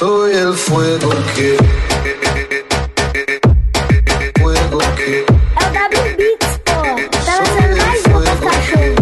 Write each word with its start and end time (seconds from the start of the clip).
Soy 0.00 0.32
el 0.32 0.54
fuego 0.54 1.10
que. 1.34 1.58
Fuego 4.40 4.78
que. 4.96 5.26
É 5.56 5.66
o 5.66 5.72
W 5.74 6.16
Beats, 6.16 6.58
pô. 6.64 6.72
Tá 7.26 7.34
lançando 7.36 7.76
mais 7.76 8.00
um 8.06 8.10
pra 8.22 8.34
cachorro. 8.48 8.96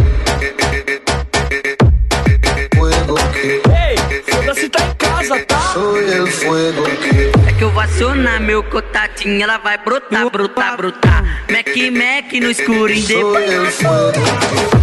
Fuego 2.74 3.14
que. 3.32 3.62
Ei, 3.70 3.94
foda-se 4.28 4.68
tá 4.70 4.80
em 4.82 4.94
casa, 4.94 5.38
tá? 5.46 5.60
Soy 5.72 6.10
el 6.10 6.26
fuego 6.26 6.82
que. 6.82 7.48
É 7.48 7.52
que 7.52 7.62
eu 7.62 7.70
vou 7.70 7.80
acionar 7.80 8.40
meu 8.40 8.64
contatinho, 8.64 9.40
ela 9.40 9.58
vai 9.58 9.78
brotar, 9.78 10.28
brotar, 10.30 10.76
brotar. 10.76 11.22
Mac, 11.48 11.68
Mac 11.92 12.32
no 12.42 12.50
escurinho 12.50 13.06
Soy 13.06 13.44
el 13.44 13.62
depois. 13.62 13.84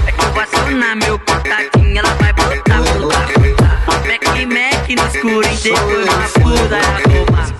É 0.07 0.11
que 0.13 0.23
eu 0.23 0.31
vou 0.31 0.41
acionar 0.41 0.95
meu 0.95 1.19
contatinho, 1.19 1.99
ela 1.99 2.13
vai 2.13 2.31
brotar, 2.31 2.64
Mac, 4.35 4.49
Mac 4.49 4.89
no 4.89 5.07
escurinho 5.07 5.61
depois. 5.63 6.07
Uma 6.07 6.27
puta 6.27 6.75
arroba. 6.77 7.55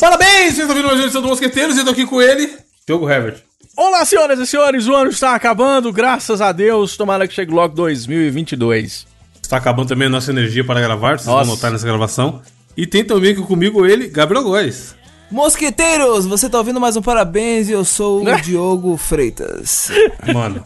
Parabéns! 0.00 0.54
Vocês 0.54 0.58
estão 0.60 0.68
ouvindo 0.70 0.86
mais 0.86 0.98
uma 0.98 1.04
edição 1.04 1.20
do 1.22 1.28
Mosqueteiros 1.28 1.76
e 1.76 1.80
eu 1.80 1.84
tô 1.84 1.90
aqui 1.90 2.06
com 2.06 2.22
ele, 2.22 2.50
Diogo 2.86 3.08
Herbert. 3.10 3.42
Olá, 3.76 4.02
senhoras 4.06 4.38
e 4.38 4.46
senhores, 4.46 4.86
o 4.86 4.94
ano 4.94 5.10
está 5.10 5.34
acabando, 5.34 5.92
graças 5.92 6.40
a 6.40 6.52
Deus. 6.52 6.96
Tomara 6.96 7.28
que 7.28 7.34
chegue 7.34 7.52
logo 7.52 7.74
2022. 7.74 9.06
Está 9.42 9.58
acabando 9.58 9.88
também 9.88 10.06
a 10.06 10.10
nossa 10.10 10.30
energia 10.30 10.64
para 10.64 10.80
gravar, 10.80 11.18
vocês 11.18 11.26
Nossa. 11.26 11.44
vão 11.44 11.54
notar 11.54 11.70
nessa 11.70 11.86
gravação. 11.86 12.40
E 12.76 12.86
tem 12.86 13.04
também 13.04 13.32
aqui 13.32 13.42
comigo 13.42 13.84
ele, 13.84 14.08
Gabriel 14.08 14.44
Góes. 14.44 14.94
Mosqueteiros, 15.30 16.24
você 16.24 16.48
tá 16.48 16.58
ouvindo 16.58 16.80
mais 16.80 16.96
um 16.96 17.02
parabéns 17.02 17.68
e 17.68 17.72
eu 17.72 17.84
sou 17.84 18.22
o 18.24 18.36
Diogo 18.40 18.96
Freitas. 18.96 19.90
Mano, 20.32 20.64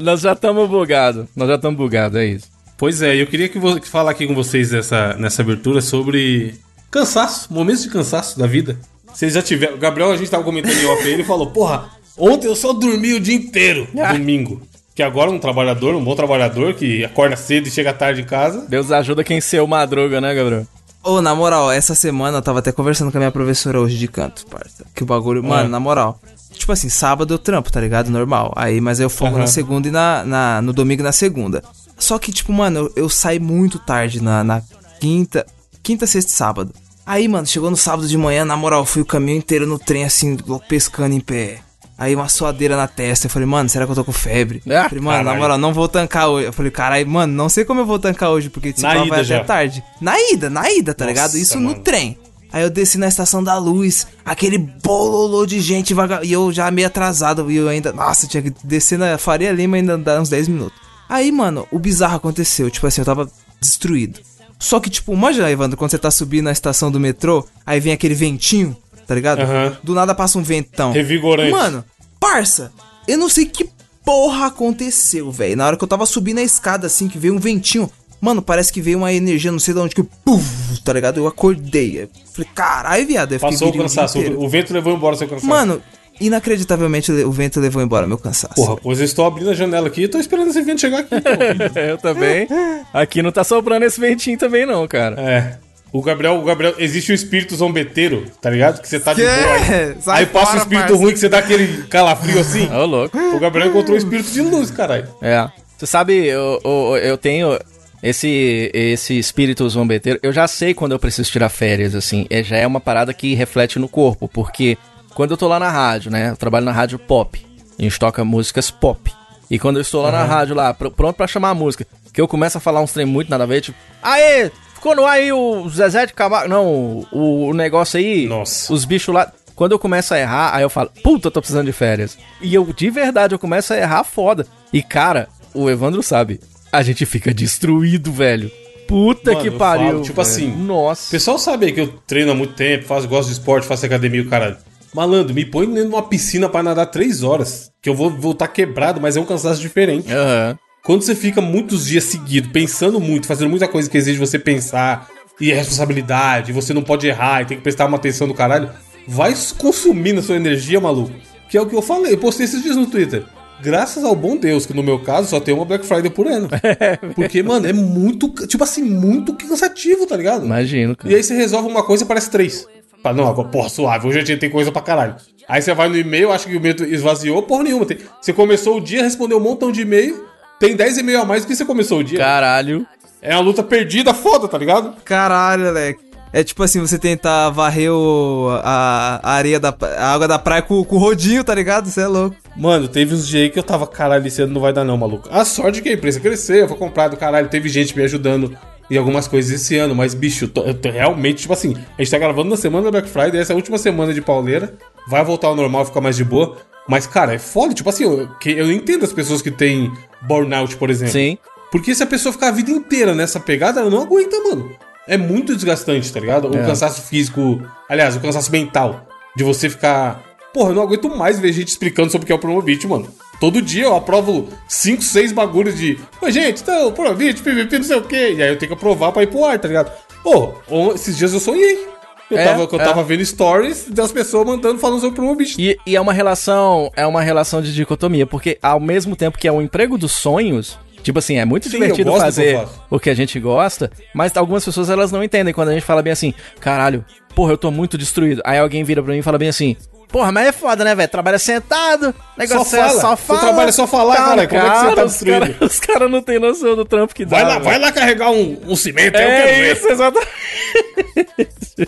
Nós 0.00 0.22
já 0.22 0.32
estamos 0.32 0.68
bugados, 0.68 1.26
nós 1.36 1.46
já 1.48 1.56
estamos 1.56 1.76
bugados, 1.76 2.18
é 2.18 2.24
isso. 2.26 2.55
Pois 2.76 3.02
é, 3.02 3.14
eu 3.20 3.26
queria 3.26 3.48
que 3.48 3.58
vo- 3.58 3.80
que 3.80 3.88
falar 3.88 4.10
aqui 4.10 4.26
com 4.26 4.34
vocês 4.34 4.70
nessa, 4.70 5.14
nessa 5.14 5.42
abertura 5.42 5.80
sobre 5.80 6.54
cansaço, 6.90 7.52
momentos 7.52 7.82
de 7.82 7.90
cansaço 7.90 8.38
da 8.38 8.46
vida. 8.46 8.78
Vocês 9.12 9.32
já 9.34 9.42
tiveram. 9.42 9.74
O 9.74 9.78
Gabriel, 9.78 10.10
a 10.12 10.16
gente 10.16 10.30
tava 10.30 10.44
comentando 10.44 10.74
em 10.78 10.86
off 10.86 11.02
aí, 11.02 11.12
ele 11.12 11.24
falou: 11.24 11.48
Porra, 11.50 11.88
ontem 12.18 12.46
eu 12.48 12.56
só 12.56 12.72
dormi 12.72 13.14
o 13.14 13.20
dia 13.20 13.34
inteiro, 13.34 13.88
Ah. 13.98 14.12
domingo. 14.12 14.60
Que 14.94 15.02
agora 15.02 15.30
um 15.30 15.38
trabalhador, 15.38 15.94
um 15.94 16.02
bom 16.02 16.14
trabalhador, 16.16 16.72
que 16.72 17.04
acorda 17.04 17.36
cedo 17.36 17.66
e 17.66 17.70
chega 17.70 17.92
tarde 17.92 18.22
em 18.22 18.24
casa. 18.24 18.64
Deus 18.66 18.90
ajuda 18.90 19.22
quem 19.22 19.40
ser 19.42 19.60
o 19.60 19.66
madruga, 19.66 20.22
né, 20.22 20.34
Gabriel? 20.34 20.66
Ô, 21.04 21.20
na 21.20 21.34
moral, 21.34 21.70
essa 21.70 21.94
semana 21.94 22.38
eu 22.38 22.42
tava 22.42 22.60
até 22.60 22.72
conversando 22.72 23.12
com 23.12 23.18
a 23.18 23.20
minha 23.20 23.30
professora 23.30 23.78
hoje 23.78 23.96
de 23.98 24.08
canto, 24.08 24.46
parça. 24.46 24.84
Que 24.94 25.02
o 25.02 25.06
bagulho, 25.06 25.44
mano, 25.44 25.68
na 25.68 25.78
moral. 25.78 26.18
Tipo 26.52 26.72
assim, 26.72 26.88
sábado 26.88 27.34
eu 27.34 27.38
trampo, 27.38 27.70
tá 27.70 27.78
ligado? 27.80 28.10
Normal. 28.10 28.52
Aí, 28.56 28.80
mas 28.80 28.98
eu 28.98 29.10
folgo 29.10 29.34
Aham. 29.34 29.42
na 29.42 29.46
segunda 29.46 29.86
e 29.86 29.90
na, 29.90 30.24
na- 30.24 30.62
no 30.62 30.72
domingo 30.72 31.02
e 31.02 31.04
na 31.04 31.12
segunda. 31.12 31.62
Só 31.98 32.18
que, 32.18 32.32
tipo, 32.32 32.52
mano, 32.52 32.80
eu, 32.80 32.92
eu 33.04 33.08
saio 33.08 33.40
muito 33.40 33.78
tarde 33.78 34.22
na, 34.22 34.44
na 34.44 34.62
quinta, 35.00 35.46
quinta, 35.82 36.06
sexta 36.06 36.30
e 36.30 36.34
sábado. 36.34 36.74
Aí, 37.04 37.28
mano, 37.28 37.46
chegou 37.46 37.70
no 37.70 37.76
sábado 37.76 38.08
de 38.08 38.18
manhã, 38.18 38.44
na 38.44 38.56
moral, 38.56 38.84
fui 38.84 39.02
o 39.02 39.06
caminho 39.06 39.38
inteiro 39.38 39.66
no 39.66 39.78
trem, 39.78 40.04
assim, 40.04 40.36
pescando 40.68 41.14
em 41.14 41.20
pé. 41.20 41.60
Aí 41.98 42.14
uma 42.14 42.28
suadeira 42.28 42.76
na 42.76 42.86
testa. 42.86 43.26
Eu 43.26 43.30
falei, 43.30 43.46
mano, 43.46 43.68
será 43.70 43.86
que 43.86 43.92
eu 43.92 43.96
tô 43.96 44.04
com 44.04 44.12
febre? 44.12 44.62
Ah, 44.68 44.86
falei, 44.88 45.02
mano, 45.02 45.18
na 45.18 45.24
caralho. 45.24 45.40
moral, 45.40 45.58
não 45.58 45.72
vou 45.72 45.88
tancar 45.88 46.28
hoje. 46.28 46.46
Eu 46.48 46.52
falei, 46.52 46.70
caralho, 46.70 47.08
mano, 47.08 47.32
não 47.32 47.48
sei 47.48 47.64
como 47.64 47.80
eu 47.80 47.86
vou 47.86 47.98
tancar 47.98 48.30
hoje, 48.30 48.50
porque 48.50 48.70
tipo, 48.72 48.82
Na 48.82 48.94
vai 49.04 49.08
até 49.20 49.24
já. 49.24 49.44
tarde. 49.44 49.82
Na 50.00 50.14
ida, 50.30 50.50
na 50.50 50.70
ida, 50.70 50.92
tá 50.92 51.04
Nossa, 51.04 51.14
ligado? 51.14 51.38
Isso 51.38 51.54
mano. 51.58 51.70
no 51.76 51.82
trem. 51.82 52.18
Aí 52.52 52.62
eu 52.62 52.70
desci 52.70 52.98
na 52.98 53.08
estação 53.08 53.42
da 53.42 53.56
luz, 53.58 54.06
aquele 54.24 54.58
bololô 54.58 55.46
de 55.46 55.58
gente 55.60 55.94
vaga 55.94 56.20
e 56.22 56.32
eu 56.32 56.52
já 56.52 56.70
meio 56.70 56.86
atrasado, 56.86 57.50
e 57.50 57.56
eu 57.56 57.68
ainda, 57.68 57.92
nossa, 57.92 58.26
tinha 58.26 58.42
que 58.42 58.52
descer 58.62 58.98
na 58.98 59.16
Faria 59.18 59.50
Lima 59.52 59.76
ainda 59.76 59.96
dar 59.98 60.20
uns 60.20 60.28
10 60.28 60.48
minutos. 60.48 60.78
Aí, 61.08 61.30
mano, 61.30 61.66
o 61.70 61.78
bizarro 61.78 62.16
aconteceu, 62.16 62.70
tipo 62.70 62.86
assim, 62.86 63.00
eu 63.00 63.04
tava 63.04 63.30
destruído. 63.60 64.20
Só 64.58 64.80
que, 64.80 64.90
tipo, 64.90 65.14
manja, 65.16 65.50
Evandro, 65.50 65.76
quando 65.76 65.90
você 65.90 65.98
tá 65.98 66.10
subindo 66.10 66.44
na 66.44 66.52
estação 66.52 66.90
do 66.90 66.98
metrô, 66.98 67.46
aí 67.64 67.78
vem 67.78 67.92
aquele 67.92 68.14
ventinho, 68.14 68.76
tá 69.06 69.14
ligado? 69.14 69.40
Aham. 69.40 69.76
Do 69.82 69.94
nada 69.94 70.14
passa 70.14 70.38
um 70.38 70.42
ventão. 70.42 70.92
Revigorante. 70.92 71.52
Mano, 71.52 71.84
parça, 72.18 72.72
eu 73.06 73.18
não 73.18 73.28
sei 73.28 73.46
que 73.46 73.68
porra 74.04 74.46
aconteceu, 74.46 75.30
velho. 75.30 75.56
Na 75.56 75.66
hora 75.66 75.76
que 75.76 75.84
eu 75.84 75.88
tava 75.88 76.06
subindo 76.06 76.38
a 76.38 76.42
escada, 76.42 76.86
assim, 76.86 77.08
que 77.08 77.18
veio 77.18 77.34
um 77.34 77.38
ventinho. 77.38 77.90
Mano, 78.20 78.40
parece 78.40 78.72
que 78.72 78.80
veio 78.80 78.98
uma 78.98 79.12
energia, 79.12 79.52
não 79.52 79.58
sei 79.58 79.74
de 79.74 79.80
onde, 79.80 79.94
que 79.94 80.02
puf, 80.02 80.80
tá 80.82 80.92
ligado? 80.92 81.18
Eu 81.18 81.26
acordei. 81.26 82.02
Eu 82.02 82.08
falei, 82.32 82.50
caralho, 82.54 83.06
viado. 83.06 83.32
Eu 83.32 83.40
Passou 83.40 83.68
o 83.68 83.76
cansaço, 83.76 84.18
o 84.18 84.48
vento 84.48 84.72
levou 84.72 84.94
embora 84.94 85.14
o 85.14 85.18
seu 85.18 85.28
cansaço. 85.28 85.46
Mano, 85.46 85.82
inacreditavelmente 86.20 87.10
o 87.12 87.30
vento 87.32 87.60
levou 87.60 87.82
embora 87.82 88.06
meu 88.06 88.18
cansaço. 88.18 88.54
Porra, 88.54 88.76
pois 88.76 88.98
eu 88.98 89.04
estou 89.04 89.26
abrindo 89.26 89.50
a 89.50 89.54
janela 89.54 89.86
aqui 89.88 90.02
e 90.02 90.08
tô 90.08 90.18
esperando 90.18 90.48
esse 90.48 90.62
vento 90.62 90.80
chegar 90.80 91.00
aqui. 91.00 91.14
Eu 91.88 91.98
também. 91.98 92.48
Aqui 92.92 93.22
não 93.22 93.32
tá 93.32 93.44
soprando 93.44 93.82
esse 93.84 94.00
ventinho 94.00 94.38
também, 94.38 94.64
não, 94.66 94.86
cara. 94.86 95.20
é. 95.20 95.58
O 95.92 96.02
Gabriel, 96.02 96.34
o 96.34 96.42
Gabriel, 96.42 96.74
existe 96.78 97.10
o 97.12 97.14
espírito 97.14 97.56
zombeteiro, 97.56 98.26
tá 98.42 98.50
ligado? 98.50 98.82
Que 98.82 98.88
você 98.88 99.00
tá 99.00 99.14
de 99.14 99.22
Que? 99.22 99.26
boa. 99.26 99.54
Aí, 99.54 99.96
Sai 100.00 100.18
aí 100.18 100.26
passa 100.26 100.54
o 100.54 100.58
espírito 100.58 100.88
parça. 100.88 100.96
ruim 101.02 101.12
que 101.12 101.18
você 101.18 101.28
dá 101.28 101.38
aquele 101.38 101.84
calafrio 101.84 102.38
assim. 102.40 102.68
Ô, 102.70 102.84
louco. 102.84 103.16
O 103.16 103.38
Gabriel 103.38 103.68
encontrou 103.70 103.94
o 103.94 103.98
espírito 103.98 104.30
de 104.30 104.42
luz, 104.42 104.70
caralho. 104.70 105.06
É. 105.22 105.48
Você 105.78 105.86
sabe, 105.86 106.26
eu, 106.26 106.60
eu, 106.62 106.96
eu 107.02 107.16
tenho 107.16 107.58
esse, 108.02 108.70
esse 108.74 109.18
espírito 109.18 109.66
zombeteiro. 109.70 110.18
Eu 110.22 110.32
já 110.32 110.46
sei 110.46 110.74
quando 110.74 110.92
eu 110.92 110.98
preciso 110.98 111.30
tirar 111.30 111.48
férias, 111.48 111.94
assim. 111.94 112.26
É, 112.28 112.42
já 112.42 112.56
é 112.56 112.66
uma 112.66 112.80
parada 112.80 113.14
que 113.14 113.34
reflete 113.34 113.78
no 113.78 113.88
corpo. 113.88 114.28
Porque 114.28 114.76
quando 115.16 115.32
eu 115.32 115.36
tô 115.36 115.48
lá 115.48 115.58
na 115.58 115.70
rádio, 115.70 116.10
né? 116.10 116.30
Eu 116.30 116.36
trabalho 116.36 116.64
na 116.66 116.72
rádio 116.72 116.98
pop. 116.98 117.44
A 117.78 117.82
gente 117.82 117.98
toca 117.98 118.24
músicas 118.24 118.70
pop. 118.70 119.12
E 119.50 119.58
quando 119.58 119.76
eu 119.76 119.82
estou 119.82 120.02
lá 120.02 120.12
na 120.12 120.24
rádio, 120.24 120.54
lá, 120.54 120.72
pr- 120.74 120.88
pronto 120.90 121.16
pra 121.16 121.26
chamar 121.26 121.50
a 121.50 121.54
música, 121.54 121.86
que 122.12 122.20
eu 122.20 122.28
começo 122.28 122.58
a 122.58 122.60
falar 122.60 122.80
uns 122.80 122.92
trem 122.92 123.06
muito 123.06 123.28
nada 123.30 123.44
a 123.44 123.46
ver, 123.46 123.60
tipo, 123.60 123.78
aê, 124.02 124.50
ficou 124.74 124.94
no 124.96 125.04
ar 125.06 125.12
aí 125.14 125.32
o 125.32 125.68
Zezé 125.68 126.06
de 126.06 126.12
Camargo. 126.14 126.48
Não, 126.48 126.66
o, 127.12 127.48
o 127.48 127.54
negócio 127.54 127.98
aí. 127.98 128.26
Nossa. 128.26 128.72
Os 128.72 128.84
bichos 128.84 129.14
lá. 129.14 129.30
Quando 129.54 129.72
eu 129.72 129.78
começo 129.78 130.12
a 130.12 130.18
errar, 130.18 130.54
aí 130.54 130.62
eu 130.62 130.68
falo, 130.70 130.90
puta, 131.02 131.28
eu 131.28 131.30
tô 131.30 131.40
precisando 131.40 131.64
de 131.66 131.72
férias. 131.72 132.18
E 132.42 132.54
eu, 132.54 132.64
de 132.76 132.90
verdade, 132.90 133.34
eu 133.34 133.38
começo 133.38 133.72
a 133.72 133.78
errar 133.78 134.04
foda. 134.04 134.46
E, 134.70 134.82
cara, 134.82 135.28
o 135.54 135.70
Evandro 135.70 136.02
sabe, 136.02 136.40
a 136.70 136.82
gente 136.82 137.06
fica 137.06 137.32
destruído, 137.32 138.12
velho. 138.12 138.50
Puta 138.86 139.32
Mano, 139.32 139.42
que 139.42 139.50
pariu. 139.50 139.86
falo, 139.86 140.02
tipo 140.02 140.22
velho. 140.22 140.28
assim, 140.28 140.52
O 140.52 140.58
Nossa. 140.58 141.10
pessoal 141.10 141.38
sabe 141.38 141.72
que 141.72 141.80
eu 141.80 141.88
treino 142.06 142.32
há 142.32 142.34
muito 142.34 142.52
tempo, 142.54 142.84
faço, 142.84 143.08
gosto 143.08 143.28
de 143.28 143.32
esporte, 143.34 143.66
faço 143.66 143.86
academia 143.86 144.20
o 144.22 144.28
caralho. 144.28 144.56
Malandro, 144.96 145.34
me 145.34 145.44
põe 145.44 145.66
dentro 145.66 145.90
de 145.90 145.94
uma 145.94 146.02
piscina 146.02 146.48
pra 146.48 146.62
nadar 146.62 146.86
três 146.86 147.22
horas. 147.22 147.70
Que 147.82 147.88
eu 147.90 147.94
vou 147.94 148.08
voltar 148.08 148.48
quebrado, 148.48 148.98
mas 148.98 149.14
é 149.14 149.20
um 149.20 149.26
cansaço 149.26 149.60
diferente. 149.60 150.10
Aham. 150.10 150.58
Quando 150.82 151.02
você 151.02 151.14
fica 151.14 151.42
muitos 151.42 151.84
dias 151.84 152.04
seguidos, 152.04 152.50
pensando 152.50 152.98
muito, 152.98 153.26
fazendo 153.26 153.50
muita 153.50 153.68
coisa 153.68 153.90
que 153.90 153.98
exige 153.98 154.18
você 154.18 154.38
pensar, 154.38 155.08
e 155.38 155.52
é 155.52 155.54
responsabilidade, 155.54 156.50
você 156.50 156.72
não 156.72 156.82
pode 156.82 157.06
errar, 157.06 157.42
e 157.42 157.44
tem 157.44 157.56
que 157.58 157.62
prestar 157.62 157.84
uma 157.84 157.98
atenção 157.98 158.26
do 158.26 158.32
caralho, 158.32 158.70
vai 159.06 159.34
consumindo 159.58 160.20
a 160.20 160.22
sua 160.22 160.36
energia, 160.36 160.80
maluco. 160.80 161.12
Que 161.50 161.58
é 161.58 161.60
o 161.60 161.66
que 161.66 161.76
eu 161.76 161.82
falei, 161.82 162.14
eu 162.14 162.18
postei 162.18 162.46
esses 162.46 162.62
dias 162.62 162.76
no 162.76 162.86
Twitter. 162.86 163.24
Graças 163.62 164.04
ao 164.04 164.14
bom 164.14 164.36
Deus, 164.36 164.64
que 164.64 164.74
no 164.74 164.82
meu 164.82 164.98
caso 164.98 165.28
só 165.28 165.40
tem 165.40 165.54
uma 165.54 165.64
Black 165.64 165.84
Friday 165.84 166.10
por 166.10 166.26
ano. 166.26 166.48
Porque, 167.14 167.42
mano, 167.42 167.66
é 167.66 167.72
muito, 167.72 168.28
tipo 168.46 168.62
assim, 168.62 168.82
muito 168.82 169.34
cansativo, 169.34 170.06
tá 170.06 170.16
ligado? 170.16 170.44
Imagino, 170.46 170.96
cara. 170.96 171.12
E 171.12 171.16
aí 171.16 171.22
você 171.22 171.34
resolve 171.34 171.68
uma 171.68 171.82
coisa 171.82 172.04
e 172.04 172.06
parece 172.06 172.30
três. 172.30 172.66
Fala, 173.02 173.16
não, 173.16 173.28
agora, 173.28 173.48
porra, 173.48 173.68
suave, 173.68 174.08
hoje 174.08 174.18
a 174.18 174.24
gente 174.24 174.38
tem 174.40 174.50
coisa 174.50 174.72
pra 174.72 174.82
caralho. 174.82 175.14
Aí 175.48 175.62
você 175.62 175.72
vai 175.74 175.88
no 175.88 175.96
e-mail, 175.96 176.32
acha 176.32 176.46
que 176.48 176.54
o 176.54 176.56
e-mail 176.56 176.74
esvaziou, 176.92 177.42
porra 177.42 177.64
nenhuma. 177.64 177.86
Tem- 177.86 177.98
Você 178.20 178.32
começou 178.32 178.78
o 178.78 178.80
dia, 178.80 179.02
respondeu 179.02 179.38
um 179.38 179.40
montão 179.40 179.70
de 179.70 179.82
e-mail, 179.82 180.24
tem 180.58 180.74
10 180.74 180.98
e-mail 180.98 181.20
a 181.20 181.24
mais 181.24 181.42
do 181.44 181.48
que 181.48 181.54
você 181.54 181.64
começou 181.64 182.00
o 182.00 182.04
dia. 182.04 182.18
Caralho. 182.18 182.84
É 183.22 183.34
uma 183.34 183.42
luta 183.42 183.62
perdida 183.62 184.12
foda, 184.12 184.48
tá 184.48 184.58
ligado? 184.58 184.94
Caralho, 185.04 185.66
moleque. 185.66 186.04
É 186.32 186.42
tipo 186.44 186.62
assim, 186.62 186.80
você 186.80 186.98
tentar 186.98 187.48
varrer 187.50 187.90
o, 187.90 188.48
a, 188.62 189.20
a 189.22 189.30
areia 189.32 189.58
da 189.60 189.74
a 189.96 190.12
água 190.12 190.28
da 190.28 190.38
praia 190.38 190.60
com, 190.60 190.84
com 190.84 190.96
o 190.96 190.98
rodinho, 190.98 191.42
tá 191.42 191.54
ligado? 191.54 191.88
Você 191.88 192.00
é 192.02 192.06
louco. 192.06 192.36
Mano, 192.56 192.88
teve 192.88 193.14
uns 193.14 193.26
dias 193.26 193.44
aí 193.44 193.50
que 193.50 193.58
eu 193.58 193.62
tava, 193.62 193.86
caralho, 193.86 194.26
esse 194.26 194.42
ano 194.42 194.52
não 194.52 194.60
vai 194.60 194.72
dar 194.72 194.84
não, 194.84 194.96
maluco. 194.98 195.28
A 195.32 195.44
sorte 195.44 195.78
é 195.78 195.82
que 195.82 195.88
a 195.88 195.92
empresa 195.92 196.20
cresceu, 196.20 196.56
eu 196.56 196.68
fui 196.68 196.76
comprado, 196.76 197.16
caralho, 197.16 197.48
teve 197.48 197.68
gente 197.68 197.96
me 197.96 198.02
ajudando 198.02 198.56
em 198.90 198.96
algumas 198.96 199.26
coisas 199.28 199.50
esse 199.50 199.76
ano, 199.76 199.94
mas, 199.94 200.14
bicho, 200.14 200.46
tô- 200.48 200.72
tô 200.74 200.90
realmente, 200.90 201.42
tipo 201.42 201.52
assim, 201.52 201.74
a 201.98 202.02
gente 202.02 202.10
tá 202.10 202.18
gravando 202.18 202.50
na 202.50 202.56
semana 202.56 202.84
da 202.84 202.90
Black 202.90 203.08
Friday, 203.08 203.40
essa 203.40 203.52
é 203.52 203.54
a 203.54 203.56
última 203.56 203.78
semana 203.78 204.12
de 204.14 204.20
pauleira, 204.22 204.74
vai 205.08 205.24
voltar 205.24 205.48
ao 205.48 205.56
normal, 205.56 205.84
ficar 205.84 206.00
mais 206.00 206.16
de 206.16 206.24
boa, 206.24 206.56
mas, 206.88 207.06
cara, 207.06 207.34
é 207.34 207.38
foda, 207.38 207.74
tipo 207.74 207.88
assim, 207.88 208.04
eu, 208.04 208.28
que- 208.40 208.50
eu 208.52 208.70
entendo 208.70 209.04
as 209.04 209.12
pessoas 209.12 209.42
que 209.42 209.50
têm 209.50 209.92
burnout, 210.22 210.76
por 210.76 210.88
exemplo. 210.90 211.12
Sim. 211.12 211.36
Porque 211.72 211.94
se 211.94 212.02
a 212.02 212.06
pessoa 212.06 212.32
ficar 212.32 212.48
a 212.48 212.52
vida 212.52 212.70
inteira 212.70 213.14
nessa 213.14 213.40
pegada, 213.40 213.80
ela 213.80 213.90
não 213.90 214.02
aguenta, 214.02 214.36
mano. 214.44 214.70
É 215.08 215.16
muito 215.16 215.54
desgastante, 215.54 216.12
tá 216.12 216.18
ligado? 216.20 216.48
O 216.48 216.56
É. 216.56 216.64
cansaço 216.64 217.02
físico, 217.02 217.60
aliás, 217.88 218.16
o 218.16 218.20
cansaço 218.20 218.50
mental. 218.52 219.06
De 219.36 219.44
você 219.44 219.68
ficar. 219.68 220.22
Porra, 220.56 220.70
eu 220.70 220.74
não 220.74 220.82
aguento 220.84 221.14
mais 221.14 221.38
ver 221.38 221.52
gente 221.52 221.68
explicando 221.68 222.10
sobre 222.10 222.24
o 222.24 222.26
que 222.26 222.32
é 222.32 222.34
o 222.34 222.38
Promovit, 222.38 222.86
mano. 222.86 223.08
Todo 223.38 223.60
dia 223.60 223.84
eu 223.84 223.94
aprovo 223.94 224.48
5, 224.66 225.02
6 225.02 225.32
bagulhos 225.32 225.76
de. 225.76 225.98
Ô, 226.18 226.30
gente, 226.30 226.62
então, 226.62 226.90
Promovit, 226.92 227.42
PVP, 227.42 227.76
não 227.76 227.84
sei 227.84 227.96
o 227.98 228.02
quê. 228.02 228.32
E 228.38 228.42
aí 228.42 228.48
eu 228.48 228.56
tenho 228.56 228.70
que 228.70 228.72
aprovar 228.74 229.12
pra 229.12 229.22
ir 229.22 229.26
pro 229.26 229.44
ar, 229.44 229.58
tá 229.58 229.68
ligado? 229.68 229.92
Pô, 230.22 230.54
on- 230.70 230.94
esses 230.94 231.14
dias 231.18 231.34
eu 231.34 231.40
sonhei. 231.40 231.86
Eu, 232.30 232.38
É, 232.38 232.44
tava, 232.44 232.62
eu 232.72 232.80
é. 232.80 232.84
tava 232.84 233.02
vendo 233.04 233.22
stories 233.22 233.90
das 233.90 234.10
pessoas 234.10 234.46
mandando 234.46 234.78
falando 234.78 235.00
sobre 235.00 235.16
Promovit. 235.16 235.56
E, 235.60 235.76
e 235.86 235.94
é 235.94 236.00
uma 236.00 236.14
relação, 236.14 236.90
é 236.96 237.06
uma 237.06 237.20
relação 237.20 237.60
de 237.60 237.74
dicotomia, 237.74 238.26
porque 238.26 238.58
ao 238.62 238.80
mesmo 238.80 239.14
tempo 239.14 239.36
que 239.36 239.46
é 239.46 239.52
o 239.52 239.60
emprego 239.60 239.98
dos 239.98 240.12
sonhos, 240.12 240.78
Tipo 241.02 241.20
assim, 241.20 241.36
é 241.36 241.44
muito 241.44 241.68
Sim, 241.68 241.78
divertido 241.78 242.10
fazer 242.16 242.58
que 242.64 242.68
o 242.90 242.98
que 242.98 243.08
a 243.10 243.14
gente 243.14 243.38
gosta, 243.38 243.92
mas 244.12 244.36
algumas 244.36 244.64
pessoas 244.64 244.90
elas 244.90 245.12
não 245.12 245.22
entendem 245.22 245.54
quando 245.54 245.68
a 245.68 245.72
gente 245.72 245.84
fala 245.84 246.02
bem 246.02 246.12
assim, 246.12 246.34
caralho, 246.58 247.04
porra, 247.32 247.52
eu 247.52 247.56
tô 247.56 247.70
muito 247.70 247.96
destruído. 247.96 248.42
Aí 248.44 248.58
alguém 248.58 248.82
vira 248.82 249.00
pra 249.00 249.12
mim 249.12 249.20
e 249.20 249.22
fala 249.22 249.38
bem 249.38 249.48
assim, 249.48 249.76
porra, 250.08 250.32
mas 250.32 250.46
é 250.48 250.52
foda, 250.52 250.84
né, 250.84 250.94
velho? 250.94 251.08
Trabalha 251.08 251.38
sentado, 251.38 252.14
negócio 252.36 252.64
Só 252.70 252.76
é 252.76 252.88
fala. 252.88 253.00
só 253.00 253.16
Tu 253.16 253.22
fala. 253.22 253.40
trabalha 253.40 253.72
só 253.72 253.86
falar, 253.86 254.16
cara, 254.16 254.46
como 254.48 254.60
é 254.60 254.70
que 254.70 254.76
você 255.10 255.24
tá 255.24 255.40
cara- 255.40 255.56
Os 255.60 255.80
caras 255.80 256.10
não 256.10 256.22
têm 256.22 256.38
noção 256.38 256.74
do 256.76 256.84
trampo 256.84 257.14
que 257.14 257.24
dá. 257.24 257.36
Vai 257.36 257.44
lá, 257.44 257.58
vai 257.58 257.78
lá 257.78 257.92
carregar 257.92 258.30
um, 258.30 258.58
um 258.66 258.76
cimento, 258.76 259.16
aí 259.16 259.22
eu 259.24 259.28
quero 259.28 259.48
É 259.48 259.60
ver. 259.62 259.76
isso, 259.76 259.88
exatamente. 259.88 260.28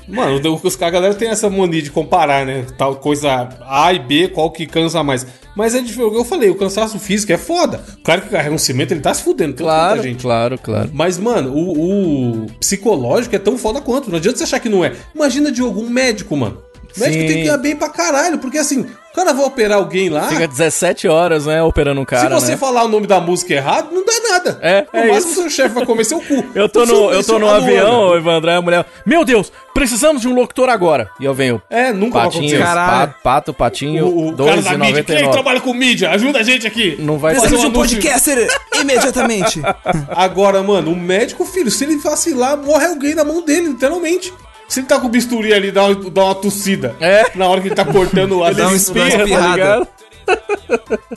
Mano, 0.06 0.60
os, 0.62 0.82
a 0.82 0.90
galera 0.90 1.14
tem 1.14 1.28
essa 1.30 1.48
mania 1.48 1.80
de 1.82 1.90
comparar, 1.90 2.44
né? 2.44 2.66
Tal 2.76 2.96
coisa 2.96 3.48
A 3.66 3.92
e 3.92 3.98
B, 3.98 4.28
qual 4.28 4.50
que 4.50 4.66
cansa 4.66 5.02
mais. 5.02 5.26
Mas 5.56 5.74
é 5.74 5.80
diferente. 5.80 6.14
Eu 6.14 6.24
falei, 6.24 6.50
o 6.50 6.54
cansaço 6.54 6.98
físico 6.98 7.32
é 7.32 7.38
foda. 7.38 7.82
Claro 8.04 8.22
que 8.22 8.28
carrega 8.28 8.54
um 8.54 8.58
cimento, 8.58 8.92
ele 8.92 9.00
tá 9.00 9.12
se 9.14 9.22
fudendo. 9.22 9.54
tem 9.54 9.66
Claro, 9.66 10.02
gente. 10.02 10.22
claro, 10.22 10.58
claro. 10.58 10.90
Mas, 10.92 11.18
mano, 11.18 11.52
o, 11.52 12.42
o 12.44 12.46
psicológico 12.60 13.34
é 13.34 13.38
tão 13.38 13.56
foda 13.58 13.80
quanto. 13.80 14.10
Não 14.10 14.18
adianta 14.18 14.38
você 14.38 14.44
achar 14.44 14.60
que 14.60 14.68
não 14.68 14.84
é. 14.84 14.92
Imagina 15.14 15.50
de 15.50 15.60
algum 15.62 15.88
médico, 15.88 16.36
mano. 16.36 16.62
O 16.96 17.00
médico 17.00 17.20
Sim. 17.22 17.26
tem 17.28 17.42
que 17.44 17.48
ir 17.48 17.58
bem 17.58 17.76
pra 17.76 17.88
caralho, 17.88 18.38
porque 18.38 18.58
assim, 18.58 18.80
o 18.80 19.14
cara 19.14 19.32
vai 19.32 19.44
operar 19.44 19.78
alguém 19.78 20.08
lá. 20.08 20.28
Fica 20.28 20.46
17 20.48 21.06
horas, 21.08 21.46
né, 21.46 21.62
operando 21.62 22.00
um 22.00 22.04
cara, 22.04 22.28
se 22.38 22.44
você 22.46 22.52
né? 22.52 22.56
falar 22.56 22.84
o 22.84 22.88
nome 22.88 23.06
da 23.06 23.20
música 23.20 23.54
errado, 23.54 23.88
não 23.92 24.04
dá 24.04 24.12
nada. 24.30 24.58
É, 24.62 24.86
No 24.92 24.98
é 25.00 25.08
máximo, 25.08 25.32
isso. 25.32 25.40
seu 25.42 25.50
chefe 25.50 25.74
vai 25.74 25.84
comer 25.86 26.04
seu 26.04 26.20
cu. 26.20 26.44
Eu 26.54 26.68
tô 26.68 26.84
no, 26.86 27.10
eu 27.12 27.22
tô 27.24 27.36
o 27.36 27.38
no 27.38 27.48
avião, 27.48 28.14
Evandro, 28.16 28.50
aí 28.50 28.56
a 28.56 28.62
mulher, 28.62 28.86
meu 29.04 29.24
Deus, 29.24 29.52
precisamos 29.74 30.22
de 30.22 30.28
um 30.28 30.34
locutor 30.34 30.68
agora. 30.68 31.10
E 31.20 31.24
eu 31.24 31.34
venho, 31.34 31.60
É, 31.68 31.92
nunca 31.92 32.18
vai 32.18 32.24
patinho, 32.26 32.44
acontecer. 32.44 32.62
Caralho. 32.62 33.00
pato, 33.08 33.22
pato, 33.22 33.54
patinho, 33.54 34.06
O, 34.06 34.28
o 34.30 34.36
cara 34.36 34.62
da 34.62 34.78
mídia, 34.78 35.04
quem 35.04 35.16
2,99. 35.16 35.32
trabalha 35.32 35.60
com 35.60 35.74
mídia, 35.74 36.10
ajuda 36.10 36.38
a 36.38 36.42
gente 36.42 36.66
aqui. 36.66 36.96
Não 36.98 37.18
vai 37.18 37.34
Fazer 37.34 37.48
Precisamos 37.48 37.72
de 37.72 37.78
um 37.78 37.82
podcaster 38.00 38.48
imediatamente. 38.80 39.60
Agora, 40.08 40.62
mano, 40.62 40.92
o 40.92 40.96
médico, 40.96 41.44
filho, 41.44 41.70
se 41.70 41.84
ele 41.84 41.96
vacilar, 41.96 42.56
morre 42.56 42.86
alguém 42.86 43.14
na 43.14 43.24
mão 43.24 43.44
dele, 43.44 43.68
literalmente. 43.68 44.32
Se 44.68 44.80
ele 44.80 44.86
tá 44.86 45.00
com 45.00 45.06
o 45.06 45.10
bisturi 45.10 45.52
ali, 45.54 45.70
dá 45.72 45.84
uma, 45.86 46.10
dá 46.10 46.24
uma 46.26 46.34
tossida. 46.34 46.94
É. 47.00 47.24
Na 47.34 47.46
hora 47.48 47.60
que 47.60 47.68
ele 47.68 47.74
tá 47.74 47.84
cortando 47.84 48.38
dá 48.54 48.68
um 48.68 48.74
espinhas, 48.76 49.14
espirra, 49.14 49.38
tá 49.40 49.52
ligado? 49.54 49.88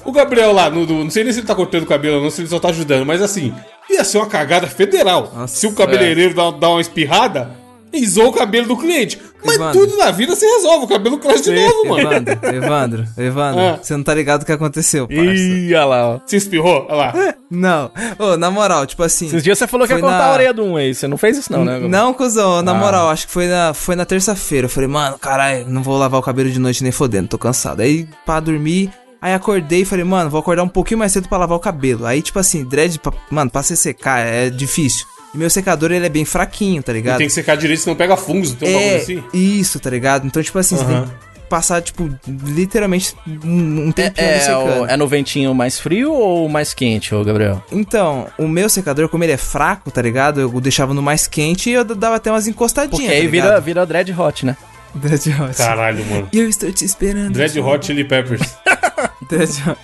O 0.05 0.11
Gabriel 0.11 0.53
lá, 0.53 0.69
no, 0.69 0.85
no- 0.85 1.03
não 1.03 1.09
sei 1.09 1.23
nem 1.25 1.33
se 1.33 1.39
ele 1.39 1.47
tá 1.47 1.53
cortando 1.53 1.83
o 1.83 1.87
cabelo 1.87 2.17
ou 2.17 2.23
não, 2.23 2.29
se 2.29 2.41
ele 2.41 2.47
só 2.47 2.59
tá 2.59 2.69
ajudando, 2.69 3.05
mas 3.05 3.21
assim, 3.21 3.53
ia 3.89 4.03
ser 4.05 4.17
uma 4.19 4.27
cagada 4.27 4.67
federal. 4.67 5.31
Nossa, 5.35 5.53
se 5.53 5.67
o 5.67 5.73
cabeleireiro 5.73 6.33
dá, 6.33 6.49
dá 6.51 6.69
uma 6.69 6.79
espirrada, 6.81 7.51
isou 7.93 8.27
o 8.29 8.33
cabelo 8.33 8.67
do 8.67 8.77
cliente. 8.77 9.19
Mas 9.43 9.55
Evandro. 9.55 9.79
tudo 9.79 9.97
na 9.97 10.11
vida 10.11 10.35
se 10.35 10.45
resolve, 10.45 10.85
o 10.85 10.87
cabelo 10.87 11.17
cresce 11.17 11.43
de 11.51 11.55
novo, 11.59 11.89
mano. 11.89 12.01
Evandro, 12.11 12.39
Evandro, 12.55 13.07
Evandro, 13.17 13.59
Ah. 13.61 13.79
você 13.81 13.97
não 13.97 14.03
tá 14.03 14.13
ligado 14.13 14.43
o 14.43 14.45
que 14.45 14.51
aconteceu, 14.51 15.07
parça. 15.07 15.23
Ih, 15.23 15.73
olha 15.73 15.85
lá, 15.85 16.07
ó. 16.09 16.19
Se 16.27 16.35
espirrou? 16.35 16.85
Olha 16.89 16.95
lá. 16.95 17.13
Não. 17.49 17.91
Ô, 18.19 18.37
na 18.37 18.51
moral, 18.51 18.85
tipo 18.85 19.01
assim. 19.03 19.25
Esses 19.27 19.41
dias 19.43 19.57
você 19.57 19.65
falou 19.67 19.87
que 19.87 19.93
ia 19.93 19.97
foi 19.99 20.01
cortar 20.07 20.19
na- 20.19 20.29
a 20.29 20.33
orelha 20.33 20.53
do 20.53 20.63
um 20.63 20.75
aí, 20.77 20.93
você 20.93 21.07
não 21.07 21.17
fez 21.17 21.37
isso 21.37 21.51
não, 21.51 21.65
né? 21.65 21.79
Não, 21.79 22.13
cuzão, 22.13 22.61
na 22.61 22.71
Ah. 22.71 22.75
moral, 22.75 23.09
acho 23.09 23.25
que 23.27 23.33
foi 23.33 23.47
na, 23.47 23.73
foi 23.73 23.95
na 23.95 24.05
terça-feira. 24.05 24.65
Eu 24.65 24.69
falei, 24.69 24.87
mano, 24.87 25.17
caralho, 25.17 25.65
não 25.67 25.81
vou 25.81 25.97
lavar 25.97 26.19
o 26.19 26.23
cabelo 26.23 26.49
de 26.51 26.59
noite 26.59 26.83
nem 26.83 26.91
fodendo, 26.91 27.27
tô 27.29 27.37
cansado. 27.39 27.81
Aí, 27.81 28.07
pra 28.25 28.39
dormir, 28.39 28.91
aí 29.19 29.33
acordei 29.33 29.81
e 29.81 29.85
falei, 29.85 30.05
mano, 30.05 30.29
vou 30.29 30.39
acordar 30.39 30.61
um 30.63 30.69
pouquinho 30.69 30.99
mais 30.99 31.11
cedo 31.11 31.27
pra 31.27 31.39
lavar 31.39 31.57
o 31.57 31.59
cabelo. 31.61 32.05
Aí, 32.05 32.21
tipo 32.21 32.37
assim, 32.37 32.63
dread, 32.63 32.99
pra- 32.99 33.11
mano, 33.31 33.49
pra 33.49 33.63
você 33.63 33.75
secar 33.75 34.19
é 34.19 34.49
difícil. 34.51 35.05
E 35.33 35.37
meu 35.37 35.49
secador, 35.49 35.91
ele 35.91 36.05
é 36.05 36.09
bem 36.09 36.25
fraquinho, 36.25 36.83
tá 36.83 36.91
ligado? 36.91 37.17
Tem 37.19 37.27
que 37.27 37.33
secar 37.33 37.55
direito, 37.55 37.79
senão 37.81 37.95
pega 37.95 38.17
fungos, 38.17 38.51
tem 38.53 38.69
um 38.69 38.73
bagulho 38.73 38.91
É, 38.91 38.97
assim. 38.97 39.23
isso, 39.33 39.79
tá 39.79 39.89
ligado? 39.89 40.27
Então, 40.27 40.43
tipo 40.43 40.57
assim, 40.59 40.75
você 40.75 40.83
tem 40.85 41.03
que 41.05 41.11
passar, 41.49 41.81
tipo, 41.81 42.09
literalmente 42.27 43.15
um, 43.43 43.87
um 43.87 43.91
tempinho 43.91 44.27
ali 44.27 44.37
É, 44.37 44.39
secando. 44.41 44.81
o- 44.81 44.85
é 44.87 44.97
no 44.97 45.07
ventinho 45.07 45.53
mais 45.55 45.79
frio 45.79 46.11
ou 46.13 46.49
mais 46.49 46.73
quente, 46.73 47.13
ô 47.15 47.23
Gabriel? 47.23 47.63
Então, 47.71 48.27
o 48.37 48.47
meu 48.47 48.69
secador, 48.69 49.07
como 49.09 49.23
ele 49.23 49.31
é 49.33 49.37
fraco, 49.37 49.89
tá 49.89 50.01
ligado? 50.01 50.41
Eu 50.41 50.61
deixava 50.61 50.93
no 50.93 51.01
mais 51.01 51.27
quente 51.27 51.69
e 51.69 51.73
eu 51.73 51.83
dava 51.85 52.15
até 52.17 52.29
umas 52.31 52.47
encostadinhas. 52.47 52.99
Porque 53.01 53.13
aí 53.13 53.23
tá 53.25 53.29
vira, 53.31 53.59
vira 53.61 53.85
dread 53.85 54.11
hot, 54.13 54.45
né? 54.45 54.57
Dread 54.93 55.29
Hot. 55.41 55.55
Caralho, 55.55 56.05
mano. 56.07 56.27
E 56.33 56.37
eu 56.39 56.49
estou 56.49 56.69
te 56.69 56.83
esperando. 56.83 57.31
Dread 57.31 57.57
Hot 57.61 57.85
Chili 57.85 58.03
Peppers. 58.03 58.41
Dread 59.29 59.49
Hot. 59.69 59.77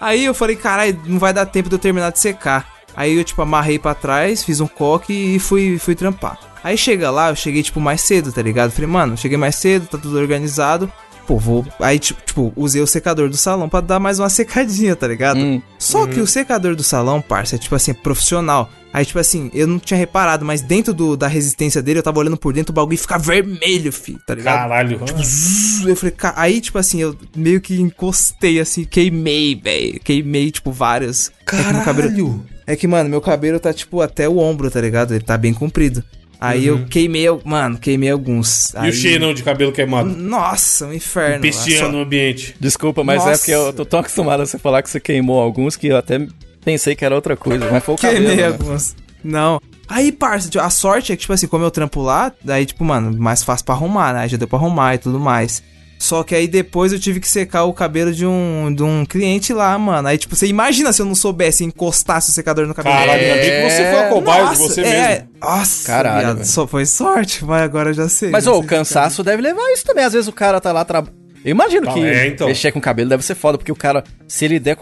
Aí 0.00 0.24
eu 0.24 0.32
falei, 0.32 0.54
caralho, 0.54 0.96
não 1.06 1.18
vai 1.18 1.32
dar 1.32 1.44
tempo 1.44 1.68
de 1.68 1.74
eu 1.74 1.78
terminar 1.80 2.12
de 2.12 2.20
secar. 2.20 2.77
Aí 2.98 3.16
eu, 3.16 3.22
tipo, 3.22 3.40
amarrei 3.40 3.78
pra 3.78 3.94
trás, 3.94 4.42
fiz 4.42 4.58
um 4.58 4.66
coque 4.66 5.12
e 5.12 5.38
fui, 5.38 5.78
fui 5.78 5.94
trampar. 5.94 6.36
Aí 6.64 6.76
chega 6.76 7.12
lá, 7.12 7.30
eu 7.30 7.36
cheguei, 7.36 7.62
tipo, 7.62 7.78
mais 7.78 8.00
cedo, 8.00 8.32
tá 8.32 8.42
ligado? 8.42 8.72
Falei, 8.72 8.90
mano, 8.90 9.16
cheguei 9.16 9.38
mais 9.38 9.54
cedo, 9.54 9.86
tá 9.86 9.96
tudo 9.96 10.18
organizado. 10.18 10.92
Pô, 11.24 11.38
vou. 11.38 11.64
Aí, 11.78 12.00
tipo, 12.00 12.20
tipo, 12.26 12.52
usei 12.56 12.82
o 12.82 12.88
secador 12.88 13.28
do 13.28 13.36
salão 13.36 13.68
pra 13.68 13.80
dar 13.80 14.00
mais 14.00 14.18
uma 14.18 14.28
secadinha, 14.28 14.96
tá 14.96 15.06
ligado? 15.06 15.38
Hum. 15.38 15.62
Só 15.78 16.08
que 16.08 16.18
o 16.18 16.26
secador 16.26 16.74
do 16.74 16.82
salão, 16.82 17.20
parça, 17.20 17.54
é 17.54 17.58
tipo 17.58 17.76
assim, 17.76 17.94
profissional. 17.94 18.68
Aí, 18.92 19.04
tipo 19.04 19.18
assim, 19.18 19.50
eu 19.52 19.66
não 19.66 19.78
tinha 19.78 19.98
reparado, 19.98 20.44
mas 20.44 20.62
dentro 20.62 20.94
do, 20.94 21.16
da 21.16 21.28
resistência 21.28 21.82
dele, 21.82 21.98
eu 21.98 22.02
tava 22.02 22.18
olhando 22.20 22.36
por 22.38 22.52
dentro, 22.54 22.72
o 22.72 22.74
bagulho 22.74 22.96
fica 22.96 23.18
vermelho, 23.18 23.92
fi, 23.92 24.16
tá 24.26 24.34
ligado? 24.34 24.56
Caralho. 24.56 25.00
Zzz, 25.22 25.86
Eu 25.86 25.94
falei, 25.94 26.14
ca- 26.16 26.34
aí, 26.36 26.60
tipo 26.60 26.78
assim, 26.78 27.00
eu 27.02 27.14
meio 27.36 27.60
que 27.60 27.78
encostei, 27.80 28.58
assim, 28.58 28.84
queimei, 28.84 29.54
velho. 29.54 30.00
Queimei, 30.00 30.50
tipo, 30.50 30.72
vários. 30.72 31.30
É 31.46 31.50
que 31.50 31.56
meu 31.72 31.82
cabelo- 31.84 32.08
Caralho. 32.08 32.46
É 32.66 32.76
que, 32.76 32.86
mano, 32.86 33.08
meu 33.10 33.20
cabelo 33.20 33.60
tá, 33.60 33.72
tipo, 33.72 34.00
até 34.00 34.28
o 34.28 34.38
ombro, 34.38 34.70
tá 34.70 34.80
ligado? 34.80 35.14
Ele 35.14 35.24
tá 35.24 35.36
bem 35.36 35.52
comprido. 35.54 36.02
Aí 36.40 36.66
eu 36.66 36.86
queimei, 36.86 37.24
mano, 37.44 37.76
queimei 37.78 38.10
alguns. 38.10 38.72
Uhum. 38.74 38.82
E 38.82 38.84
Aí- 38.84 38.90
o 38.90 38.92
cheirão 38.92 39.34
de 39.34 39.42
cabelo 39.42 39.72
queimado? 39.72 40.08
Nossa, 40.10 40.86
um 40.86 40.92
inferno. 40.94 41.40
Pistinha 41.42 41.80
Só- 41.80 41.88
no 41.90 41.98
ambiente. 42.02 42.54
Desculpa, 42.60 43.02
mas 43.02 43.22
é 43.22 43.26
Nossa. 43.26 43.38
porque 43.38 43.50
eu 43.52 43.72
tô 43.72 43.84
tão 43.84 44.00
acostumado 44.00 44.42
a 44.42 44.46
você 44.46 44.56
falar 44.58 44.82
que 44.82 44.88
você 44.90 45.00
queimou 45.00 45.40
alguns 45.40 45.74
que 45.76 45.88
eu 45.88 45.96
até 45.96 46.26
pensei 46.64 46.94
que 46.94 47.04
era 47.04 47.14
outra 47.14 47.36
coisa, 47.36 47.70
mas 47.70 47.84
foi 47.84 47.94
o 47.94 47.98
cabelo. 47.98 48.26
Queimei 48.26 48.36
né? 48.36 48.46
alguns. 48.46 48.96
Não. 49.22 49.60
Aí, 49.88 50.12
parça, 50.12 50.48
tipo, 50.48 50.62
a 50.62 50.70
sorte 50.70 51.12
é 51.12 51.16
que, 51.16 51.22
tipo 51.22 51.32
assim, 51.32 51.46
como 51.46 51.64
eu 51.64 51.70
trampo 51.70 52.02
lá, 52.02 52.30
daí, 52.44 52.66
tipo, 52.66 52.84
mano, 52.84 53.16
mais 53.18 53.42
fácil 53.42 53.64
pra 53.64 53.74
arrumar, 53.74 54.12
né? 54.12 54.20
Aí 54.20 54.28
já 54.28 54.36
deu 54.36 54.46
pra 54.46 54.58
arrumar 54.58 54.94
e 54.94 54.98
tudo 54.98 55.18
mais. 55.18 55.62
Só 55.98 56.22
que 56.22 56.32
aí 56.32 56.46
depois 56.46 56.92
eu 56.92 57.00
tive 57.00 57.18
que 57.18 57.26
secar 57.26 57.64
o 57.64 57.72
cabelo 57.72 58.12
de 58.12 58.24
um, 58.24 58.72
de 58.72 58.84
um 58.84 59.04
cliente 59.04 59.52
lá, 59.52 59.76
mano. 59.76 60.06
Aí, 60.06 60.16
tipo, 60.16 60.36
você 60.36 60.46
imagina 60.46 60.92
se 60.92 61.02
eu 61.02 61.06
não 61.06 61.14
soubesse 61.14 61.64
encostasse 61.64 62.30
o 62.30 62.32
secador 62.32 62.66
no 62.68 62.74
cabelo 62.74 62.94
Caralho, 62.94 63.20
ainda 63.20 63.34
bem 63.34 63.50
que 63.50 63.70
você 63.70 63.90
foi 63.90 63.98
a 63.98 64.08
cobaia 64.08 64.46
de 64.50 64.56
você 64.58 64.80
é, 64.82 65.08
mesmo. 65.08 65.28
Nossa, 65.40 65.86
Caralho, 65.86 66.26
viado, 66.34 66.44
só 66.44 66.66
foi 66.68 66.86
sorte, 66.86 67.44
mas 67.44 67.62
agora 67.62 67.90
eu 67.90 67.94
já 67.94 68.08
sei. 68.08 68.30
Mas, 68.30 68.44
já 68.44 68.52
ô, 68.52 68.60
o 68.60 68.64
cansaço 68.64 69.24
deve 69.24 69.42
levar 69.42 69.72
isso 69.72 69.84
também. 69.84 70.04
Às 70.04 70.12
vezes 70.12 70.28
o 70.28 70.32
cara 70.32 70.60
tá 70.60 70.70
lá 70.70 70.84
trabalhando. 70.84 71.18
Eu 71.44 71.50
imagino 71.50 71.86
Tá, 71.86 71.92
que 71.94 72.04
é, 72.04 72.26
então. 72.26 72.46
mexer 72.46 72.70
com 72.72 72.78
o 72.78 72.82
cabelo 72.82 73.08
deve 73.08 73.24
ser 73.24 73.34
foda, 73.34 73.58
porque 73.58 73.72
o 73.72 73.76
cara, 73.76 74.04
se 74.28 74.44
ele 74.44 74.60
der 74.60 74.76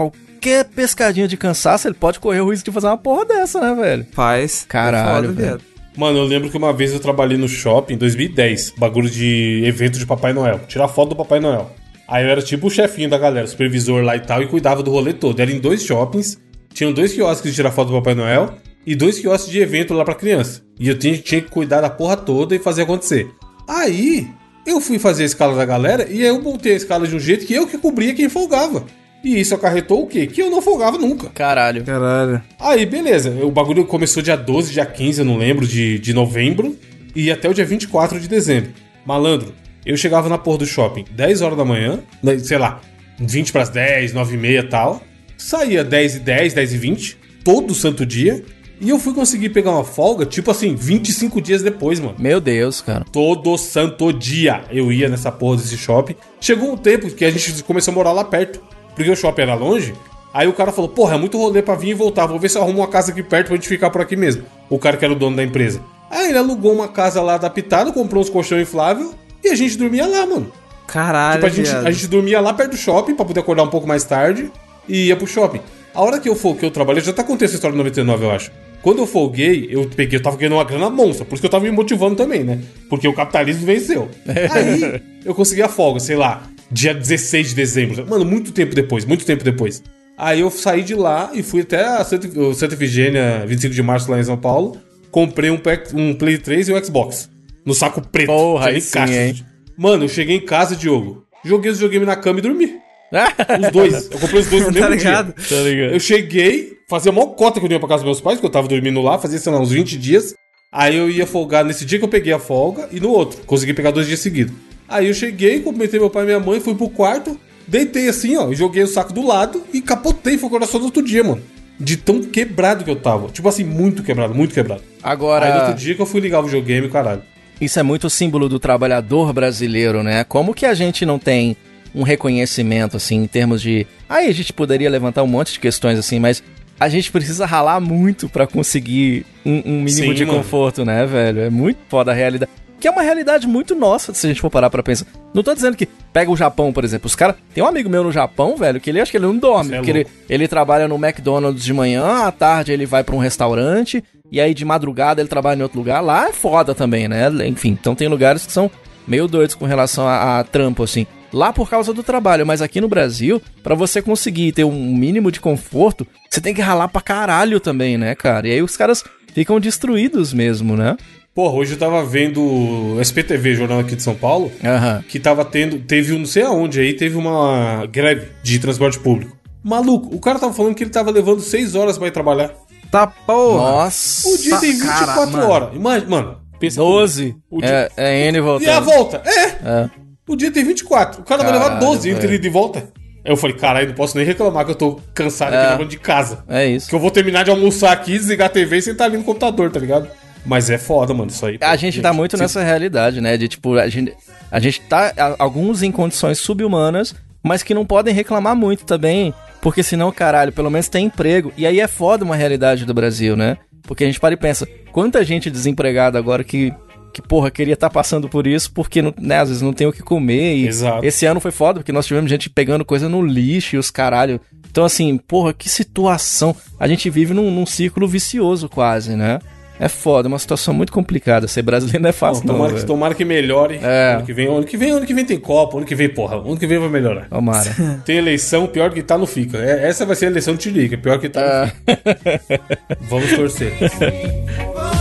qualquer 0.47 0.65
pescadinha 0.67 1.27
de 1.27 1.37
cansaço, 1.37 1.89
ele 1.89 1.95
pode 1.95 2.21
correr 2.21 2.41
o 2.41 2.51
risco 2.51 2.67
de 2.67 2.73
fazer 2.73 2.87
uma 2.87 2.97
porra 2.97 3.25
dessa, 3.25 3.61
né, 3.61 3.75
velho? 3.75 4.07
Faz. 4.13 4.65
Caralho, 4.69 5.27
É 5.27 5.29
foda, 5.29 5.33
velho. 5.33 5.61
Mano, 5.97 6.19
eu 6.19 6.25
lembro 6.25 6.51
que 6.51 6.57
uma 6.57 6.73
vez 6.73 6.93
eu 6.93 7.01
trabalhei 7.01 7.37
no 7.37 7.49
shopping 7.49 7.95
em 7.95 7.97
2010, 7.99 8.75
bagulho 8.77 9.11
de 9.11 9.63
evento 9.65 9.99
de 9.99 10.07
Papai 10.07 10.33
Noel, 10.33 10.61
tirar 10.69 10.89
foto 10.89 11.11
do 11.11 11.17
Papai 11.17 11.41
Noel. 11.41 11.71
Aí 12.07 12.25
eu 12.25 12.31
era 12.31 12.43
tipo 12.43 12.69
o 12.69 12.71
chefinho 12.71 13.09
da 13.09 13.19
galera, 13.19 13.47
o 13.47 13.49
supervisor 13.49 14.05
lá 14.05 14.15
e 14.15 14.21
tal, 14.21 14.43
e 14.43 14.47
cuidava 14.47 14.83
do 14.83 14.91
rolê 14.91 15.13
todo. 15.13 15.41
Era 15.41 15.51
em 15.51 15.59
dois 15.59 15.83
shoppings, 15.83 16.39
tinham 16.73 16.93
dois 16.93 17.13
quiosques 17.13 17.51
de 17.51 17.57
tirar 17.57 17.73
foto 17.73 17.89
do 17.89 17.95
Papai 17.95 18.15
Noel 18.15 18.55
e 18.87 18.95
dois 18.95 19.19
quiosques 19.19 19.51
de 19.51 19.59
evento 19.59 19.95
lá 19.95 20.05
pra 20.05 20.15
criança. 20.15 20.63
E 20.79 20.87
eu 20.89 20.97
tinha, 20.97 21.17
tinha 21.17 21.41
que 21.41 21.51
cuidar 21.51 21.81
da 21.81 21.91
porra 21.91 22.17
toda 22.17 22.55
e 22.55 22.59
fazer 22.59 22.83
acontecer. 22.83 23.29
Aí, 23.67 24.29
eu 24.67 24.81
fui 24.81 24.99
fazer 24.99 25.23
a 25.23 25.27
escala 25.27 25.57
da 25.57 25.65
galera 25.65 26.07
e 26.09 26.21
aí 26.21 26.29
eu 26.29 26.41
montei 26.41 26.75
a 26.75 26.77
escala 26.77 27.09
de 27.09 27.17
um 27.17 27.21
jeito 27.21 27.47
que 27.47 27.55
eu 27.55 27.67
que 27.67 27.79
cobria 27.79 28.15
quem 28.15 28.29
folgava. 28.29 28.85
E 29.27 29.41
isso 29.41 29.57
acarretou 29.57 30.05
o 30.05 30.07
quê? 30.07 30.25
Que 30.25 30.41
eu 30.41 30.49
não 30.49 30.63
folgava 30.63 30.97
nunca. 30.97 31.29
Caralho. 31.31 31.83
Caralho. 31.83 32.41
Aí, 32.61 32.87
beleza. 32.87 33.31
O 33.43 33.51
bagulho 33.51 33.85
começou 33.85 34.23
dia 34.23 34.37
12, 34.37 34.73
dia 34.73 34.87
15, 34.87 35.19
eu 35.19 35.25
não 35.25 35.37
lembro, 35.37 35.67
de, 35.67 35.99
de 35.99 36.15
novembro. 36.15 36.79
E 37.13 37.29
até 37.29 37.49
o 37.49 37.53
dia 37.53 37.65
24 37.65 38.21
de 38.21 38.29
dezembro. 38.29 38.71
Malandro, 39.05 39.53
eu 39.85 39.97
chegava 39.97 40.29
na 40.29 40.39
porra 40.39 40.59
do 40.59 40.67
shopping 40.67 41.05
10 41.11 41.43
horas 41.43 41.59
da 41.59 41.65
manhã, 41.65 41.99
né, 42.23 42.39
sei 42.39 42.57
lá, 42.57 42.81
20 43.19 43.51
pras 43.51 43.69
10, 43.69 44.13
9 44.13 44.35
e 44.35 44.39
meia 44.39 44.61
e 44.61 44.69
tal. 44.69 45.03
Saía 45.37 45.83
10 45.83 46.15
e 46.15 46.19
10, 46.21 46.55
10 46.55 46.73
e 46.75 46.79
20, 46.79 47.19
todo 47.43 47.75
santo 47.75 48.07
dia. 48.07 48.45
E 48.81 48.91
eu 48.91 48.99
fui 49.01 49.13
conseguir 49.13 49.49
pegar 49.49 49.73
uma 49.73 49.83
folga, 49.83 50.25
tipo 50.25 50.53
assim, 50.53 50.77
25 50.77 51.41
dias 51.41 51.63
depois, 51.63 51.99
mano. 51.99 52.15
Meu 52.17 52.41
Deus, 52.41 52.81
cara. 52.81 53.05
Todo 53.11 53.59
santo 53.59 54.13
dia 54.13 54.63
eu 54.71 54.93
ia 54.93 55.09
nessa 55.09 55.33
porra 55.33 55.57
desse 55.57 55.77
shopping. 55.77 56.15
Chegou 56.41 56.73
um 56.73 56.77
tempo 56.77 57.11
que 57.11 57.25
a 57.25 57.31
gente 57.31 57.65
começou 57.65 57.91
a 57.91 57.95
morar 57.97 58.13
lá 58.13 58.23
perto. 58.23 58.76
Porque 58.97 59.11
o 59.11 59.15
shopping 59.15 59.43
era 59.43 59.55
longe. 59.55 59.95
Aí 60.35 60.49
o 60.49 60.53
cara 60.53 60.73
falou, 60.73 60.91
porra, 60.91 61.15
é 61.15 61.19
muito 61.19 61.39
rolê 61.39 61.63
pra 61.63 61.75
vir 61.77 61.91
e 61.91 61.95
voltar. 61.95 62.27
Vou 62.27 62.39
ver 62.39 62.49
se 62.49 62.59
eu 62.59 62.63
arrumo 62.63 62.81
uma 62.81 62.89
casa 62.89 63.13
aqui 63.13 63.23
perto 63.23 63.49
pra 63.49 63.57
gente 63.57 63.69
ficar 63.69 63.91
por 63.91 64.01
aqui 64.01 64.17
mesmo. 64.17 64.43
O 64.69 64.79
cara 64.79 64.97
que 64.97 65.05
era 65.05 65.13
o 65.15 65.17
dono 65.17 65.37
da 65.37 65.45
empresa. 65.45 65.81
Aí 66.11 66.29
ele 66.31 66.39
alugou 66.39 66.73
uma 66.73 66.89
casa 66.89 67.23
lá 67.23 67.35
adaptada, 67.35 67.93
comprou 67.93 68.23
uns 68.23 68.29
colchão 68.31 68.61
inflável 68.61 69.15
e 69.45 69.49
a 69.49 69.55
gente 69.55 69.77
dormia 69.79 70.07
lá, 70.07 70.27
mano. 70.27 70.51
Caralho, 70.87 71.35
Tipo, 71.35 71.47
a 71.47 71.49
gente, 71.49 71.71
a 71.71 71.91
gente 71.91 72.07
dormia 72.07 72.41
lá 72.41 72.53
perto 72.55 72.73
do 72.73 72.77
shopping 72.77 73.15
pra 73.15 73.25
poder 73.25 73.41
acordar 73.41 73.63
um 73.63 73.71
pouco 73.71 73.87
mais 73.87 74.05
tarde 74.05 74.51
e 74.89 75.07
ia 75.09 75.17
pro 75.17 75.27
shopping. 75.27 75.61
A 75.95 76.03
hora 76.03 76.21
que 76.21 76.29
eu 76.29 76.37
for 76.37 76.55
que 76.57 76.65
eu 76.65 76.71
trabalhei, 76.71 77.03
já 77.03 77.13
tá 77.13 77.25
contando 77.25 77.45
essa 77.45 77.55
história 77.55 77.75
do 77.75 77.79
99, 77.79 78.25
eu 78.25 78.31
acho. 78.31 78.53
Quando 78.83 78.99
eu 78.99 79.07
folguei, 79.07 79.67
eu 79.71 79.89
peguei, 79.97 80.19
eu 80.19 80.23
tava 80.23 80.37
ganhando 80.37 80.57
uma 80.57 80.65
grana 80.65 80.89
monstra, 80.89 81.25
por 81.25 81.35
isso 81.35 81.41
que 81.41 81.47
eu 81.47 81.51
tava 81.51 81.65
me 81.65 81.71
motivando 81.73 82.15
também, 82.15 82.45
né? 82.45 82.61
Porque 82.89 83.09
o 83.09 83.13
capitalismo 83.13 83.67
venceu. 83.67 84.09
Aí 84.53 85.03
eu 85.25 85.35
consegui 85.35 85.63
a 85.63 85.69
folga, 85.69 85.99
sei 85.99 86.15
lá, 86.15 86.43
dia 86.71 86.93
16 86.95 87.51
de 87.51 87.55
dezembro. 87.55 88.07
Mano, 88.09 88.25
muito 88.25 88.53
tempo 88.53 88.75
depois, 88.75 89.05
muito 89.05 89.25
tempo 89.25 89.45
depois. 89.45 89.83
Aí 90.19 90.41
eu 90.41 90.51
saí 90.51 90.83
de 90.83 90.95
lá 90.95 91.31
e 91.35 91.43
fui 91.43 91.61
até 91.61 91.85
a 91.85 92.03
Santa, 92.05 92.29
Santa 92.55 92.75
Efigênia, 92.75 93.45
25 93.47 93.75
de 93.75 93.83
março, 93.83 94.11
lá 94.11 94.19
em 94.19 94.25
São 94.25 94.37
Paulo. 94.37 94.77
Comprei 95.11 95.51
um, 95.51 95.59
Play- 95.59 95.83
um 95.95 96.15
Play 96.15 96.39
3 96.39 96.69
e 96.69 96.73
um 96.73 96.83
Xbox. 96.85 97.29
No 97.65 97.75
saco 97.75 98.01
preto. 98.01 98.27
Porra, 98.29 98.69
aí 98.69 98.81
sim, 98.81 98.99
hein? 98.99 99.45
Mano, 99.77 100.05
eu 100.05 100.09
cheguei 100.09 100.37
em 100.37 100.41
casa, 100.45 100.75
Diogo. 100.77 101.25
Joguei 101.45 101.71
os 101.71 101.79
videogame 101.79 102.07
na 102.07 102.17
cama 102.17 102.39
e 102.39 102.43
dormi. 102.43 102.73
Os 103.67 103.71
dois. 103.73 104.11
Eu 104.11 104.19
comprei 104.19 104.41
os 104.41 104.47
dois 104.49 104.63
no 104.67 104.73
Tá 104.73 104.81
mesmo 104.89 104.95
ligado? 104.97 105.35
dia. 105.35 105.49
Tá 105.49 105.63
ligado? 105.63 105.93
Eu 105.95 106.01
cheguei, 106.01 106.73
fazia 106.89 107.13
mó 107.13 107.27
cota 107.27 107.61
que 107.61 107.67
eu 107.67 107.71
ia 107.71 107.79
pra 107.79 107.89
casa 107.89 108.03
dos 108.03 108.07
meus 108.11 108.21
pais, 108.21 108.41
que 108.41 108.45
eu 108.47 108.51
tava 108.51 108.67
dormindo 108.67 109.01
lá, 109.01 109.17
fazia, 109.17 109.39
sei 109.39 109.53
lá, 109.53 109.61
uns 109.61 109.71
20 109.71 109.97
dias. 109.97 110.35
Aí 110.73 110.97
eu 110.97 111.09
ia 111.09 111.25
folgar 111.25 111.65
nesse 111.65 111.85
dia 111.85 111.99
que 112.01 112.05
eu 112.05 112.09
peguei 112.09 112.33
a 112.33 112.39
folga 112.41 112.89
e 112.91 112.99
no 112.99 113.11
outro. 113.11 113.41
Consegui 113.47 113.73
pegar 113.75 113.93
dois 113.93 114.07
dias 114.09 114.19
seguidos. 114.21 114.53
Aí 114.89 115.09
eu 115.09 115.15
cheguei, 115.15 115.61
cumprimentei 115.61 115.99
meu 115.99 116.11
pai 116.11 116.23
e 116.23 116.27
minha 116.27 116.41
mãe, 116.41 116.61
fui 116.61 116.75
pro 116.75 116.89
quarto, 116.89 117.39
deitei 117.67 118.09
assim, 118.09 118.37
ó, 118.37 118.53
joguei 118.53 118.83
o 118.83 118.87
saco 118.87 119.13
do 119.13 119.27
lado 119.27 119.63
e 119.73 119.81
capotei, 119.81 120.39
foi 120.39 120.47
o 120.49 120.51
coração 120.51 120.79
do 120.81 120.87
outro 120.87 121.03
dia, 121.03 121.25
mano. 121.25 121.43
De 121.79 121.97
tão 121.97 122.23
quebrado 122.23 122.85
que 122.85 122.91
eu 122.91 122.97
tava. 122.97 123.29
Tipo 123.29 123.49
assim, 123.49 123.65
muito 123.65 124.03
quebrado, 124.03 124.35
muito 124.35 124.55
quebrado. 124.55 124.83
Aí 125.03 125.09
no 125.09 125.13
Agora, 125.13 125.57
outro 125.61 125.75
dia 125.75 125.95
que 125.95 126.01
eu 126.01 126.07
fui 126.07 126.21
ligar 126.21 126.41
o 126.41 126.45
videogame, 126.45 126.89
caralho. 126.89 127.23
isso 127.61 127.79
é 127.79 127.83
muito 127.83 128.09
símbolo 128.09 128.49
do 128.49 128.59
trabalhador 128.59 129.33
brasileiro, 129.33 130.03
né? 130.03 130.25
Como 130.25 130.55
que 130.55 130.65
a 130.65 130.73
gente 130.73 131.05
não 131.05 131.19
tem 131.19 131.57
um 131.95 132.03
reconhecimento, 132.03 132.97
assim, 132.97 133.17
em 133.17 133.27
termos 133.27 133.61
de. 133.61 133.87
Aí 134.09 134.29
a 134.29 134.33
gente 134.33 134.53
poderia 134.53 134.89
levantar 134.89 135.23
um 135.23 135.27
monte 135.27 135.53
de 135.55 135.61
questões, 135.61 135.99
assim, 135.99 136.19
mas 136.19 136.43
a 136.81 136.89
gente 136.89 137.11
precisa 137.13 137.45
ralar 137.47 137.81
muito 137.81 138.29
pra 138.29 138.47
conseguir 138.47 139.25
um, 139.45 139.63
um 139.65 139.83
mínimo 139.83 140.09
Sim, 140.09 140.15
de 140.15 140.25
mano. 140.25 140.39
conforto, 140.39 140.85
né, 140.85 141.05
velho? 141.07 141.41
É 141.41 141.51
muito 141.51 141.79
foda 141.89 142.11
a 142.11 142.15
realidade. 142.15 142.51
Que 142.79 142.89
é 142.89 142.91
uma 142.91 143.03
realidade 143.03 143.47
muito 143.47 143.75
nossa, 143.75 144.13
se 144.13 144.27
a 144.27 144.29
gente 144.29 144.41
for 144.41 144.51
parar 144.51 144.69
pra 144.69 144.83
pensar. 144.83 145.07
Não 145.33 145.43
tô 145.43 145.55
dizendo 145.55 145.77
que 145.77 145.87
pega 146.13 146.31
o 146.31 146.37
Japão, 146.37 146.73
por 146.73 146.85
exemplo. 146.85 147.07
Os 147.07 147.15
caras. 147.15 147.37
Tem 147.55 147.65
um 147.65 147.67
amigo 147.67 147.89
meu 147.89 148.05
no 148.05 148.13
Japão, 148.13 148.57
velho, 148.57 148.81
que 148.81 148.91
ele 148.91 149.01
acha 149.01 149.11
que 149.11 149.17
ele 149.17 149.27
não 149.27 149.39
dorme. 149.39 149.75
É 149.75 149.77
porque 149.77 149.91
ele, 149.91 150.07
ele 150.29 150.49
trabalha 150.49 150.87
no 150.87 150.97
McDonald's 150.97 151.65
de 151.65 151.73
manhã, 151.73 152.27
à 152.27 152.33
tarde 152.33 152.73
ele 152.73 152.87
vai 152.87 153.03
pra 153.03 153.15
um 153.15 153.19
restaurante, 153.19 154.05
e 154.31 154.41
aí 154.41 154.53
de 154.53 154.65
madrugada 154.65 155.21
ele 155.21 155.29
trabalha 155.29 155.59
em 155.59 155.63
outro 155.63 155.79
lugar. 155.79 156.01
Lá 156.01 156.29
é 156.29 156.33
foda 156.33 156.75
também, 156.75 157.09
né? 157.09 157.29
Enfim, 157.47 157.71
então 157.71 157.95
tem 157.95 158.09
lugares 158.09 158.45
que 158.45 158.53
são 158.53 158.71
meio 159.07 159.27
doidos 159.27 159.55
com 159.55 159.65
relação 159.65 160.07
a, 160.07 160.41
a 160.41 160.45
trampo, 160.45 160.83
assim. 160.83 161.07
Lá 161.33 161.53
por 161.53 161.69
causa 161.69 161.93
do 161.93 162.03
trabalho, 162.03 162.47
mas 162.47 162.63
aqui 162.63 162.81
no 162.81 162.89
Brasil, 162.89 163.43
pra 163.63 163.75
você 163.75 164.01
conseguir 164.01 164.53
ter 164.53 164.65
um 164.65 164.95
mínimo 164.95 165.31
de 165.31 165.41
conforto, 165.41 166.07
você 166.31 166.41
tem 166.41 166.55
que 166.55 166.63
ralar 166.63 166.89
pra 166.89 167.01
caralho 167.01 167.61
também, 167.61 167.99
né, 167.99 168.15
cara? 168.15 168.49
E 168.49 168.53
aí 168.53 168.63
os 168.63 168.77
caras 168.77 169.05
ficam 169.35 169.61
destruídos 169.61 170.33
mesmo, 170.33 170.77
né? 170.77 170.97
Porra, 171.37 171.55
hoje 171.55 171.75
eu 171.75 171.79
tava 171.79 172.03
vendo 172.03 172.43
o 172.43 172.99
SPTV, 173.01 173.55
jornal 173.55 173.81
aqui 173.81 173.95
de 173.95 174.03
São 174.03 174.15
Paulo, 174.15 174.51
Aham. 174.65 175.05
que 175.07 175.21
tava 175.21 175.45
tendo, 175.45 175.79
teve 175.81 176.15
um 176.15 176.21
não 176.21 176.27
sei 176.27 176.43
aonde 176.45 176.81
aí, 176.81 176.95
teve 176.95 177.15
uma 177.15 177.85
greve 177.93 178.29
de 178.43 178.59
transporte 178.59 178.99
público. 178.99 179.37
Maluco, 179.63 180.15
o 180.17 180.19
cara 180.19 180.39
tava 180.39 180.55
falando 180.55 180.75
que 180.75 180.83
ele 180.83 180.89
tava 180.91 181.11
levando 181.11 181.41
6 181.41 181.75
horas 181.75 181.99
pra 181.99 182.09
ir 182.09 182.11
trabalhar. 182.13 182.55
Tá 182.91 183.07
porra. 183.07 183.59
Nossa. 183.83 184.27
O 184.31 184.39
dia 184.39 184.51
Tá, 184.55 184.61
tem 184.61 184.73
24 184.73 185.07
cara, 185.07 185.27
mano. 185.27 185.49
horas. 185.51 185.75
Imagina, 185.75 186.11
mano, 186.11 186.37
pensa 186.59 186.77
12. 186.81 187.37
O 187.51 187.63
É, 187.63 187.91
é 187.99 188.29
N 188.29 188.41
voltando. 188.41 188.67
E 188.69 188.71
a 188.71 188.81
volta? 188.81 189.23
É, 189.27 189.45
É. 189.69 189.91
o 190.27 190.37
dia 190.37 190.51
tem 190.51 190.65
24. 190.65 191.21
O 191.21 191.25
cara 191.25 191.43
vai 191.43 191.53
levar 191.53 191.65
Caralho, 191.71 191.87
12 191.87 192.09
entre 192.09 192.35
ida 192.35 192.47
e 192.47 192.51
volta. 192.51 192.79
Aí 193.25 193.31
eu 193.33 193.37
falei, 193.37 193.57
caralho, 193.57 193.89
não 193.89 193.95
posso 193.95 194.17
nem 194.17 194.25
reclamar 194.25 194.65
que 194.65 194.71
eu 194.71 194.75
tô 194.77 195.01
cansado 195.13 195.53
É. 195.55 195.75
aqui 195.75 195.85
de 195.85 195.99
casa. 195.99 196.45
É 196.49 196.65
isso. 196.65 196.89
Que 196.89 196.95
eu 196.95 197.01
vou 197.01 197.11
terminar 197.11 197.43
de 197.45 197.51
almoçar 197.51 197.93
aqui, 197.93 198.13
desligar 198.13 198.47
a 198.47 198.51
TV 198.51 198.79
e 198.79 198.83
sentar 198.83 199.09
ali 199.09 199.19
no 199.19 199.25
computador, 199.25 199.71
tá 199.71 199.81
ligado? 199.81 200.09
Mas 200.47 200.71
é 200.71 200.79
foda, 200.79 201.13
mano, 201.13 201.31
isso 201.31 201.45
aí. 201.45 201.59
A 201.61 201.77
gente 201.77 202.01
tá 202.01 202.13
muito 202.13 202.37
nessa 202.37 202.63
realidade, 202.63 203.21
né? 203.21 203.37
De 203.37 203.49
tipo, 203.49 203.75
a 203.75 203.89
gente, 203.89 204.15
a 204.51 204.61
gente 204.61 204.81
tá, 204.83 205.13
a- 205.17 205.35
alguns 205.39 205.83
em 205.83 205.91
condições 205.91 206.39
subhumanas, 206.39 207.15
mas 207.43 207.63
que 207.63 207.75
não 207.75 207.85
podem 207.85 208.15
reclamar 208.15 208.55
muito 208.57 208.85
também, 208.85 209.35
porque 209.61 209.83
senão, 209.83 210.13
caralho, 210.13 210.53
pelo 210.53 210.71
menos 210.71 210.89
tem 210.89 211.07
emprego. 211.07 211.53
E 211.57 211.67
aí 211.67 211.81
é 211.81 211.89
foda 211.89 212.25
uma 212.25 212.37
realidade 212.37 212.85
do 212.85 212.95
Brasil, 212.95 213.37
né? 213.37 213.57
Porque 213.83 214.05
a 214.05 214.07
gente 214.07 214.21
para 214.21 214.35
e 214.35 214.37
pensa, 214.37 214.67
quanta 214.93 215.25
gente 215.25 215.51
desempregada 215.51 216.19
agora 216.19 216.43
que, 216.45 216.73
que 217.13 217.21
porra, 217.23 217.51
queria 217.51 217.75
estar 217.75 217.91
passando 217.91 218.29
por 218.29 218.47
isso, 218.47 218.71
porque, 218.73 219.01
né, 219.03 219.39
às 219.39 219.49
vezes 219.49 219.63
não 219.63 219.73
tem 219.73 219.87
o 219.87 219.93
que 219.93 220.03
comer. 220.03 220.57
E 220.57 220.67
Exato. 220.69 221.05
esse 221.05 221.27
ano 221.27 221.41
foi 221.41 221.51
foda, 221.51 221.81
porque 221.81 221.93
nós 221.93 222.07
tivemos 222.07 222.31
gente 222.31 222.49
pegando 222.51 222.85
coisa 222.85 223.09
no 223.09 223.21
lixo 223.25 223.77
e 223.77 223.79
os 223.79 223.91
caralho. 223.91 224.41
Então, 224.71 224.85
assim, 224.85 225.17
porra, 225.19 225.53
que 225.55 225.69
situação. 225.69 226.55
A 226.79 226.87
gente 226.87 227.09
vive 227.11 227.33
num, 227.33 227.51
num 227.51 227.67
círculo 227.67 228.07
vicioso 228.07 228.69
quase, 228.69 229.17
né? 229.17 229.39
É 229.79 229.89
foda, 229.89 230.27
é 230.27 230.31
uma 230.31 230.39
situação 230.39 230.73
muito 230.73 230.91
complicada. 230.93 231.47
Ser 231.47 231.63
brasileiro 231.63 232.03
não 232.03 232.09
é 232.09 232.13
Não, 232.13 232.19
fácil, 232.19 232.47
não. 232.47 232.55
tomara, 232.55 232.73
que, 232.75 232.85
tomara 232.87 233.15
que 233.15 233.25
melhore. 233.25 233.79
É. 233.83 234.15
Ano 234.17 234.25
que 234.27 234.33
vem, 234.33 234.47
ano 234.47 234.65
que 234.65 234.77
vem, 234.77 234.91
ano 234.91 235.05
que 235.07 235.13
vem 235.15 235.25
tem 235.25 235.39
Copa, 235.39 235.77
ano 235.77 235.87
que 235.87 235.95
vem, 235.95 236.09
porra, 236.09 236.37
ano 236.37 236.57
que 236.57 236.67
vem 236.67 236.79
vai 236.79 236.89
melhorar. 236.89 237.29
Tomara. 237.29 237.71
Tem 238.05 238.17
eleição, 238.17 238.67
pior 238.67 238.91
que 238.91 239.03
tá 239.03 239.19
no 239.19 239.27
fica. 239.27 239.59
É, 239.59 239.87
essa 239.89 240.07
vai 240.07 240.17
ser 240.17 240.27
a 240.27 240.31
eleição 240.31 240.55
de 240.55 240.61
Tirica, 240.61 240.97
pior 240.97 241.19
que 241.19 241.29
tá 241.29 241.41
É. 241.87 241.93
no 241.97 241.97
fica. 241.97 242.79
Vamos 243.09 243.33
torcer. 243.35 243.73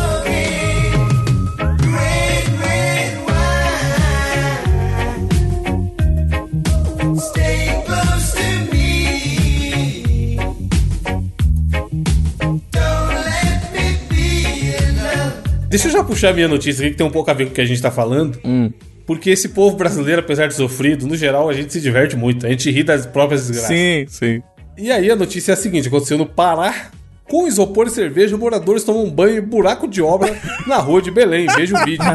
Deixa 15.75 15.89
eu 15.89 15.91
já 15.91 16.03
puxar 16.05 16.29
a 16.29 16.33
minha 16.33 16.47
notícia 16.47 16.81
aqui, 16.81 16.91
que 16.91 16.97
tem 16.97 17.05
um 17.05 17.11
pouco 17.11 17.29
a 17.29 17.33
ver 17.33 17.45
com 17.45 17.51
o 17.51 17.53
que 17.53 17.59
a 17.59 17.65
gente 17.65 17.81
tá 17.81 17.91
falando. 17.91 18.39
Hum. 18.45 18.71
Porque 19.05 19.29
esse 19.29 19.49
povo 19.49 19.75
brasileiro, 19.75 20.21
apesar 20.21 20.47
de 20.47 20.53
sofrido, 20.53 21.05
no 21.05 21.17
geral 21.17 21.49
a 21.49 21.53
gente 21.53 21.73
se 21.73 21.81
diverte 21.81 22.15
muito. 22.15 22.45
A 22.47 22.49
gente 22.49 22.71
ri 22.71 22.81
das 22.81 23.05
próprias 23.05 23.47
desgraças. 23.47 23.77
sim, 23.77 24.05
sim. 24.07 24.43
E 24.77 24.89
aí 24.89 25.11
a 25.11 25.17
notícia 25.17 25.51
é 25.51 25.53
a 25.53 25.57
seguinte: 25.57 25.89
aconteceu 25.89 26.17
no 26.17 26.25
Pará. 26.25 26.91
Com 27.27 27.47
isopor 27.47 27.87
e 27.87 27.89
cerveja, 27.89 28.37
moradores 28.37 28.83
tomam 28.83 29.09
banho 29.09 29.39
em 29.39 29.41
buraco 29.41 29.87
de 29.87 29.99
obra 29.99 30.31
na 30.67 30.77
rua 30.77 31.01
de 31.01 31.09
Belém. 31.09 31.47
Veja 31.55 31.75
o 31.75 31.83
vídeo. 31.83 32.05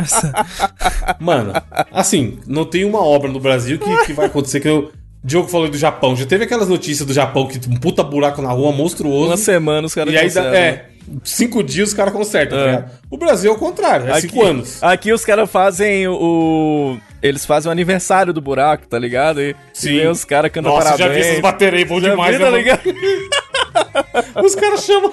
Mano, 1.19 1.52
assim, 1.90 2.38
não 2.47 2.64
tem 2.64 2.85
uma 2.85 3.05
obra 3.05 3.29
no 3.31 3.40
Brasil 3.40 3.76
que, 3.76 4.07
que 4.07 4.12
vai 4.12 4.26
acontecer 4.26 4.61
que 4.61 4.69
eu. 4.69 4.90
Diogo 5.23 5.49
falou 5.49 5.69
do 5.69 5.77
Japão. 5.77 6.17
Já 6.17 6.25
teve 6.27 6.45
aquelas 6.45 6.69
notícias 6.69 7.07
do 7.07 7.12
Japão 7.12 7.47
que 7.47 7.59
um 7.69 7.77
puta 7.77 8.03
buraco 8.03 8.41
na 8.41 8.50
rua 8.50 8.73
monstruoso. 8.73 9.27
Uma 9.31 9.37
semana 9.37 9.87
os 9.87 9.95
caras 9.95 10.15
e 10.15 10.17
consertam, 10.19 10.50
né? 10.50 10.59
é, 10.59 10.85
cinco 11.23 11.62
dias 11.62 11.89
os 11.91 11.95
caras 11.95 12.12
consertam, 12.12 12.57
tá 12.59 12.65
É. 12.65 12.67
ligado? 12.71 12.91
O 13.11 13.19
Brasil 13.19 13.50
é 13.50 13.55
o 13.55 13.59
contrário, 13.59 14.09
é 14.09 14.12
Aqui, 14.12 14.23
cinco 14.23 14.43
anos. 14.43 14.83
Aqui 14.83 15.12
os 15.12 15.25
caras 15.25 15.50
fazem 15.50 16.09
o, 16.09 16.97
Eles 17.23 17.45
fazem 17.45 17.69
o 17.69 17.73
aniversário 17.73 18.33
do 18.33 18.41
buraco, 18.41 18.87
tá 18.87 18.99
ligado? 18.99 19.43
E, 19.43 19.55
Sim. 19.75 19.91
e 19.91 20.07
os 20.07 20.25
caras 20.25 20.50
cantando 20.50 20.75
Nossa, 20.75 20.93
parabéns. 20.97 21.09
já 21.09 21.15
vi 21.15 21.29
essas 21.29 21.41
baterias 21.43 21.83
aí, 21.83 21.85
bom 21.89 22.00
Já 22.00 22.11
demais, 22.11 22.37
vi, 22.37 22.43
né, 22.43 22.50
tá 22.50 22.57
ligado? 22.57 22.81
Os 24.45 24.55
caras 24.55 24.85
chamam. 24.85 25.12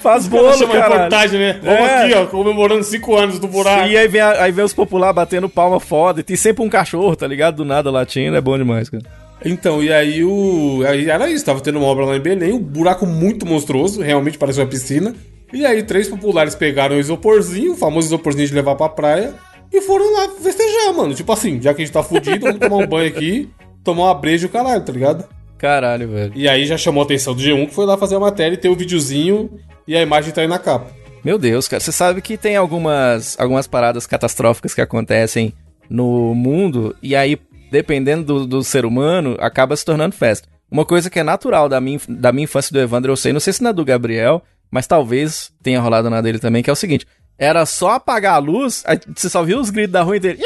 Faz 0.00 0.22
Os 0.22 0.28
bolo, 0.28 0.68
cara. 0.68 0.94
reportagem, 0.94 1.40
né? 1.40 1.58
Vamos 1.60 1.80
É. 1.80 2.04
aqui, 2.04 2.14
ó, 2.14 2.26
comemorando 2.26 2.84
cinco 2.84 3.16
anos 3.16 3.40
do 3.40 3.48
buraco. 3.48 3.88
E 3.88 3.96
aí 3.98 4.06
vem, 4.06 4.20
a- 4.20 4.44
aí 4.44 4.52
vem 4.52 4.64
os 4.64 4.72
popular 4.72 5.12
batendo 5.12 5.48
palma 5.48 5.80
foda. 5.80 6.20
E 6.20 6.22
tem 6.22 6.36
sempre 6.36 6.62
um 6.64 6.68
cachorro, 6.68 7.16
tá 7.16 7.26
ligado? 7.26 7.56
Do 7.56 7.64
nada 7.64 7.90
latindo. 7.90 8.36
É 8.36 8.40
bom 8.40 8.56
demais, 8.56 8.88
cara. 8.88 9.02
Então, 9.44 9.82
e 9.82 9.92
aí 9.92 10.24
o. 10.24 10.82
Aí 10.86 11.08
era 11.08 11.30
isso, 11.30 11.44
tava 11.44 11.60
tendo 11.60 11.78
uma 11.78 11.86
obra 11.86 12.04
lá 12.04 12.16
em 12.16 12.20
Belém, 12.20 12.52
um 12.52 12.58
buraco 12.58 13.06
muito 13.06 13.46
monstruoso, 13.46 14.00
realmente 14.00 14.38
parece 14.38 14.60
uma 14.60 14.66
piscina. 14.66 15.14
E 15.52 15.64
aí 15.64 15.82
três 15.82 16.08
populares 16.08 16.54
pegaram 16.54 16.96
o 16.96 17.00
isoporzinho, 17.00 17.72
o 17.72 17.76
famoso 17.76 18.08
isoporzinho 18.08 18.48
de 18.48 18.54
levar 18.54 18.74
pra 18.74 18.88
praia, 18.88 19.34
e 19.72 19.80
foram 19.80 20.12
lá 20.12 20.28
festejar, 20.40 20.92
mano. 20.94 21.14
Tipo 21.14 21.32
assim, 21.32 21.60
já 21.60 21.72
que 21.72 21.82
a 21.82 21.84
gente 21.84 21.94
tá 21.94 22.02
fudido, 22.02 22.40
vamos 22.40 22.58
tomar 22.58 22.76
um 22.76 22.86
banho 22.86 23.08
aqui, 23.08 23.48
tomar 23.82 24.04
uma 24.04 24.14
breja 24.14 24.46
e 24.46 24.48
o 24.48 24.50
caralho, 24.50 24.84
tá 24.84 24.92
ligado? 24.92 25.24
Caralho, 25.56 26.08
velho. 26.08 26.32
E 26.34 26.48
aí 26.48 26.66
já 26.66 26.76
chamou 26.76 27.02
a 27.02 27.04
atenção 27.04 27.34
do 27.34 27.42
G1 27.42 27.68
que 27.68 27.74
foi 27.74 27.86
lá 27.86 27.96
fazer 27.96 28.16
a 28.16 28.20
matéria 28.20 28.54
e 28.54 28.58
tem 28.58 28.70
o 28.70 28.76
videozinho 28.76 29.50
e 29.86 29.96
a 29.96 30.02
imagem 30.02 30.32
tá 30.32 30.40
aí 30.40 30.46
na 30.46 30.58
capa. 30.58 30.90
Meu 31.24 31.38
Deus, 31.38 31.66
cara. 31.66 31.80
Você 31.80 31.90
sabe 31.90 32.22
que 32.22 32.36
tem 32.36 32.56
algumas, 32.56 33.38
algumas 33.40 33.66
paradas 33.66 34.06
catastróficas 34.06 34.74
que 34.74 34.80
acontecem 34.80 35.52
no 35.90 36.34
mundo. 36.34 36.94
E 37.02 37.16
aí, 37.16 37.38
dependendo 37.70 38.24
do, 38.24 38.46
do 38.46 38.64
ser 38.64 38.84
humano, 38.84 39.36
acaba 39.40 39.76
se 39.76 39.84
tornando 39.84 40.14
festa. 40.14 40.48
Uma 40.70 40.84
coisa 40.84 41.08
que 41.08 41.18
é 41.18 41.22
natural 41.22 41.68
da 41.68 41.80
minha, 41.80 41.98
da 42.08 42.32
minha 42.32 42.44
infância 42.44 42.72
do 42.72 42.80
Evandro, 42.80 43.12
eu 43.12 43.16
sei, 43.16 43.32
não 43.32 43.40
sei 43.40 43.52
se 43.52 43.62
na 43.62 43.72
do 43.72 43.84
Gabriel, 43.84 44.42
mas 44.70 44.86
talvez 44.86 45.50
tenha 45.62 45.80
rolado 45.80 46.10
na 46.10 46.20
dele 46.20 46.38
também, 46.38 46.62
que 46.62 46.68
é 46.68 46.72
o 46.72 46.76
seguinte. 46.76 47.06
Era 47.38 47.64
só 47.64 47.92
apagar 47.92 48.34
a 48.34 48.38
luz, 48.38 48.84
você 49.14 49.30
só 49.30 49.42
viu 49.42 49.60
os 49.60 49.70
gritos 49.70 49.92
da 49.92 50.02
rua 50.02 50.16
inteira. 50.16 50.38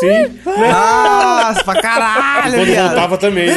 Sim, 0.00 0.40
Nossa, 0.44 1.64
pra 1.64 1.80
caralho, 1.80 2.54
quando 2.54 2.66
viado. 2.66 2.86
voltava 2.88 3.18
também, 3.18 3.46
né? 3.46 3.54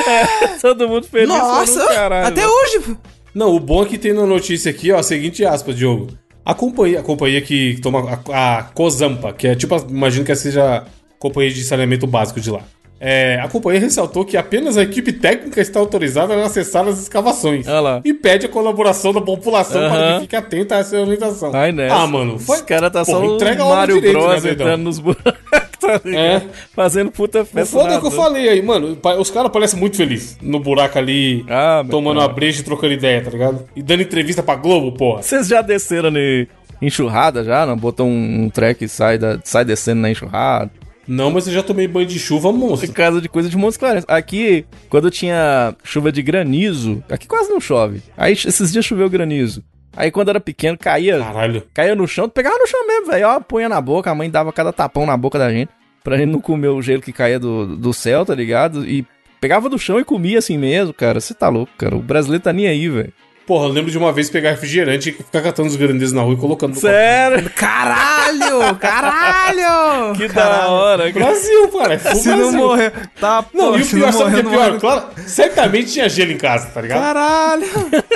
Todo 0.60 0.88
mundo 0.88 1.06
feliz. 1.06 1.28
Nossa, 1.28 1.72
falando, 1.74 1.94
caralho, 1.94 2.26
até 2.28 2.46
hoje. 2.46 2.96
Não, 3.34 3.54
o 3.54 3.60
bom 3.60 3.82
é 3.82 3.86
que 3.86 3.98
tem 3.98 4.12
na 4.12 4.26
notícia 4.26 4.70
aqui, 4.70 4.90
ó, 4.90 4.98
a 4.98 5.02
seguinte 5.02 5.44
aspas, 5.44 5.76
Diogo. 5.76 6.08
A 6.44 6.54
companhia, 6.54 7.00
a 7.00 7.02
companhia 7.02 7.40
que 7.40 7.78
toma 7.82 8.20
a, 8.32 8.58
a 8.58 8.62
Cozampa, 8.62 9.32
que 9.32 9.46
é 9.48 9.54
tipo, 9.54 9.76
imagino 9.88 10.24
que 10.24 10.34
seja 10.34 10.84
companhia 11.18 11.50
de 11.52 11.62
saneamento 11.64 12.06
básico 12.06 12.40
de 12.40 12.50
lá. 12.50 12.60
É, 12.98 13.38
a 13.44 13.48
companhia 13.48 13.78
ressaltou 13.78 14.24
que 14.24 14.38
apenas 14.38 14.78
a 14.78 14.82
equipe 14.82 15.12
técnica 15.12 15.60
está 15.60 15.78
autorizada 15.78 16.32
a 16.34 16.46
acessar 16.46 16.88
as 16.88 16.98
escavações. 16.98 17.66
Olha 17.68 17.80
lá. 17.80 18.00
E 18.02 18.14
pede 18.14 18.46
a 18.46 18.48
colaboração 18.48 19.12
da 19.12 19.20
população 19.20 19.82
para 19.90 19.98
Aham. 19.98 20.14
que 20.14 20.20
fique 20.22 20.36
atenta 20.36 20.76
a 20.76 20.78
essa 20.78 20.98
orientação. 20.98 21.50
Ai, 21.54 21.72
né? 21.72 21.88
Ah, 21.90 22.06
mano. 22.06 22.36
Os 22.36 22.60
caras 22.62 22.90
tá 22.90 23.04
só 23.04 23.20
porra, 23.20 23.32
o 23.32 23.34
entrega 23.34 23.62
obra 23.64 23.76
Mario 23.76 23.94
direito, 23.96 24.18
Bros 24.18 24.42
né, 24.44 24.50
entrando 24.50 24.82
nos 24.82 24.98
buracos. 24.98 25.34
tá 25.78 26.00
ligado? 26.02 26.16
É. 26.16 26.42
Fazendo 26.74 27.10
puta 27.10 27.42
O 27.42 27.44
festa. 27.44 27.78
foda 27.78 27.90
é 27.90 27.94
na 27.96 28.00
que 28.00 28.06
eu 28.06 28.10
falei 28.10 28.48
aí, 28.48 28.62
mano. 28.62 28.96
Os 29.18 29.30
caras 29.30 29.52
parecem 29.52 29.78
muito 29.78 29.98
felizes 29.98 30.38
no 30.40 30.58
buraco 30.58 30.98
ali, 30.98 31.44
Ah, 31.50 31.84
tomando 31.90 32.16
cara. 32.16 32.28
uma 32.28 32.34
breja 32.34 32.62
e 32.62 32.64
trocando 32.64 32.94
ideia, 32.94 33.22
tá 33.22 33.28
ligado? 33.30 33.62
E 33.76 33.82
dando 33.82 34.00
entrevista 34.04 34.42
pra 34.42 34.54
Globo, 34.56 34.92
porra. 34.96 35.22
Vocês 35.22 35.46
já 35.48 35.60
desceram 35.60 36.16
em 36.16 36.48
enxurrada 36.80 37.44
já? 37.44 37.66
Não? 37.66 37.76
Botou 37.76 38.06
um, 38.06 38.44
um 38.44 38.48
track 38.48 38.86
e 38.86 38.88
sai, 38.88 39.18
da, 39.18 39.38
sai 39.44 39.66
descendo 39.66 40.00
na 40.00 40.10
enxurrada? 40.10 40.70
Não, 41.06 41.30
mas 41.30 41.46
eu 41.46 41.52
já 41.52 41.62
tomei 41.62 41.86
banho 41.86 42.06
de 42.06 42.18
chuva, 42.18 42.52
monstro. 42.52 42.88
Por 42.88 42.94
causa 42.94 43.20
de 43.20 43.28
coisa 43.28 43.48
de 43.48 43.56
Montes 43.56 43.76
Claros. 43.76 44.04
Aqui, 44.08 44.64
quando 44.88 45.10
tinha 45.10 45.74
chuva 45.84 46.10
de 46.10 46.20
granizo, 46.22 47.02
aqui 47.08 47.26
quase 47.26 47.48
não 47.50 47.60
chove. 47.60 48.02
Aí 48.16 48.32
esses 48.32 48.72
dias 48.72 48.84
choveu 48.84 49.08
granizo. 49.08 49.62
Aí 49.96 50.10
quando 50.10 50.28
era 50.28 50.40
pequeno, 50.40 50.76
caía, 50.76 51.18
Caralho. 51.18 51.62
caía 51.72 51.94
no 51.94 52.06
chão, 52.06 52.28
pegava 52.28 52.58
no 52.58 52.66
chão 52.66 52.86
mesmo, 52.86 53.06
velho. 53.06 53.28
Ó, 53.28 53.40
punha 53.40 53.68
na 53.68 53.80
boca, 53.80 54.10
a 54.10 54.14
mãe 54.14 54.28
dava 54.28 54.52
cada 54.52 54.72
tapão 54.72 55.06
na 55.06 55.16
boca 55.16 55.38
da 55.38 55.50
gente. 55.50 55.70
Pra 56.04 56.16
gente 56.18 56.30
não 56.30 56.40
comer 56.40 56.68
o 56.68 56.82
gelo 56.82 57.00
que 57.02 57.12
caía 57.12 57.38
do, 57.40 57.76
do 57.76 57.94
céu, 57.94 58.24
tá 58.24 58.34
ligado? 58.34 58.86
E 58.86 59.06
pegava 59.40 59.68
do 59.68 59.78
chão 59.78 59.98
e 59.98 60.04
comia 60.04 60.38
assim 60.38 60.58
mesmo, 60.58 60.92
cara. 60.92 61.18
Você 61.20 61.32
tá 61.34 61.48
louco, 61.48 61.72
cara. 61.78 61.96
O 61.96 62.00
brasileiro 62.02 62.44
tá 62.44 62.52
nem 62.52 62.66
aí, 62.68 62.88
velho. 62.88 63.12
Porra, 63.46 63.66
eu 63.66 63.72
lembro 63.72 63.90
de 63.92 63.96
uma 63.96 64.12
vez 64.12 64.28
pegar 64.28 64.50
refrigerante 64.50 65.10
e 65.10 65.12
ficar 65.12 65.40
catando 65.40 65.68
os 65.68 65.76
grandezas 65.76 66.12
na 66.12 66.20
rua 66.22 66.34
e 66.34 66.36
colocando 66.36 66.74
no 66.74 66.80
Sério? 66.80 67.48
Caralho! 67.50 68.74
Caralho! 68.80 70.14
Que 70.16 70.26
da 70.28 70.68
hora, 70.68 71.12
cara. 71.12 71.26
Brasil, 71.26 71.68
cara. 71.68 71.94
É 71.94 71.98
Se 71.98 72.28
não 72.28 72.36
Brasil. 72.38 72.58
morrer. 72.58 72.92
Tá, 73.20 73.44
Não, 73.54 73.70
pô, 73.72 73.78
e 73.78 73.82
o 73.82 73.84
se 73.84 73.94
pior, 73.94 74.12
sabe 74.12 74.30
o 74.30 74.34
que 74.34 74.40
é 74.40 74.42
não 74.42 74.50
pior? 74.50 74.66
morrer- 74.66 74.80
Claro, 74.80 75.04
certamente 75.26 75.92
tinha 75.92 76.08
gelo 76.08 76.32
em 76.32 76.36
casa, 76.36 76.66
tá 76.74 76.80
ligado? 76.80 77.00
Caralho! 77.00 77.66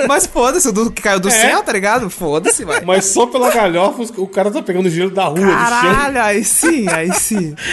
Mas 0.07 0.25
foda-se, 0.25 0.67
o 0.67 0.71
do 0.73 0.91
que 0.91 1.01
caiu 1.01 1.19
do 1.21 1.29
É. 1.29 1.31
céu, 1.31 1.63
tá 1.63 1.71
ligado? 1.71 2.09
Foda-se, 2.09 2.65
vai. 2.65 2.81
Mas 2.81 3.05
só 3.05 3.25
pela 3.25 3.49
galhofa, 3.51 4.03
o 4.17 4.27
cara 4.27 4.51
tá 4.51 4.61
pegando 4.61 4.89
gelo 4.89 5.11
da 5.11 5.25
rua, 5.25 5.35
do 5.39 5.41
chão. 5.45 5.51
Caralho, 5.55 6.21
aí 6.23 6.43
sim, 6.43 6.85
aí 6.89 7.11
sim. 7.13 7.55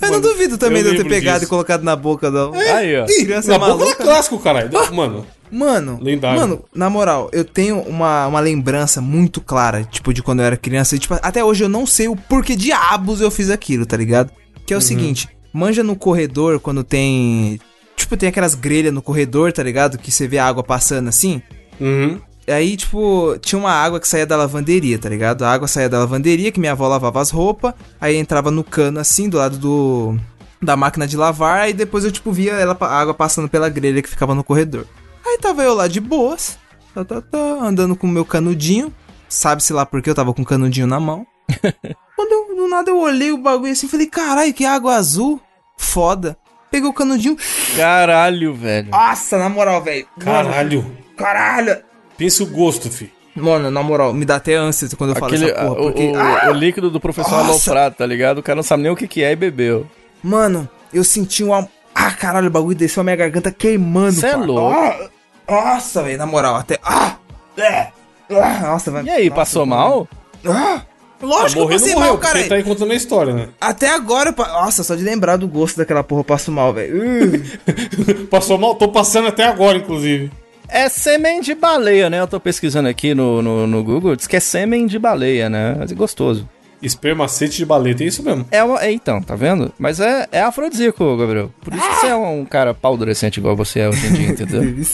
Ah, 0.00 0.06
eu 0.06 0.12
não 0.12 0.20
Mano, 0.20 0.28
duvido 0.28 0.56
também 0.58 0.82
eu 0.82 0.90
de 0.92 0.96
eu 0.98 1.02
ter 1.02 1.08
pegado 1.08 1.38
disso. 1.40 1.46
e 1.46 1.48
colocado 1.48 1.82
na 1.82 1.96
boca, 1.96 2.30
não. 2.30 2.52
Aí, 2.54 2.96
ó. 3.00 3.04
Criança 3.06 3.50
Na 3.50 3.58
boca 3.58 3.70
maluca, 3.70 3.90
era 3.90 3.98
né? 3.98 4.04
clássico, 4.04 4.38
caralho. 4.38 4.70
Mano, 4.92 5.26
Mano, 5.50 5.98
Lendário. 6.02 6.40
mano, 6.40 6.64
na 6.74 6.88
moral, 6.90 7.28
eu 7.32 7.44
tenho 7.44 7.80
uma, 7.80 8.26
uma 8.26 8.40
lembrança 8.40 9.00
muito 9.00 9.40
clara, 9.40 9.84
tipo, 9.84 10.12
de 10.12 10.22
quando 10.22 10.40
eu 10.40 10.46
era 10.46 10.56
criança. 10.56 10.94
E, 10.96 10.98
tipo, 10.98 11.14
até 11.22 11.44
hoje 11.44 11.64
eu 11.64 11.68
não 11.68 11.86
sei 11.86 12.08
o 12.08 12.16
porquê 12.16 12.54
diabos 12.56 13.20
eu 13.20 13.30
fiz 13.30 13.50
aquilo, 13.50 13.84
tá 13.86 13.96
ligado? 13.96 14.30
Que 14.66 14.72
é 14.72 14.76
Uhum. 14.76 14.80
o 14.80 14.82
seguinte, 14.82 15.28
manja 15.52 15.82
no 15.82 15.96
corredor 15.96 16.60
quando 16.60 16.84
tem. 16.84 17.58
Tipo, 17.96 18.16
tem 18.16 18.28
aquelas 18.28 18.54
grelhas 18.54 18.92
no 18.94 19.02
corredor, 19.02 19.52
tá 19.52 19.62
ligado? 19.62 19.98
Que 19.98 20.10
você 20.12 20.28
vê 20.28 20.38
a 20.38 20.46
água 20.46 20.62
passando 20.62 21.08
assim. 21.08 21.42
uhum. 21.80 22.20
Aí, 22.46 22.78
tipo, 22.78 23.36
tinha 23.42 23.58
uma 23.58 23.70
água 23.72 24.00
que 24.00 24.08
saía 24.08 24.24
da 24.24 24.34
lavanderia, 24.34 24.98
tá 24.98 25.06
ligado? 25.06 25.44
A 25.44 25.52
água 25.52 25.68
saía 25.68 25.86
da 25.86 25.98
lavanderia, 25.98 26.50
que 26.50 26.58
minha 26.58 26.72
avó 26.72 26.88
lavava 26.88 27.20
as 27.20 27.28
roupas, 27.30 27.74
aí 28.00 28.16
entrava 28.16 28.50
no 28.50 28.64
cano 28.64 28.98
assim, 28.98 29.28
do 29.28 29.36
lado 29.36 29.58
do 29.58 30.16
da 30.62 30.74
máquina 30.74 31.06
de 31.06 31.14
lavar, 31.14 31.60
aí 31.60 31.72
depois 31.74 32.04
eu, 32.04 32.10
tipo, 32.10 32.32
via 32.32 32.52
ela, 32.54 32.74
a 32.80 32.86
água 33.00 33.12
passando 33.12 33.50
pela 33.50 33.68
grelha 33.68 34.00
que 34.00 34.08
ficava 34.08 34.34
no 34.34 34.42
corredor. 34.42 34.86
Aí 35.28 35.38
tava 35.38 35.62
eu 35.62 35.74
lá 35.74 35.86
de 35.88 36.00
boas, 36.00 36.58
tá, 36.94 37.04
tá, 37.04 37.20
tá, 37.20 37.38
andando 37.38 37.94
com 37.94 38.06
o 38.06 38.10
meu 38.10 38.24
canudinho, 38.24 38.92
sabe-se 39.28 39.72
lá 39.72 39.84
porque 39.84 40.08
eu 40.08 40.14
tava 40.14 40.32
com 40.32 40.42
o 40.42 40.44
canudinho 40.44 40.86
na 40.86 40.98
mão. 40.98 41.26
Quando 42.16 42.32
eu, 42.32 42.56
do 42.56 42.68
nada 42.68 42.90
eu 42.90 42.98
olhei 42.98 43.30
o 43.30 43.38
bagulho 43.38 43.72
assim, 43.72 43.86
falei, 43.88 44.06
caralho, 44.06 44.52
que 44.54 44.64
água 44.64 44.94
azul, 44.96 45.40
foda. 45.76 46.36
Peguei 46.70 46.88
o 46.88 46.92
canudinho, 46.92 47.36
Caralho, 47.76 48.52
velho. 48.54 48.90
nossa, 48.90 49.38
na 49.38 49.48
moral, 49.48 49.82
velho. 49.82 50.06
Caralho. 50.18 50.84
Caralho. 51.16 51.78
Pensa 52.16 52.42
o 52.42 52.46
gosto, 52.46 52.90
fi. 52.90 53.10
Mano, 53.34 53.70
na 53.70 53.82
moral, 53.82 54.12
me 54.12 54.24
dá 54.24 54.36
até 54.36 54.54
ânsia 54.54 54.88
quando 54.96 55.10
eu 55.10 55.16
falo 55.16 55.32
Aquele, 55.32 55.50
essa 55.50 55.60
porra, 55.64 55.72
o, 55.72 55.76
porque... 55.84 56.08
o- 56.08 56.16
Ah! 56.18 56.50
o 56.50 56.52
líquido 56.52 56.90
do 56.90 57.00
professor 57.00 57.36
aloprado, 57.36 57.94
tá 57.94 58.04
ligado? 58.04 58.38
O 58.38 58.42
cara 58.42 58.56
não 58.56 58.62
sabe 58.62 58.82
nem 58.82 58.92
o 58.92 58.96
que, 58.96 59.06
que 59.08 59.22
é 59.22 59.32
e 59.32 59.36
bebeu. 59.36 59.86
Mano, 60.22 60.68
eu 60.92 61.04
senti 61.04 61.42
uma... 61.44 61.66
Ah, 61.94 62.10
caralho, 62.10 62.48
o 62.48 62.50
bagulho 62.50 62.76
desceu 62.76 63.00
a 63.00 63.04
minha 63.04 63.16
garganta 63.16 63.50
queimando, 63.50 64.20
Cê 64.20 64.26
é 64.26 64.36
louco. 64.36 64.76
Ah, 64.76 65.08
nossa, 65.48 66.02
velho, 66.02 66.18
na 66.18 66.26
moral, 66.26 66.56
até... 66.56 66.78
Ah! 66.82 67.16
É! 67.56 67.88
Ah, 68.30 68.60
nossa, 68.62 68.90
velho. 68.90 69.06
E 69.06 69.10
aí, 69.10 69.24
Nossa, 69.28 69.36
passou 69.36 69.66
mal? 69.66 70.06
Ah! 70.46 70.82
Lógico 71.20 71.52
que 71.54 71.58
eu 71.58 71.62
Morrer 71.62 71.74
não 71.74 71.80
passei 71.80 71.94
morreu, 71.94 72.08
mal, 72.10 72.18
cara. 72.18 72.38
ele 72.38 72.48
tá 72.48 72.54
aí 72.54 72.62
contando 72.62 72.92
a 72.92 72.94
história, 72.94 73.34
né? 73.34 73.48
Até 73.60 73.90
agora, 73.90 74.28
eu 74.28 74.32
pa- 74.32 74.46
nossa, 74.46 74.84
só 74.84 74.94
de 74.94 75.02
lembrar 75.02 75.36
do 75.36 75.48
gosto 75.48 75.76
daquela 75.76 76.04
porra 76.04 76.20
eu 76.20 76.24
passo 76.24 76.52
mal, 76.52 76.72
velho. 76.72 77.02
Uh. 77.02 78.26
Passou 78.30 78.56
mal? 78.56 78.76
Tô 78.76 78.86
passando 78.88 79.26
até 79.26 79.42
agora, 79.44 79.78
inclusive. 79.78 80.30
É 80.68 80.88
sêmen 80.88 81.40
de 81.40 81.54
baleia, 81.56 82.08
né? 82.08 82.20
Eu 82.20 82.28
tô 82.28 82.38
pesquisando 82.38 82.88
aqui 82.88 83.14
no, 83.14 83.42
no, 83.42 83.66
no 83.66 83.82
Google, 83.82 84.14
diz 84.14 84.28
que 84.28 84.36
é 84.36 84.40
sêmen 84.40 84.86
de 84.86 84.96
baleia, 84.98 85.48
né? 85.50 85.74
Mas 85.76 85.90
é 85.90 85.94
gostoso. 85.94 86.48
Espermacete 86.80 87.56
de 87.56 87.66
baleta, 87.66 88.04
é 88.04 88.06
isso 88.06 88.22
mesmo. 88.22 88.46
É, 88.52 88.62
uma, 88.62 88.80
é 88.80 88.92
então, 88.92 89.20
tá 89.20 89.34
vendo? 89.34 89.72
Mas 89.76 89.98
é, 89.98 90.28
é 90.30 90.42
afrodisíaco, 90.42 91.16
Gabriel. 91.16 91.50
Por 91.60 91.74
isso 91.74 91.88
que 91.88 91.94
você 91.96 92.06
é 92.06 92.14
um 92.14 92.44
cara 92.44 92.72
pau 92.74 92.94
adolescente 92.94 93.38
igual 93.38 93.56
você 93.56 93.80
é 93.80 93.88
hoje 93.88 94.06
em 94.06 94.12
dia, 94.12 94.28
entendeu? 94.28 94.62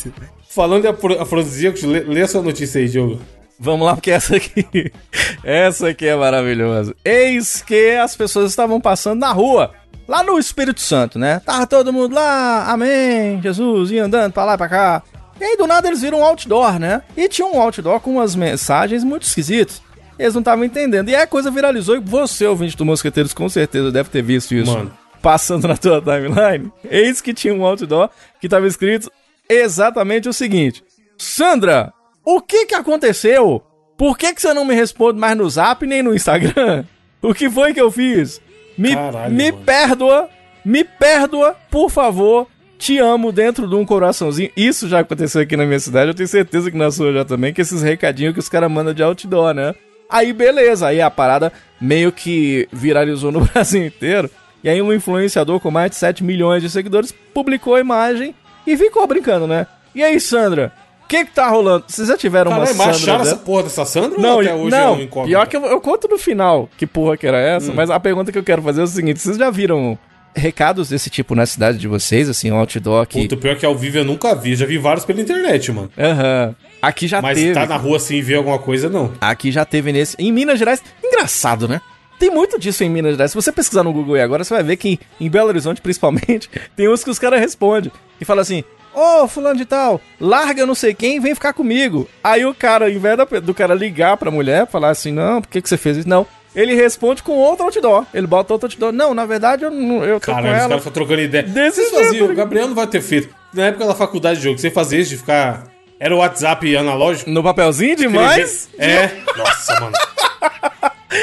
Falando 0.54 0.82
de 0.82 0.88
afro- 0.88 1.20
afrodisíacos, 1.20 1.82
lê, 1.82 2.00
lê 2.00 2.22
a 2.22 2.28
sua 2.28 2.42
notícia 2.42 2.80
aí, 2.80 2.88
Diogo. 2.88 3.20
Vamos 3.58 3.86
lá, 3.86 3.94
porque 3.94 4.10
essa 4.10 4.36
aqui. 4.36 4.92
Essa 5.44 5.88
aqui 5.88 6.06
é 6.06 6.16
maravilhosa. 6.16 6.94
Eis 7.04 7.62
que 7.62 7.90
as 7.92 8.16
pessoas 8.16 8.50
estavam 8.50 8.80
passando 8.80 9.20
na 9.20 9.30
rua, 9.32 9.72
lá 10.08 10.22
no 10.22 10.38
Espírito 10.38 10.80
Santo, 10.80 11.18
né? 11.18 11.40
Tava 11.44 11.66
todo 11.66 11.92
mundo 11.92 12.14
lá, 12.14 12.70
amém, 12.72 13.40
Jesus, 13.42 13.90
ia 13.90 14.04
andando 14.04 14.32
pra 14.32 14.44
lá 14.44 14.54
e 14.54 14.58
pra 14.58 14.68
cá. 14.68 15.02
E 15.40 15.44
aí 15.44 15.56
do 15.56 15.66
nada 15.66 15.86
eles 15.88 16.00
viram 16.00 16.18
um 16.20 16.24
outdoor, 16.24 16.78
né? 16.78 17.02
E 17.16 17.28
tinha 17.28 17.46
um 17.46 17.60
outdoor 17.60 18.00
com 18.00 18.12
umas 18.12 18.34
mensagens 18.34 19.04
muito 19.04 19.24
esquisitas. 19.24 19.82
Eles 20.18 20.32
não 20.34 20.40
estavam 20.40 20.64
entendendo. 20.64 21.08
E 21.08 21.14
aí 21.14 21.22
a 21.22 21.26
coisa 21.26 21.50
viralizou 21.50 21.94
e 21.96 22.00
você, 22.00 22.46
ouvinte 22.46 22.76
do 22.76 22.84
Mosqueteiros, 22.84 23.34
com 23.34 23.48
certeza 23.48 23.90
deve 23.92 24.08
ter 24.08 24.22
visto 24.22 24.54
isso. 24.54 24.72
Mano. 24.72 24.92
Passando 25.20 25.68
na 25.68 25.76
tua 25.76 26.00
timeline. 26.00 26.72
Eis 26.88 27.20
que 27.20 27.34
tinha 27.34 27.52
um 27.54 27.64
outdoor 27.64 28.08
que 28.40 28.48
tava 28.48 28.66
escrito 28.66 29.10
exatamente 29.48 30.28
o 30.28 30.33
seguinte: 30.33 30.83
Sandra, 31.18 31.92
o 32.24 32.40
que 32.40 32.66
que 32.66 32.74
aconteceu? 32.74 33.62
Por 33.96 34.18
que 34.18 34.35
que 34.35 34.40
você 34.42 34.52
não 34.52 34.64
me 34.64 34.74
responde 34.74 35.18
mais 35.18 35.37
no 35.37 35.48
Zap 35.48 35.87
nem 35.87 36.02
no 36.02 36.14
Instagram? 36.14 36.85
O 37.22 37.33
que 37.33 37.48
foi 37.48 37.72
que 37.72 37.80
eu 37.80 37.90
fiz? 37.90 38.38
Me, 38.76 38.94
Caralho, 38.94 39.33
me 39.33 39.50
mano. 39.50 39.64
perdoa, 39.64 40.28
me 40.62 40.85
perdoa, 40.85 41.57
por 41.70 41.88
favor. 41.90 42.46
Te 42.76 42.98
amo 42.98 43.33
dentro 43.33 43.66
de 43.66 43.74
um 43.74 43.83
coraçãozinho. 43.83 44.50
Isso 44.54 44.87
já 44.88 45.00
aconteceu 45.00 45.40
aqui 45.40 45.57
na 45.57 45.64
minha 45.64 45.80
cidade. 45.80 46.11
Eu 46.11 46.14
tenho 46.14 46.28
certeza 46.28 46.70
que 46.70 46.76
na 46.76 46.90
sua 46.90 47.14
já 47.14 47.24
também. 47.24 47.54
Que 47.54 47.62
esses 47.62 47.80
recadinhos 47.80 48.35
que 48.35 48.40
os 48.40 48.48
caras 48.50 48.70
mandam 48.70 48.92
de 48.92 49.02
outdoor, 49.02 49.54
né? 49.54 49.74
Aí 50.11 50.35
beleza, 50.35 50.88
aí 50.88 51.00
a 51.00 51.11
parada 51.11 51.50
meio 51.80 52.12
que 52.12 52.68
viralizou 52.70 53.33
no 53.33 53.40
Brasil 53.48 53.87
inteiro. 53.87 54.30
E 54.62 54.68
aí 54.68 54.83
um 54.83 54.92
influenciador 54.92 55.59
com 55.61 55.70
mais 55.70 55.92
de 55.92 55.96
7 55.96 56.22
milhões 56.22 56.62
de 56.62 56.68
seguidores 56.68 57.14
publicou 57.33 57.74
a 57.74 57.80
imagem 57.80 58.35
e 58.66 58.77
ficou 58.77 59.07
brincando, 59.07 59.46
né? 59.46 59.66
E 59.94 60.03
aí, 60.03 60.18
Sandra, 60.20 60.72
o 61.05 61.09
que 61.09 61.24
que 61.24 61.31
tá 61.33 61.48
rolando? 61.48 61.85
Vocês 61.87 62.09
já 62.09 62.16
tiveram 62.16 62.50
uma 62.50 62.61
Caralho, 62.61 62.77
mas 62.79 62.87
Sandra 62.96 63.12
acharam 63.12 63.22
essa 63.24 63.37
porra 63.37 63.62
dessa 63.64 63.85
Sandra 63.85 64.18
Não, 64.18 64.35
ou 64.35 64.40
até 64.40 64.55
hoje 64.55 64.74
é 64.74 64.81
não, 64.81 64.94
um 64.94 65.00
incógnito? 65.03 65.29
pior 65.29 65.46
que 65.46 65.57
eu, 65.57 65.64
eu 65.66 65.81
conto 65.81 66.09
no 66.09 66.18
final 66.18 66.68
que 66.77 66.87
porra 66.87 67.16
que 67.16 67.27
era 67.27 67.38
essa, 67.38 67.70
Hum. 67.70 67.74
mas 67.77 67.90
a 67.90 68.00
pergunta 68.00 68.33
que 68.33 68.38
eu 68.38 68.42
quero 68.44 68.62
fazer 68.62 68.81
é 68.81 68.85
o 68.85 68.87
seguinte, 68.87 69.20
vocês 69.20 69.37
já 69.37 69.50
viram 69.50 69.98
recados 70.37 70.88
desse 70.88 71.09
tipo 71.11 71.35
na 71.37 71.46
cidade 71.46 71.79
de 71.79 71.87
vocês, 71.87 72.29
assim, 72.29 72.50
um 72.50 72.57
outdoor 72.57 73.07
que... 73.07 73.22
Puta, 73.22 73.37
pior 73.37 73.55
que 73.57 73.64
ao 73.64 73.77
vivo 73.77 73.98
eu 73.98 74.05
nunca 74.05 74.35
vi. 74.35 74.57
Já 74.57 74.66
vi 74.66 74.79
vários 74.79 75.05
pela 75.05 75.20
internet, 75.20 75.70
mano. 75.70 75.88
Aham. 75.96 76.57
Aqui 76.83 77.07
já 77.07 77.22
Mas 77.22 77.38
teve. 77.38 77.55
tá 77.55 77.64
na 77.66 77.77
rua 77.77 77.98
assim 77.98 78.16
e 78.16 78.22
ver 78.22 78.35
alguma 78.35 78.59
coisa, 78.59 78.88
não. 78.90 79.12
Aqui 79.20 79.53
já 79.53 79.64
teve 79.64 79.92
nesse. 79.92 80.16
Em 80.18 80.33
Minas 80.33 80.59
Gerais. 80.59 80.83
Engraçado, 81.03 81.68
né? 81.68 81.81
Tem 82.18 82.31
muito 82.31 82.59
disso 82.59 82.83
em 82.85 82.88
Minas 82.90 83.12
Gerais. 83.12 83.31
Se 83.31 83.35
você 83.35 83.50
pesquisar 83.53 83.83
no 83.83 83.92
Google 83.92 84.14
aí 84.14 84.22
agora, 84.22 84.44
você 84.44 84.55
vai 84.55 84.62
ver 84.62 84.77
que 84.77 84.98
em 85.20 85.29
Belo 85.29 85.48
Horizonte, 85.48 85.81
principalmente, 85.81 86.48
tem 86.77 86.88
uns 86.88 87.03
que 87.05 87.11
os 87.11 87.18
caras 87.18 87.40
respondem. 87.40 87.90
E 88.20 88.24
fala 88.24 88.42
assim: 88.42 88.62
Ô, 88.94 89.27
fulano 89.27 89.57
de 89.59 89.64
tal, 89.64 90.00
larga 90.20 90.64
não 90.64 90.74
sei 90.74 90.94
quem 90.94 91.16
e 91.16 91.20
vem 91.20 91.35
ficar 91.35 91.53
comigo. 91.53 92.09
Aí 92.22 92.46
o 92.46 92.55
cara, 92.55 92.85
ao 92.87 92.90
invés 92.90 93.18
do 93.42 93.53
cara 93.55 93.74
ligar 93.74 94.16
pra 94.16 94.31
mulher, 94.31 94.66
falar 94.68 94.90
assim: 94.90 95.12
Não, 95.12 95.40
por 95.42 95.48
que, 95.48 95.61
que 95.61 95.68
você 95.68 95.77
fez 95.77 95.96
isso? 95.98 96.09
Não. 96.09 96.27
Ele 96.55 96.72
responde 96.77 97.20
com 97.20 97.33
outro 97.33 97.64
outdoor. 97.64 98.07
Ele 98.14 98.29
bota 98.29 98.53
outro 98.53 98.68
outdoor. 98.68 98.92
Não, 98.92 99.12
na 99.12 99.27
verdade, 99.27 99.64
eu, 99.64 99.72
não- 99.72 100.05
eu 100.05 100.20
tô 100.20 100.27
Caralho, 100.27 100.46
com 100.46 100.53
os 100.53 100.59
ela. 100.61 100.68
caras 100.68 100.85
ficam 100.85 100.92
trocando 100.92 101.20
ideia. 101.20 101.42
Desse 101.42 101.77
Vocês 101.81 101.90
jeito, 101.90 102.05
faziam, 102.07 102.31
o 102.31 102.35
Gabriel 102.37 102.68
não 102.68 102.77
vai 102.77 102.87
ter 102.87 103.00
feito. 103.00 103.35
Na 103.53 103.64
época 103.66 103.85
da 103.87 103.94
faculdade 103.96 104.38
de 104.38 104.44
jogo, 104.44 104.57
você 104.59 104.70
fazia 104.70 105.00
isso 105.00 105.11
de 105.11 105.16
ficar. 105.16 105.64
Era 105.98 106.14
o 106.14 106.18
WhatsApp 106.18 106.77
analógico? 106.77 107.29
No 107.29 107.42
papelzinho 107.42 107.96
demais. 107.96 108.68
É. 108.79 109.11
Nossa, 109.37 109.81
mano. 109.81 109.96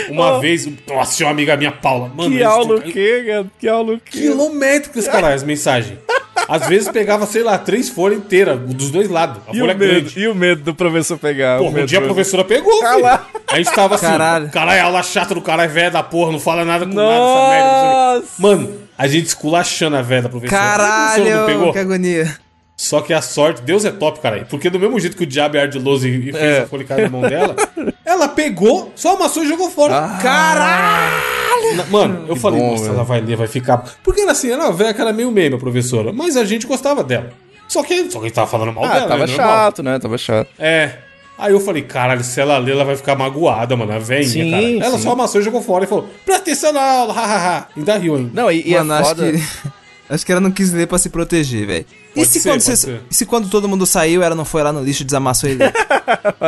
Uma 0.10 0.40
vez, 0.40 0.68
nossa, 0.88 1.16
tinha 1.16 1.28
uma 1.28 1.34
amiga 1.34 1.56
minha, 1.58 1.72
Paula. 1.72 2.12
Mano, 2.16 2.30
Que 2.36 2.44
aula 2.44 2.76
o 2.76 2.82
quê, 2.82 3.24
cara? 3.28 3.46
Que 3.60 3.68
aula 3.68 3.94
o 3.94 4.00
quê? 4.00 4.20
Quilométricas, 4.22 5.08
caralho, 5.08 5.36
as 5.36 5.44
mensagens. 5.44 5.98
Às 6.48 6.68
vezes 6.68 6.90
pegava, 6.90 7.26
sei 7.26 7.44
lá, 7.44 7.58
três 7.58 7.88
folhas 7.88 8.18
inteiras, 8.20 8.60
dos 8.60 8.90
dois 8.92 9.08
lados. 9.10 9.42
A 9.48 9.56
E 9.56 9.60
folha 9.60 9.74
o, 9.74 9.78
medo, 9.78 9.92
grande. 9.94 10.20
e 10.20 10.28
o 10.28 10.36
medo 10.36 10.62
do 10.64 10.76
professor 10.76 11.18
pegar? 11.18 11.62
o 11.62 11.66
Porra, 11.66 11.82
um 11.82 11.86
dia 11.86 12.00
a 12.00 12.02
professora 12.02 12.44
pegou, 12.44 12.74
filho. 12.74 13.02
lá. 13.02 13.26
A 13.48 13.58
gente 13.58 13.72
tava 13.74 13.96
assim, 13.96 14.06
Caralho. 14.08 14.50
caralho, 14.50 14.84
aula 14.84 15.04
chata 15.04 15.34
do 15.34 15.42
caralho, 15.42 15.70
velho 15.72 15.92
da 15.92 16.04
porra, 16.04 16.32
não 16.32 16.40
fala 16.40 16.66
nada 16.66 16.86
com 16.86 16.94
nada, 16.94 17.10
essa 17.10 17.50
merda. 17.50 18.16
Nossa! 18.20 18.28
Mano, 18.42 18.74
a 18.98 19.08
gente 19.08 19.28
esculachando 19.28 19.96
a 19.96 20.02
velha 20.02 20.24
da 20.24 20.30
professora. 20.30 20.60
Caralho, 20.62 21.46
pegou? 21.46 21.72
que 21.74 21.80
agonia. 21.80 22.36
Só 22.84 23.00
que 23.00 23.14
a 23.14 23.22
sorte, 23.22 23.62
Deus 23.62 23.86
é 23.86 23.92
top, 23.92 24.20
caralho. 24.20 24.48
Porque 24.50 24.68
do 24.68 24.80
mesmo 24.80 25.00
jeito 25.00 25.16
que 25.16 25.22
o 25.24 25.28
diabo 25.28 25.56
é 25.56 25.62
ardiloso 25.62 26.08
e 26.08 26.30
e 26.30 26.32
fez 26.32 26.36
É. 26.44 26.60
a 26.62 26.68
folha 26.68 26.84
cair 26.84 27.04
na 27.04 27.10
mão 27.10 27.22
dela, 27.22 27.56
ela 28.04 28.28
pegou, 28.28 28.92
só 28.96 29.16
amassou 29.16 29.44
e 29.44 29.48
jogou 29.48 29.70
fora. 29.70 29.98
Ah. 29.98 30.20
Caralho! 30.20 31.78
Na- 31.78 31.86
Mano, 31.86 32.26
eu 32.28 32.36
falei, 32.36 32.60
bom, 32.60 32.72
nossa, 32.72 32.84
velho. 32.86 32.96
ela 32.96 33.04
vai 33.04 33.22
ler, 33.22 33.36
vai 33.36 33.46
ficar. 33.48 33.78
Porque 34.04 34.22
era 34.22 34.32
assim, 34.32 34.50
era 34.52 34.64
uma 34.64 34.74
velha 34.74 34.96
que 34.96 35.00
era 35.02 35.14
meio 35.14 35.30
meme, 35.32 35.56
a 35.56 35.60
professora. 35.60 36.12
Mas 36.12 36.36
a 36.36 36.44
gente 36.44 36.66
gostava 36.66 37.04
dela. 37.04 37.30
Só 37.68 37.84
que, 37.84 38.10
só 38.10 38.18
que 38.18 38.26
a 38.26 38.28
gente 38.30 38.34
tava 38.36 38.48
falando 38.50 38.74
mal 38.74 38.84
Ah, 38.86 38.94
dela. 38.96 39.08
tava 39.08 39.28
né? 39.28 39.34
Chato, 39.36 39.84
né? 39.84 40.00
Tava 40.00 40.18
chato. 40.18 40.50
É. 40.58 40.92
Aí 41.38 41.54
eu 41.54 41.60
falei, 41.60 41.84
caralho, 41.84 42.24
se 42.24 42.42
ela 42.42 42.58
ler, 42.58 42.72
ela 42.72 42.84
vai 42.84 42.96
ficar 42.96 43.16
magoada, 43.16 43.76
mano. 43.78 43.94
A 43.94 44.00
velhinha, 44.00 44.28
Sim, 44.28 44.52
cara. 44.80 44.88
Ela 44.88 44.98
sim. 44.98 45.04
só 45.04 45.12
amassou 45.12 45.40
e 45.40 45.44
jogou 45.44 45.62
fora 45.62 45.84
e 45.84 45.88
falou: 45.88 46.08
presta 46.26 46.42
atenção 46.42 46.74
na 46.74 46.82
aula, 46.82 47.14
hahaha. 47.14 47.68
Ainda 47.78 47.98
riu 47.98 48.16
ainda. 48.16 48.32
Não, 48.42 48.52
e, 48.52 48.64
e 48.68 48.74
Mano, 48.74 48.94
é 48.96 49.04
foda... 49.04 49.32
que. 49.32 49.44
Acho 50.14 50.26
que 50.26 50.32
ela 50.32 50.42
não 50.42 50.52
quis 50.52 50.74
ler 50.74 50.88
pra 50.88 50.98
se 50.98 51.10
proteger, 51.10 51.66
velho. 51.66 51.86
E 52.16 52.26
se, 52.26 52.42
ser, 52.42 52.50
quando 52.50 52.54
pode 52.64 52.64
cê- 52.64 52.76
ser. 52.76 53.02
e 53.10 53.16
se 53.16 53.26
quando 53.26 53.50
todo 53.50 53.68
mundo 53.70 53.86
saiu, 53.86 54.22
ela 54.22 54.36
não 54.36 54.44
foi 54.44 54.62
lá 54.62 54.74
no 54.74 54.84
lixo 54.84 55.04
e 55.04 55.06
desamassou 55.06 55.50
ele? 55.50 55.64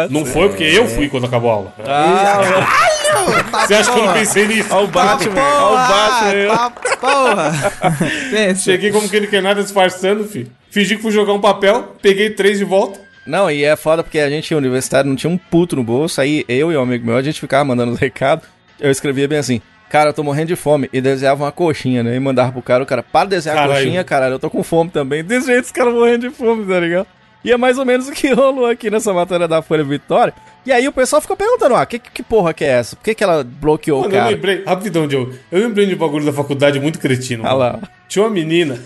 Não 0.10 0.26
foi 0.26 0.50
porque 0.50 0.64
eu 0.64 0.86
fui 0.90 1.08
quando 1.08 1.26
acabou 1.26 1.50
a 1.50 1.54
aula. 1.54 1.74
Ah, 1.88 3.64
Você 3.66 3.74
acha 3.76 3.92
que 3.94 4.00
eu 4.00 4.06
não 4.06 4.14
pensei 4.14 4.48
nisso? 4.48 4.68
Olha 4.74 4.84
o 4.84 4.88
Batman, 4.88 5.42
olha 5.42 5.74
o 5.74 5.88
Batman. 5.88 6.58
Tá, 6.58 6.70
porra! 7.00 7.72
Pensa. 8.30 8.62
Cheguei 8.64 8.92
como 8.92 9.08
que 9.08 9.16
ele 9.16 9.28
quer 9.28 9.42
nada 9.42 9.64
disfarçando, 9.64 10.26
filho. 10.26 10.52
Fingi 10.70 10.96
que 10.98 11.02
fui 11.02 11.12
jogar 11.12 11.32
um 11.34 11.40
papel, 11.40 11.96
peguei 12.02 12.32
três 12.32 12.58
de 12.58 12.66
volta. 12.66 13.00
Não, 13.26 13.50
e 13.50 13.64
é 13.64 13.76
foda 13.78 14.04
porque 14.04 14.20
a 14.20 14.30
gente, 14.30 14.54
universitário, 14.54 15.08
não 15.10 15.16
tinha 15.16 15.32
um 15.32 15.38
puto 15.38 15.76
no 15.78 15.84
bolso. 15.84 16.20
Aí 16.20 16.44
eu 16.50 16.72
e 16.72 16.76
um 16.78 16.82
amigo 16.82 17.06
meu, 17.06 17.16
a 17.16 17.22
gente 17.22 17.40
ficava 17.40 17.64
mandando 17.64 17.94
os 17.94 18.00
recados. 18.00 18.46
Eu 18.80 18.92
escrevia 18.92 19.28
bem 19.28 19.38
assim: 19.38 19.62
Cara, 19.94 20.10
eu 20.10 20.14
tô 20.16 20.24
morrendo 20.24 20.48
de 20.48 20.56
fome. 20.56 20.90
E 20.92 21.00
desenhava 21.00 21.44
uma 21.44 21.52
coxinha, 21.52 22.02
né? 22.02 22.16
E 22.16 22.20
mandava 22.20 22.52
pro 22.52 22.64
cara, 22.64 22.82
o 22.82 22.86
cara, 22.86 23.04
para 23.04 23.26
de 23.26 23.36
desenhar 23.36 23.60
a 23.60 23.62
Caralho. 23.62 23.80
coxinha, 23.80 24.04
caralho, 24.04 24.34
eu 24.34 24.40
tô 24.40 24.50
com 24.50 24.64
fome 24.64 24.90
também. 24.90 25.24
Desse 25.24 25.46
jeito, 25.46 25.66
os 25.66 25.72
caras 25.72 25.94
morrendo 25.94 26.28
de 26.28 26.36
fome, 26.36 26.66
tá 26.66 26.80
ligado? 26.80 27.06
E 27.44 27.52
é 27.52 27.58
mais 27.58 27.78
ou 27.78 27.86
menos 27.86 28.08
o 28.08 28.12
que 28.12 28.30
rolou 28.34 28.66
aqui 28.66 28.90
nessa 28.90 29.14
matéria 29.14 29.48
da 29.48 29.62
Folha 29.62 29.84
Vitória. 29.84 30.34
E 30.66 30.72
aí 30.72 30.88
o 30.88 30.92
pessoal 30.92 31.22
ficou 31.22 31.38
perguntando: 31.38 31.76
Ah, 31.76 31.86
que, 31.86 32.00
que 32.00 32.24
porra 32.24 32.56
que 32.56 32.64
é 32.66 32.70
essa? 32.70 32.96
Por 32.96 33.04
que, 33.04 33.14
que 33.14 33.24
ela 33.24 33.44
bloqueou 33.44 34.02
Mano, 34.02 34.12
o 34.12 34.16
eu 34.16 34.20
cara? 34.20 34.32
lembrei, 34.32 34.64
rapidão, 34.66 35.08
Diogo. 35.08 35.32
Eu 35.52 35.60
lembrei 35.60 35.86
de 35.86 35.94
um 35.94 35.98
bagulho 36.00 36.26
da 36.26 36.34
faculdade 36.34 36.80
muito 36.80 36.98
cretino. 36.98 37.46
Ah 37.46 37.54
lá. 37.54 37.80
Tinha 38.10 38.26
uma 38.26 38.32
menina 38.32 38.80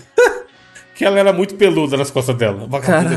que 0.94 1.06
ela 1.06 1.18
era 1.18 1.32
muito 1.32 1.56
peluda 1.56 1.96
nas 1.96 2.12
costas 2.12 2.36
dela. 2.36 2.68
Vagabunda. 2.68 3.16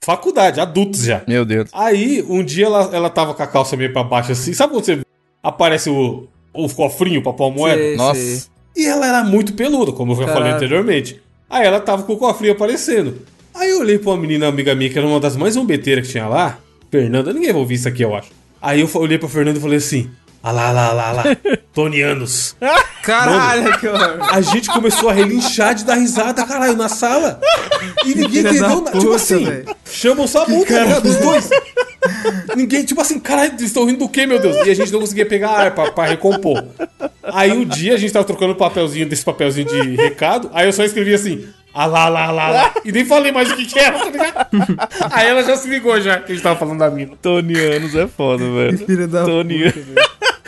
Faculdade, 0.00 0.58
adultos 0.58 1.04
já. 1.04 1.20
Meu 1.28 1.44
Deus. 1.44 1.68
Aí, 1.74 2.24
um 2.26 2.42
dia 2.42 2.64
ela, 2.64 2.88
ela 2.94 3.10
tava 3.10 3.34
com 3.34 3.42
a 3.42 3.46
calça 3.46 3.76
meio 3.76 3.92
pra 3.92 4.02
baixo 4.02 4.32
assim. 4.32 4.54
Sabe 4.54 4.72
quando 4.72 4.86
você 4.86 5.00
aparece 5.42 5.90
o, 5.90 6.26
o 6.56 6.68
cofrinho 6.68 7.22
pra 7.22 7.32
pôr 7.32 7.50
a 7.50 7.54
moeda? 7.54 7.80
Sei, 7.82 7.96
Nossa. 7.96 8.20
sei. 8.20 8.42
E 8.76 8.86
ela 8.86 9.06
era 9.06 9.24
muito 9.24 9.54
peluda, 9.54 9.92
como 9.92 10.12
eu 10.12 10.16
já 10.16 10.28
falei 10.28 10.52
anteriormente. 10.52 11.20
Aí 11.48 11.66
ela 11.66 11.80
tava 11.80 12.02
com 12.02 12.12
o 12.12 12.16
cofrinho 12.16 12.52
aparecendo. 12.52 13.22
Aí 13.54 13.70
eu 13.70 13.80
olhei 13.80 13.98
pra 13.98 14.10
uma 14.10 14.18
menina 14.18 14.46
amiga 14.48 14.74
minha, 14.74 14.90
que 14.90 14.98
era 14.98 15.06
uma 15.06 15.18
das 15.18 15.36
mais 15.36 15.54
zombeteiras 15.54 16.06
que 16.06 16.12
tinha 16.12 16.28
lá. 16.28 16.58
Fernanda, 16.90 17.32
ninguém 17.32 17.52
vai 17.52 17.60
ouvir 17.60 17.76
isso 17.76 17.88
aqui, 17.88 18.02
eu 18.02 18.14
acho. 18.14 18.30
Aí 18.60 18.80
eu 18.80 18.90
olhei 18.94 19.16
pra 19.16 19.28
Fernanda 19.28 19.58
e 19.58 19.62
falei 19.62 19.78
assim: 19.78 20.10
Ah 20.48 20.52
lá, 20.52 20.70
lá, 20.70 20.92
lá, 20.92 21.10
lá, 21.10 21.24
Tonianos. 21.74 22.54
Caralho, 23.02 23.76
que 23.80 23.88
horror. 23.88 24.32
A 24.32 24.40
gente 24.40 24.68
começou 24.70 25.10
a 25.10 25.12
relinchar 25.12 25.74
de 25.74 25.84
dar 25.84 25.96
risada, 25.96 26.46
caralho, 26.46 26.76
na 26.76 26.88
sala. 26.88 27.40
E 28.04 28.10
ninguém 28.10 28.28
Filha 28.28 28.50
entendeu 28.50 28.60
da 28.62 28.68
nada. 28.68 28.90
Tipo 28.92 29.02
puta, 29.06 29.16
assim, 29.16 29.44
velho. 29.44 29.76
chamam 29.90 30.24
o 30.24 30.28
Samu, 30.28 30.64
tá 30.64 30.84
ligado? 30.84 31.04
Os 31.04 31.16
dois. 31.16 31.50
Ninguém, 32.54 32.84
tipo 32.84 33.00
assim, 33.00 33.18
caralho, 33.18 33.54
eles 33.54 33.62
estão 33.62 33.86
rindo 33.86 33.98
do 33.98 34.08
quê, 34.08 34.24
meu 34.24 34.38
Deus? 34.38 34.64
E 34.64 34.70
a 34.70 34.74
gente 34.74 34.92
não 34.92 35.00
conseguia 35.00 35.26
pegar 35.26 35.50
ar 35.50 35.74
pra, 35.74 35.90
pra 35.90 36.04
recompor. 36.04 36.62
Aí 37.24 37.50
um 37.50 37.64
dia 37.64 37.94
a 37.94 37.98
gente 37.98 38.12
tava 38.12 38.24
trocando 38.24 38.54
papelzinho 38.54 39.08
desse 39.08 39.24
papelzinho 39.24 39.66
de 39.66 39.96
recado, 39.96 40.48
aí 40.54 40.68
eu 40.68 40.72
só 40.72 40.84
escrevi 40.84 41.12
assim. 41.12 41.44
Ah 41.74 41.84
lá, 41.84 42.08
lá, 42.08 42.30
lá, 42.30 42.48
lá. 42.48 42.74
E 42.86 42.90
nem 42.90 43.04
falei 43.04 43.30
mais 43.30 43.50
o 43.50 43.56
que 43.56 43.66
que 43.66 43.78
era, 43.78 43.98
tá 43.98 44.08
ligado? 44.08 44.46
Aí 45.10 45.28
ela 45.28 45.42
já 45.42 45.58
se 45.58 45.68
ligou 45.68 46.00
já 46.00 46.18
que 46.18 46.32
a 46.32 46.34
gente 46.34 46.42
tava 46.42 46.58
falando 46.58 46.78
da 46.78 46.88
mina. 46.90 47.12
Tonianos 47.20 47.94
é 47.94 48.06
foda, 48.06 48.42
velho. 48.44 48.78
Filha 48.78 49.06
da 49.06 49.24
Tonianos. 49.24 49.74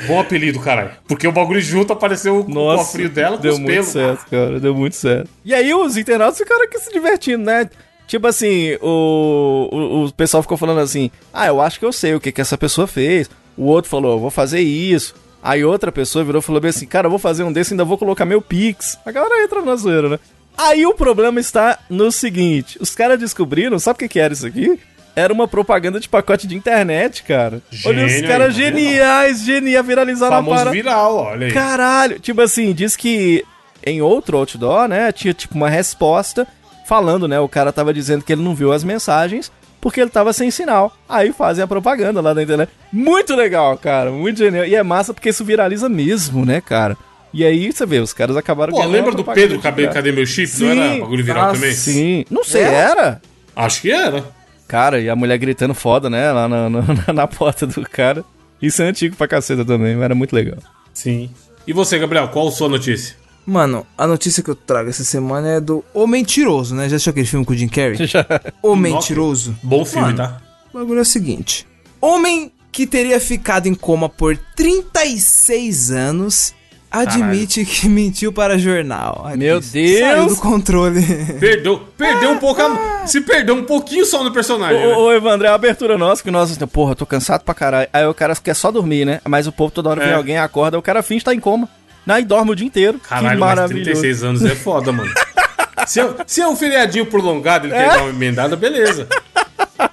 Bom 0.07 0.21
apelido, 0.21 0.61
caralho. 0.61 0.93
Porque 1.07 1.27
o 1.27 1.33
bagulho 1.33 1.61
junto 1.61 1.93
apareceu 1.93 2.41
o 2.41 2.49
Nossa, 2.49 2.85
cofrinho 2.85 3.09
dela 3.11 3.37
com 3.37 3.43
deu 3.43 3.53
os 3.55 3.59
muito 3.59 3.73
pelos. 3.73 3.89
certo, 3.89 4.27
cara, 4.31 4.61
deu 4.61 4.75
muito 4.75 4.97
certo. 4.97 5.29
E 5.45 5.53
aí 5.53 5.75
os 5.75 5.97
internautas 5.97 6.39
ficaram 6.39 6.63
aqui 6.65 6.79
se 6.79 6.93
divertindo, 6.93 7.45
né? 7.45 7.69
Tipo 8.07 8.27
assim, 8.27 8.77
o, 8.81 9.69
o, 9.71 10.05
o 10.07 10.13
pessoal 10.13 10.43
ficou 10.43 10.57
falando 10.57 10.81
assim, 10.81 11.11
ah, 11.33 11.47
eu 11.47 11.61
acho 11.61 11.79
que 11.79 11.85
eu 11.85 11.93
sei 11.93 12.15
o 12.15 12.21
que, 12.21 12.33
que 12.33 12.41
essa 12.41 12.57
pessoa 12.57 12.87
fez. 12.87 13.29
O 13.57 13.65
outro 13.65 13.91
falou, 13.91 14.19
vou 14.21 14.31
fazer 14.31 14.61
isso. 14.61 15.15
Aí 15.43 15.65
outra 15.65 15.93
pessoa 15.93 16.25
virou 16.25 16.41
e 16.41 16.43
falou 16.43 16.61
bem 16.61 16.71
assim, 16.71 16.87
cara, 16.87 17.07
eu 17.07 17.11
vou 17.11 17.19
fazer 17.19 17.43
um 17.43 17.53
desse 17.53 17.73
e 17.73 17.75
ainda 17.75 17.85
vou 17.85 17.99
colocar 17.99 18.25
meu 18.25 18.41
Pix. 18.41 18.99
A 19.05 19.11
galera 19.13 19.43
entra 19.45 19.61
na 19.63 19.77
zoeira, 19.77 20.09
né? 20.09 20.19
Aí 20.57 20.85
o 20.87 20.95
problema 20.95 21.39
está 21.39 21.79
no 21.89 22.11
seguinte, 22.11 22.79
os 22.81 22.93
caras 22.95 23.19
descobriram, 23.21 23.79
sabe 23.79 23.97
o 23.97 23.99
que, 24.01 24.09
que 24.09 24.19
era 24.19 24.33
isso 24.33 24.47
aqui? 24.47 24.79
Era 25.19 25.33
uma 25.33 25.49
propaganda 25.49 25.99
de 25.99 26.09
pacote 26.09 26.47
de 26.47 26.55
internet, 26.57 27.25
cara. 27.25 27.61
Olha 27.85 28.07
os 28.07 28.13
Gênio 28.13 28.29
caras 28.29 28.55
geniais, 28.55 29.41
geniais, 29.43 29.85
viralizaram 29.87 30.35
a 30.35 30.37
Famoso 30.37 30.57
parada. 30.57 30.71
viral, 30.71 31.17
olha 31.17 31.47
aí. 31.47 31.53
Caralho, 31.53 32.21
tipo 32.21 32.41
assim, 32.41 32.73
diz 32.73 32.95
que 32.95 33.45
em 33.85 34.01
outro 34.01 34.37
outdoor, 34.39 34.87
né, 34.87 35.11
tinha 35.11 35.35
tipo 35.35 35.57
uma 35.57 35.69
resposta 35.69 36.47
falando, 36.87 37.27
né, 37.27 37.41
o 37.41 37.49
cara 37.49 37.73
tava 37.73 37.93
dizendo 37.93 38.23
que 38.23 38.33
ele 38.33 38.43
não 38.43 38.55
viu 38.55 38.73
as 38.73 38.85
mensagens 38.85 39.51
porque 39.81 40.01
ele 40.01 40.11
tava 40.11 40.33
sem 40.33 40.51
sinal. 40.53 40.97
Aí 41.09 41.33
fazem 41.33 41.65
a 41.65 41.67
propaganda 41.67 42.21
lá 42.21 42.33
na 42.33 42.43
internet. 42.43 42.71
Muito 42.93 43.35
legal, 43.35 43.77
cara, 43.77 44.11
muito 44.13 44.39
genial. 44.39 44.65
E 44.67 44.75
é 44.77 44.83
massa 44.85 45.13
porque 45.13 45.31
isso 45.31 45.45
viraliza 45.45 45.89
mesmo, 45.89 46.45
né, 46.47 46.61
cara? 46.61 46.97
E 47.35 47.45
aí 47.45 47.73
você 47.73 47.85
vê, 47.85 47.99
os 47.99 48.13
caras 48.13 48.37
acabaram 48.37 48.73
Pô, 48.73 48.85
lembra 48.85 49.13
do 49.13 49.25
Pedro 49.25 49.59
Cadê. 49.61 49.89
Cadê 49.89 50.13
Meu 50.13 50.25
Chip? 50.25 50.47
Sim. 50.47 50.75
Não 50.75 50.83
era 50.83 51.01
bagulho 51.01 51.25
viral 51.25 51.51
Ah, 51.51 51.53
também? 51.55 51.73
Sim, 51.73 52.25
não 52.31 52.43
sei, 52.45 52.63
era? 52.63 53.21
Acho 53.55 53.83
que 53.83 53.91
era. 53.91 54.25
Cara, 54.69 55.01
e 55.01 55.09
a 55.09 55.17
mulher 55.17 55.39
gritando 55.39 55.73
foda, 55.73 56.11
né, 56.11 56.31
lá 56.31 56.47
na, 56.47 56.69
na, 56.69 56.83
na 57.15 57.27
porta 57.27 57.67
do 57.67 57.81
cara. 57.89 58.23
Isso 58.61 58.83
é 58.83 58.89
antigo 58.89 59.17
pra 59.17 59.27
caceta 59.27 59.65
também, 59.65 59.95
mas 59.95 60.05
era 60.05 60.15
muito 60.15 60.35
legal. 60.35 60.59
Sim. 60.93 61.31
E 61.67 61.73
você, 61.73 61.99
Gabriel, 61.99 62.29
qual 62.29 62.49
a 62.49 62.51
sua 62.51 62.69
notícia? 62.69 63.17
Mano, 63.47 63.87
a 63.97 64.07
notícia 64.07 64.43
que 64.43 64.51
eu 64.51 64.55
trago 64.55 64.91
essa 64.91 65.05
semana 65.05 65.49
é 65.49 65.61
do 65.61 65.83
O 65.95 66.07
Mentiroso, 66.07 66.75
né? 66.75 66.87
Já 66.87 66.97
assistiu 66.97 67.13
aquele 67.13 67.27
filme 67.27 67.47
com 67.47 67.55
o 67.55 67.57
Jim 67.57 67.69
Carrey? 67.69 67.97
O 68.63 68.77
Mentiroso. 68.77 69.57
Bom 69.63 69.87
filme, 69.87 70.09
Mano, 70.09 70.19
tá? 70.19 70.43
O 70.73 70.79
bagulho 70.79 70.99
é 70.99 71.03
o 71.03 71.05
seguinte: 71.05 71.67
Homem 71.99 72.53
que 72.71 72.87
teria 72.87 73.19
ficado 73.19 73.67
em 73.67 73.75
coma 73.75 74.09
por 74.09 74.37
36 74.55 75.91
anos 75.91 76.55
admite 76.91 77.65
que 77.65 77.89
mentiu 77.91 78.33
para 78.33 78.59
jornal. 78.59 79.31
Meu 79.37 79.59
isso 79.59 79.73
Deus! 79.73 79.99
Saiu 80.01 80.27
do 80.27 80.37
controle. 80.37 81.01
Perdeu, 81.39 81.79
perdeu 81.97 82.31
um 82.31 82.39
pouco 82.39 82.61
a... 82.63 83.07
Se 83.07 83.21
perdeu 83.21 83.55
um 83.55 83.65
pouquinho 83.65 84.05
só 84.05 84.23
no 84.25 84.33
personagem, 84.33 84.79
né? 84.79 84.95
Ô, 84.95 85.05
ô, 85.07 85.13
Evandro, 85.13 85.47
é 85.47 85.51
a 85.51 85.55
abertura 85.55 85.97
nossa 85.99 86.23
que 86.23 86.31
nós, 86.31 86.57
porra, 86.73 86.95
tô 86.95 87.05
cansado 87.07 87.43
pra 87.45 87.55
caralho. 87.55 87.89
Aí 87.93 88.07
o 88.07 88.15
cara 88.15 88.35
quer 88.37 88.55
só 88.55 88.71
dormir, 88.71 89.05
né? 89.05 89.21
Mas 89.27 89.47
o 89.47 89.53
povo 89.53 89.71
toda 89.73 89.91
hora 89.91 90.01
vem 90.03 90.11
É. 90.11 90.15
alguém, 90.15 90.39
acorda, 90.39 90.79
o 90.79 90.83
cara 90.83 91.03
finge 91.03 91.19
estar 91.19 91.35
em 91.35 91.41
coma. 91.41 91.69
Né? 92.07 92.21
E 92.21 92.25
dorme 92.25 92.53
o 92.53 92.55
dia 92.55 92.67
inteiro. 92.67 92.99
Caralho, 92.99 93.29
que 93.29 93.37
mas 93.37 93.49
maravilhoso. 93.57 93.85
36 94.01 94.25
anos 94.25 94.45
é 94.45 94.55
foda, 94.55 94.91
mano. 94.93 95.11
Se 95.87 96.01
é, 96.01 96.11
se 96.27 96.41
é 96.43 96.47
um 96.49 96.55
feriadinho 96.57 97.07
prolongado, 97.07 97.67
ele 97.67 97.75
É? 97.75 97.79
quer 97.79 97.89
dar 97.95 98.03
uma 98.03 98.11
emendada, 98.11 98.57
beleza. 98.57 99.07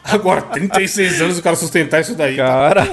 Agora, 0.03 0.41
36 0.41 1.21
anos 1.21 1.37
o 1.37 1.41
cara 1.41 1.55
sustentar 1.55 2.01
isso 2.01 2.15
daí. 2.15 2.35
Cara, 2.37 2.87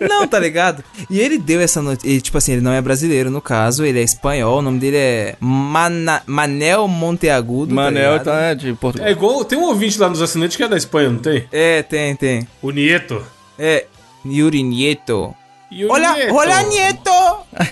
Não, 0.00 0.26
tá 0.26 0.38
ligado? 0.38 0.82
E 1.10 1.18
ele 1.20 1.38
deu 1.38 1.60
essa 1.60 1.82
notícia. 1.82 2.20
Tipo 2.20 2.38
assim, 2.38 2.52
ele 2.52 2.60
não 2.60 2.72
é 2.72 2.80
brasileiro 2.80 3.30
no 3.30 3.40
caso, 3.40 3.84
ele 3.84 4.00
é 4.00 4.02
espanhol. 4.02 4.58
O 4.58 4.62
nome 4.62 4.78
dele 4.78 4.96
é 4.96 5.34
Mana- 5.40 6.22
Manel 6.26 6.86
Monteagudo. 6.88 7.74
Manel 7.74 8.18
tá 8.18 8.24
tá 8.24 8.54
de 8.54 8.72
Portugal. 8.74 9.08
É 9.08 9.12
igual, 9.12 9.44
tem 9.44 9.58
um 9.58 9.64
ouvinte 9.64 9.98
lá 9.98 10.08
nos 10.08 10.22
assinantes 10.22 10.56
que 10.56 10.62
é 10.62 10.68
da 10.68 10.76
Espanha, 10.76 11.10
não 11.10 11.18
tem? 11.18 11.44
É, 11.52 11.82
tem, 11.82 12.14
tem. 12.16 12.46
O 12.62 12.70
Nieto. 12.70 13.22
É. 13.58 13.86
Yuri 14.24 14.62
Nieto. 14.62 15.34
E 15.70 15.84
o 15.84 15.90
Olha, 15.92 16.12
Nieto. 16.14 16.34
olha, 16.34 16.62
Nieto! 16.64 17.10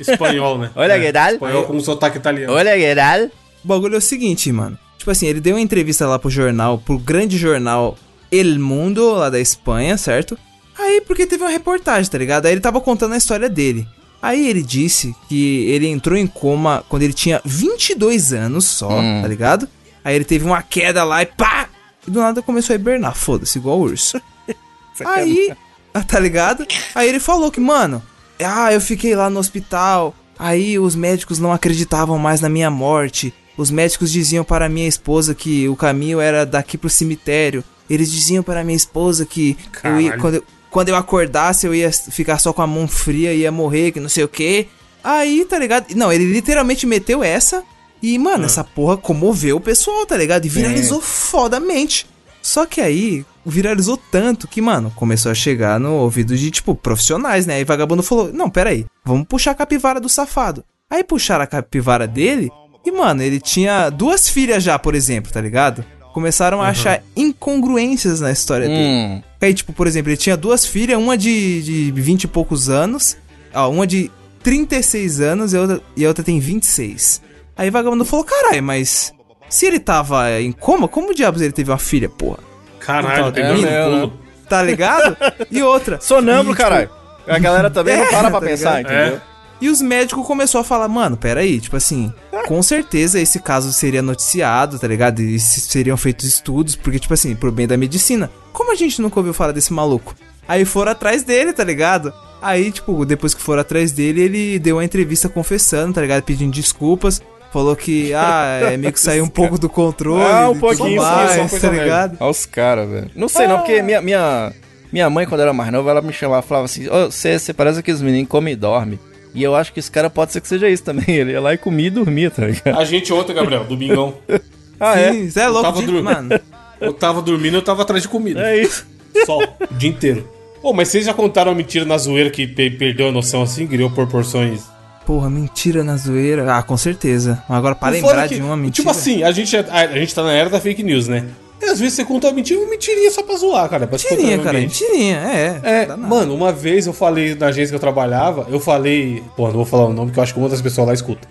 Espanhol, 0.00 0.58
né? 0.58 0.70
Olha 0.76 0.92
É, 0.94 1.00
que 1.00 1.12
tal. 1.12 1.32
Espanhol 1.32 1.64
com 1.64 1.72
um 1.76 1.80
sotaque 1.80 2.16
italiano. 2.18 2.52
Olha 2.52 2.76
que 2.76 2.94
tal. 2.94 3.24
O 3.64 3.68
bagulho 3.68 3.94
é 3.96 3.98
o 3.98 4.00
seguinte, 4.00 4.50
mano. 4.52 4.78
Tipo 4.96 5.10
assim, 5.10 5.26
ele 5.26 5.40
deu 5.40 5.54
uma 5.56 5.60
entrevista 5.60 6.06
lá 6.06 6.18
pro 6.18 6.30
jornal, 6.30 6.78
pro 6.78 6.98
grande 6.98 7.36
jornal 7.36 7.96
El 8.30 8.58
Mundo, 8.58 9.10
lá 9.12 9.30
da 9.30 9.40
Espanha, 9.40 9.96
certo? 9.96 10.38
Aí, 10.78 11.00
porque 11.00 11.26
teve 11.26 11.42
uma 11.42 11.50
reportagem, 11.50 12.10
tá 12.10 12.18
ligado? 12.18 12.46
Aí 12.46 12.52
ele 12.52 12.60
tava 12.60 12.80
contando 12.80 13.14
a 13.14 13.16
história 13.18 13.48
dele. 13.48 13.86
Aí 14.20 14.48
ele 14.48 14.62
disse 14.62 15.14
que 15.28 15.66
ele 15.66 15.86
entrou 15.86 16.16
em 16.18 16.26
coma 16.26 16.84
quando 16.88 17.02
ele 17.02 17.12
tinha 17.12 17.40
22 17.44 18.32
anos 18.32 18.64
só, 18.64 18.88
Hum. 18.90 19.20
tá 19.22 19.28
ligado? 19.28 19.68
Aí 20.04 20.14
ele 20.16 20.24
teve 20.24 20.44
uma 20.44 20.62
queda 20.62 21.04
lá 21.04 21.22
e 21.22 21.26
pá! 21.26 21.68
E 22.06 22.10
do 22.10 22.20
nada 22.20 22.42
começou 22.42 22.74
a 22.74 22.78
hibernar, 22.78 23.14
foda-se, 23.14 23.58
igual 23.58 23.78
o 23.78 23.82
urso. 23.82 24.20
Aí, 25.04 25.52
tá 26.08 26.18
ligado? 26.18 26.66
Aí 26.94 27.08
ele 27.08 27.20
falou 27.20 27.50
que, 27.50 27.60
mano, 27.60 28.02
ah, 28.42 28.72
eu 28.72 28.80
fiquei 28.80 29.14
lá 29.14 29.28
no 29.30 29.38
hospital. 29.40 30.14
Aí 30.38 30.78
os 30.78 30.94
médicos 30.94 31.38
não 31.38 31.52
acreditavam 31.52 32.18
mais 32.18 32.40
na 32.40 32.48
minha 32.48 32.70
morte. 32.70 33.32
Os 33.56 33.70
médicos 33.70 34.10
diziam 34.12 34.44
para 34.44 34.68
minha 34.68 34.86
esposa 34.88 35.34
que 35.34 35.68
o 35.68 35.74
caminho 35.76 36.20
era 36.20 36.46
daqui 36.46 36.78
pro 36.78 36.88
cemitério. 36.88 37.62
Eles 37.88 38.10
diziam 38.10 38.42
para 38.42 38.64
minha 38.64 38.76
esposa 38.76 39.24
que 39.24 39.56
eu 39.82 40.00
ia, 40.00 40.18
quando, 40.18 40.34
eu, 40.34 40.44
quando 40.70 40.88
eu 40.88 40.96
acordasse 40.96 41.66
eu 41.66 41.74
ia 41.74 41.90
ficar 41.92 42.38
só 42.38 42.52
com 42.52 42.62
a 42.62 42.66
mão 42.66 42.86
fria, 42.86 43.32
ia 43.32 43.50
morrer, 43.50 43.92
que 43.92 44.00
não 44.00 44.08
sei 44.08 44.24
o 44.24 44.28
que. 44.28 44.68
Aí, 45.02 45.44
tá 45.44 45.58
ligado? 45.58 45.86
Não, 45.94 46.12
ele 46.12 46.30
literalmente 46.30 46.86
meteu 46.86 47.22
essa. 47.22 47.62
E, 48.02 48.18
mano, 48.18 48.44
essa 48.44 48.62
porra 48.62 48.96
comoveu 48.96 49.56
o 49.56 49.60
pessoal, 49.60 50.06
tá 50.06 50.16
ligado? 50.16 50.44
E 50.44 50.48
viralizou 50.48 51.00
fodamente. 51.00 52.06
Só 52.40 52.64
que 52.64 52.80
aí, 52.80 53.24
viralizou 53.44 53.96
tanto 53.96 54.46
que, 54.46 54.60
mano, 54.60 54.92
começou 54.94 55.32
a 55.32 55.34
chegar 55.34 55.80
no 55.80 55.94
ouvido 55.94 56.36
de, 56.36 56.50
tipo, 56.50 56.74
profissionais, 56.74 57.46
né? 57.46 57.54
Aí 57.54 57.64
vagabundo 57.64 58.02
falou: 58.02 58.32
Não, 58.32 58.48
pera 58.48 58.70
aí, 58.70 58.86
vamos 59.04 59.26
puxar 59.26 59.52
a 59.52 59.54
capivara 59.54 60.00
do 60.00 60.08
safado. 60.08 60.64
Aí 60.88 61.02
puxaram 61.02 61.44
a 61.44 61.46
capivara 61.46 62.06
dele 62.06 62.50
e, 62.84 62.92
mano, 62.92 63.22
ele 63.22 63.40
tinha 63.40 63.90
duas 63.90 64.28
filhas 64.28 64.62
já, 64.62 64.78
por 64.78 64.94
exemplo, 64.94 65.32
tá 65.32 65.40
ligado? 65.40 65.84
Começaram 66.18 66.60
a 66.60 66.66
achar 66.66 67.00
incongruências 67.14 68.18
na 68.18 68.32
história 68.32 68.66
dele. 68.66 68.80
Hum. 68.82 69.22
Aí, 69.40 69.54
tipo, 69.54 69.72
por 69.72 69.86
exemplo, 69.86 70.10
ele 70.10 70.16
tinha 70.16 70.36
duas 70.36 70.66
filhas, 70.66 70.98
uma 70.98 71.16
de, 71.16 71.62
de 71.62 71.92
20 71.92 72.24
e 72.24 72.26
poucos 72.26 72.68
anos, 72.68 73.16
ó, 73.54 73.70
uma 73.70 73.86
de 73.86 74.10
36 74.42 75.20
anos 75.20 75.52
e 75.52 75.56
a 75.56 75.60
outra, 75.60 75.80
e 75.96 76.04
a 76.04 76.08
outra 76.08 76.24
tem 76.24 76.40
26. 76.40 77.22
Aí 77.56 77.70
vagabundo 77.70 78.04
falou, 78.04 78.24
caralho, 78.24 78.60
mas 78.64 79.14
se 79.48 79.66
ele 79.66 79.78
tava 79.78 80.40
em 80.40 80.50
coma, 80.50 80.88
como 80.88 81.14
diabos 81.14 81.40
ele 81.40 81.52
teve 81.52 81.70
uma 81.70 81.78
filha, 81.78 82.08
porra? 82.08 82.38
Caralho, 82.80 83.30
tem 83.30 83.44
É 83.44 83.84
pulos. 83.84 84.12
Tá 84.48 84.60
ligado? 84.60 85.16
E 85.52 85.62
outra. 85.62 86.00
Sonâmbulo, 86.00 86.56
tipo, 86.56 86.62
caralho. 86.68 86.90
A 87.28 87.38
galera 87.38 87.70
também 87.70 87.96
não 87.96 88.02
É, 88.06 88.10
para 88.10 88.30
pra 88.30 88.40
tá 88.40 88.46
pensar, 88.46 88.78
ligado? 88.78 88.96
entendeu? 88.96 89.20
E 89.60 89.68
os 89.68 89.80
médicos 89.82 90.26
começaram 90.26 90.60
a 90.60 90.64
falar, 90.64 90.86
mano, 90.88 91.16
peraí, 91.16 91.60
tipo 91.60 91.76
assim, 91.76 92.12
com 92.46 92.62
certeza 92.62 93.20
esse 93.20 93.40
caso 93.40 93.72
seria 93.72 94.00
noticiado, 94.02 94.78
tá 94.78 94.86
ligado? 94.86 95.20
E 95.20 95.38
se- 95.40 95.60
seriam 95.60 95.96
feitos 95.96 96.26
estudos, 96.26 96.76
porque, 96.76 96.98
tipo 96.98 97.12
assim, 97.14 97.34
pro 97.34 97.50
bem 97.50 97.66
da 97.66 97.76
medicina. 97.76 98.30
Como 98.52 98.72
a 98.72 98.76
gente 98.76 99.00
nunca 99.02 99.18
ouviu 99.18 99.34
falar 99.34 99.52
desse 99.52 99.72
maluco? 99.72 100.14
Aí 100.46 100.64
foram 100.64 100.92
atrás 100.92 101.22
dele, 101.24 101.52
tá 101.52 101.64
ligado? 101.64 102.12
Aí, 102.40 102.70
tipo, 102.70 103.04
depois 103.04 103.34
que 103.34 103.40
foram 103.42 103.60
atrás 103.62 103.90
dele, 103.92 104.20
ele 104.22 104.58
deu 104.60 104.76
uma 104.76 104.84
entrevista 104.84 105.28
confessando, 105.28 105.94
tá 105.94 106.00
ligado? 106.00 106.22
Pedindo 106.22 106.52
desculpas. 106.52 107.20
Falou 107.52 107.74
que, 107.74 108.12
ah, 108.14 108.60
é 108.72 108.76
meio 108.76 108.92
que 108.92 109.00
saiu 109.00 109.24
um 109.24 109.28
pouco 109.28 109.58
do 109.58 109.68
controle. 109.68 110.22
Ah, 110.22 110.50
um 110.50 110.58
pouquinho, 110.58 110.90
sim, 110.90 111.06
mais, 111.06 111.50
coisa 111.50 111.60
tá 111.68 111.72
ligado? 111.74 112.16
Olha 112.20 112.30
os 112.30 112.44
caras, 112.46 112.88
velho. 112.88 113.10
Não 113.16 113.26
sei 113.28 113.46
não, 113.48 113.56
porque 113.58 113.80
minha, 113.82 114.02
minha, 114.02 114.52
minha 114.92 115.08
mãe, 115.10 115.26
quando 115.26 115.40
era 115.40 115.52
mais 115.52 115.72
nova, 115.72 115.90
ela 115.90 116.02
me 116.02 116.12
chamava 116.12 116.44
e 116.44 116.48
falava 116.48 116.66
assim: 116.66 116.86
Ô, 116.88 117.10
você, 117.10 117.38
você 117.38 117.54
parece 117.54 117.78
aqueles 117.80 118.02
meninos 118.02 118.26
que 118.26 118.30
comem 118.30 118.52
e 118.52 118.56
dormem. 118.56 118.98
E 119.38 119.42
eu 119.44 119.54
acho 119.54 119.72
que 119.72 119.78
esse 119.78 119.90
cara 119.90 120.10
pode 120.10 120.32
ser 120.32 120.40
que 120.40 120.48
seja 120.48 120.68
isso 120.68 120.82
também. 120.82 121.04
Ele 121.14 121.32
ia 121.32 121.40
lá 121.40 121.54
e 121.54 121.58
comia 121.58 121.86
e 121.86 121.90
dormia, 121.90 122.30
tá 122.30 122.46
ligado? 122.46 122.78
A 122.78 122.84
gente 122.84 123.12
ontem, 123.12 123.34
Gabriel, 123.34 123.64
domingão. 123.64 124.14
Ah, 124.80 124.96
é? 124.96 125.12
Sim, 125.12 125.28
Zé 125.28 125.40
é 125.42 125.48
louco, 125.48 125.62
tava 125.64 125.80
de, 125.80 125.86
dormindo. 125.86 126.04
mano. 126.04 126.40
Eu 126.80 126.92
tava 126.92 127.20
dormindo, 127.20 127.56
eu 127.56 127.62
tava 127.62 127.82
atrás 127.82 128.00
de 128.02 128.08
comida. 128.08 128.40
É 128.48 128.62
isso. 128.62 128.86
Só, 129.26 129.38
o 129.38 129.74
dia 129.74 129.90
inteiro. 129.90 130.28
Pô, 130.62 130.72
mas 130.72 130.86
vocês 130.86 131.04
já 131.04 131.12
contaram 131.12 131.50
uma 131.50 131.56
mentira 131.56 131.84
na 131.84 131.98
zoeira 131.98 132.30
que 132.30 132.46
pe- 132.46 132.70
perdeu 132.70 133.08
a 133.08 133.12
noção 133.12 133.42
assim, 133.42 133.66
criou 133.66 133.90
proporções. 133.90 134.62
Porra, 135.04 135.28
mentira 135.28 135.82
na 135.82 135.96
zoeira. 135.96 136.54
Ah, 136.54 136.62
com 136.62 136.76
certeza. 136.76 137.42
Agora, 137.48 137.74
pra 137.74 137.88
O 137.88 137.90
lembrar 137.90 138.26
é 138.26 138.28
que, 138.28 138.36
de 138.36 138.40
uma 138.42 138.56
mentira. 138.56 138.76
Tipo 138.76 138.90
assim, 138.90 139.24
a 139.24 139.32
gente, 139.32 139.56
é- 139.56 139.66
a, 139.68 139.80
a 139.80 139.98
gente 139.98 140.14
tá 140.14 140.22
na 140.22 140.32
era 140.32 140.48
da 140.48 140.60
fake 140.60 140.84
news, 140.84 141.08
né? 141.08 141.26
Às 141.68 141.78
vezes 141.78 141.94
você 141.94 142.04
conta 142.04 142.26
uma 142.28 142.32
mentira, 142.34 142.60
uma 142.60 142.70
mentirinha 142.70 143.10
só 143.10 143.22
pra 143.22 143.36
zoar, 143.36 143.68
cara. 143.68 143.86
Pra 143.86 143.98
Mentirinha, 143.98 144.38
cara, 144.38 144.58
mentirinha, 144.58 145.16
é. 145.16 145.60
É, 145.62 145.96
mano, 145.96 146.34
uma 146.34 146.52
vez 146.52 146.86
eu 146.86 146.92
falei 146.92 147.34
na 147.34 147.46
agência 147.46 147.68
que 147.70 147.76
eu 147.76 147.80
trabalhava, 147.80 148.46
eu 148.50 148.58
falei. 148.60 149.22
Pô, 149.36 149.46
não 149.46 149.54
vou 149.54 149.64
falar 149.64 149.86
o 149.86 149.92
nome 149.92 150.10
que 150.10 150.18
eu 150.18 150.22
acho 150.22 150.32
que 150.32 150.38
uma 150.40 150.48
das 150.48 150.60
pessoas 150.60 150.86
lá 150.86 150.94
escuta. 150.94 151.28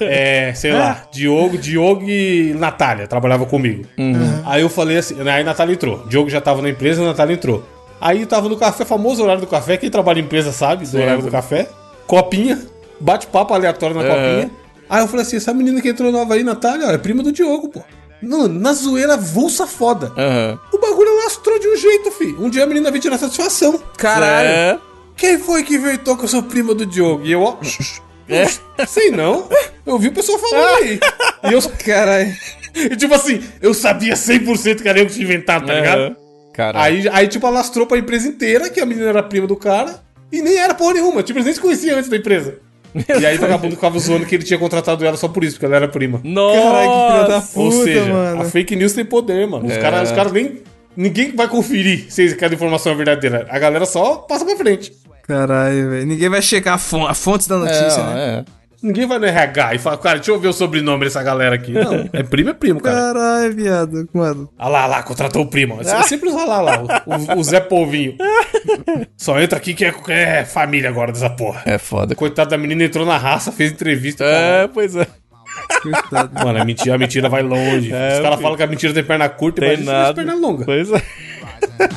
É, 0.00 0.52
sei 0.56 0.72
lá, 0.72 1.04
Diogo, 1.12 1.58
Diogo 1.58 2.04
e 2.08 2.54
Natália 2.58 3.06
trabalhava 3.06 3.46
comigo. 3.46 3.84
Aí 4.44 4.62
eu 4.62 4.68
falei 4.68 4.98
assim, 4.98 5.20
aí 5.20 5.40
a 5.42 5.44
Natália 5.44 5.72
entrou. 5.74 6.04
Diogo 6.06 6.28
já 6.30 6.40
tava 6.40 6.62
na 6.62 6.70
empresa, 6.70 7.02
a 7.02 7.06
Natália 7.06 7.34
entrou. 7.34 7.64
Aí 8.00 8.24
tava 8.26 8.48
no 8.48 8.56
café, 8.56 8.84
famoso 8.84 9.22
horário 9.22 9.40
do 9.40 9.46
café, 9.46 9.76
quem 9.76 9.90
trabalha 9.90 10.20
em 10.20 10.22
empresa 10.22 10.52
sabe, 10.52 10.86
do 10.86 10.96
horário 10.96 11.22
do 11.22 11.30
café. 11.30 11.68
Copinha, 12.06 12.58
bate-papo 13.00 13.52
aleatório 13.54 13.96
na 13.96 14.02
copinha. 14.04 14.50
Aí 14.88 15.02
eu 15.02 15.08
falei 15.08 15.22
assim, 15.22 15.36
essa 15.36 15.52
menina 15.52 15.80
que 15.82 15.88
entrou 15.88 16.10
nova 16.10 16.34
aí, 16.34 16.42
Natália, 16.42 16.86
ó, 16.86 16.90
é 16.92 16.96
prima 16.98 17.22
do 17.22 17.30
Diogo, 17.32 17.68
pô. 17.68 17.82
Mano, 18.22 18.48
na 18.48 18.72
zoeira 18.72 19.16
vulsa 19.16 19.66
foda. 19.66 20.12
Aham. 20.16 20.58
O 20.72 20.78
bagulho 20.78 21.16
lastrou 21.24 21.58
de 21.58 21.68
um 21.68 21.76
jeito, 21.76 22.10
fi. 22.10 22.34
Um 22.38 22.50
dia 22.50 22.64
a 22.64 22.66
menina 22.66 22.90
veio 22.90 23.02
tirar 23.02 23.18
satisfação. 23.18 23.80
Caralho. 23.96 24.48
É. 24.48 24.78
Quem 25.16 25.38
foi 25.38 25.62
que 25.62 25.74
inventou 25.74 26.16
que 26.16 26.24
eu 26.24 26.28
sou 26.28 26.42
prima 26.42 26.74
do 26.74 26.86
Diogo? 26.86 27.24
E 27.24 27.32
eu, 27.32 27.42
ó. 27.42 27.58
Sei 28.86 29.10
não. 29.10 29.48
Eu 29.86 29.98
vi 29.98 30.08
o 30.08 30.12
pessoal 30.12 30.38
falando 30.38 30.76
aí. 30.76 31.00
E 31.44 31.52
eu. 31.52 31.60
Caralho. 31.84 32.32
E, 32.74 32.96
tipo 32.96 33.14
assim, 33.14 33.42
eu 33.60 33.74
sabia 33.74 34.14
100% 34.14 34.82
que 34.82 34.88
era 34.88 34.98
eu 34.98 35.06
que 35.06 35.12
tinha 35.14 35.24
inventado, 35.24 35.66
tá 35.66 35.74
ligado? 35.74 36.16
Caralho. 36.52 36.84
Aí, 36.84 37.08
aí, 37.12 37.28
tipo, 37.28 37.46
alastrou 37.46 37.86
pra 37.86 37.98
empresa 37.98 38.28
inteira 38.28 38.68
que 38.68 38.80
a 38.80 38.86
menina 38.86 39.08
era 39.08 39.22
prima 39.22 39.46
do 39.46 39.56
cara. 39.56 40.02
E 40.30 40.42
nem 40.42 40.58
era 40.58 40.74
porra 40.74 40.94
nenhuma. 40.94 41.22
Tipo, 41.22 41.38
eles 41.38 41.46
nem 41.46 41.54
se 41.54 41.60
conheciam 41.60 41.96
antes 41.98 42.10
da 42.10 42.16
empresa. 42.16 42.58
E 42.94 43.26
aí 43.26 43.36
o 43.36 43.40
vagabundo 43.40 43.74
ficava 43.74 43.98
zoando 43.98 44.24
que 44.26 44.34
ele 44.34 44.44
tinha 44.44 44.58
contratado 44.58 45.04
ela 45.04 45.16
só 45.16 45.28
por 45.28 45.44
isso, 45.44 45.54
porque 45.56 45.66
ela 45.66 45.76
era 45.76 45.88
prima. 45.88 46.20
Nossa. 46.24 46.60
Caralho, 46.62 46.90
que 46.90 47.12
filha 47.12 47.28
da 47.28 47.36
Ou 47.36 47.70
puta, 47.70 47.84
seja, 47.84 48.04
mano. 48.12 48.42
a 48.42 48.44
fake 48.44 48.76
news 48.76 48.92
tem 48.92 49.04
poder, 49.04 49.46
mano. 49.46 49.66
Os 49.66 49.76
caras 49.76 50.10
os 50.10 50.14
caras 50.16 50.32
nem. 50.32 50.62
Ninguém 50.96 51.34
vai 51.36 51.46
conferir 51.48 52.06
se 52.08 52.24
aquela 52.28 52.54
informação 52.54 52.90
é 52.92 52.94
verdadeira. 52.94 53.46
A 53.50 53.58
galera 53.58 53.86
só 53.86 54.16
passa 54.16 54.44
pra 54.44 54.56
frente. 54.56 54.92
Caralho, 55.22 55.90
velho. 55.90 56.06
Ninguém 56.06 56.28
vai 56.28 56.40
checar 56.42 56.74
a, 56.74 56.78
fon 56.78 57.06
a 57.06 57.14
fonte 57.14 57.48
da 57.48 57.58
notícia, 57.58 58.00
É, 58.00 58.04
né? 58.14 58.44
é. 58.44 58.57
Ninguém 58.80 59.06
vai 59.06 59.18
no 59.18 59.26
RH 59.26 59.74
e 59.74 59.78
fala, 59.78 59.98
cara, 59.98 60.16
deixa 60.18 60.30
eu 60.30 60.38
ver 60.38 60.46
o 60.48 60.52
sobrenome 60.52 61.04
dessa 61.04 61.20
galera 61.22 61.56
aqui. 61.56 61.72
Não, 61.72 62.08
é 62.12 62.22
primo, 62.22 62.50
é 62.50 62.54
primo, 62.54 62.80
cara. 62.80 63.12
Caralho, 63.12 63.54
viado. 63.54 64.08
Mano. 64.14 64.48
Ah 64.56 64.68
lá, 64.68 64.86
lá, 64.86 65.02
contratou 65.02 65.42
o 65.42 65.46
primo. 65.50 65.80
É 65.80 66.02
sempre 66.04 66.28
os 66.28 66.34
lá, 66.36 66.44
lá, 66.44 66.60
lá, 66.60 67.02
o, 67.04 67.34
o- 67.34 67.38
o 67.40 67.44
Zé 67.44 67.58
Polvinho. 67.60 68.14
Só 69.16 69.40
entra 69.40 69.58
aqui 69.58 69.74
que 69.74 69.84
é, 69.84 69.92
é 70.08 70.44
família 70.44 70.88
agora 70.88 71.10
dessa 71.10 71.28
porra. 71.30 71.62
É 71.66 71.76
foda. 71.76 72.14
Coitado 72.14 72.50
da 72.50 72.58
menina 72.58 72.84
entrou 72.84 73.04
na 73.04 73.16
raça, 73.18 73.50
fez 73.50 73.72
entrevista. 73.72 74.22
É, 74.24 74.68
pois 74.68 74.94
é. 74.94 75.06
Coitado. 75.82 76.30
Mano, 76.44 76.62
a 76.62 76.64
mentira, 76.64 76.94
a 76.94 76.98
mentira 76.98 77.28
vai 77.28 77.42
longe. 77.42 77.92
É, 77.92 78.14
os 78.14 78.20
caras 78.20 78.40
falam 78.40 78.56
que 78.56 78.62
a 78.62 78.66
mentira 78.66 78.94
tem 78.94 79.02
perna 79.04 79.28
curta, 79.28 79.60
Tem 79.60 79.78
mas 79.78 79.80
isso 80.04 80.14
tem 80.14 80.24
perna 80.24 80.34
longa. 80.36 80.64
Pois 80.64 80.88
é. 80.92 81.02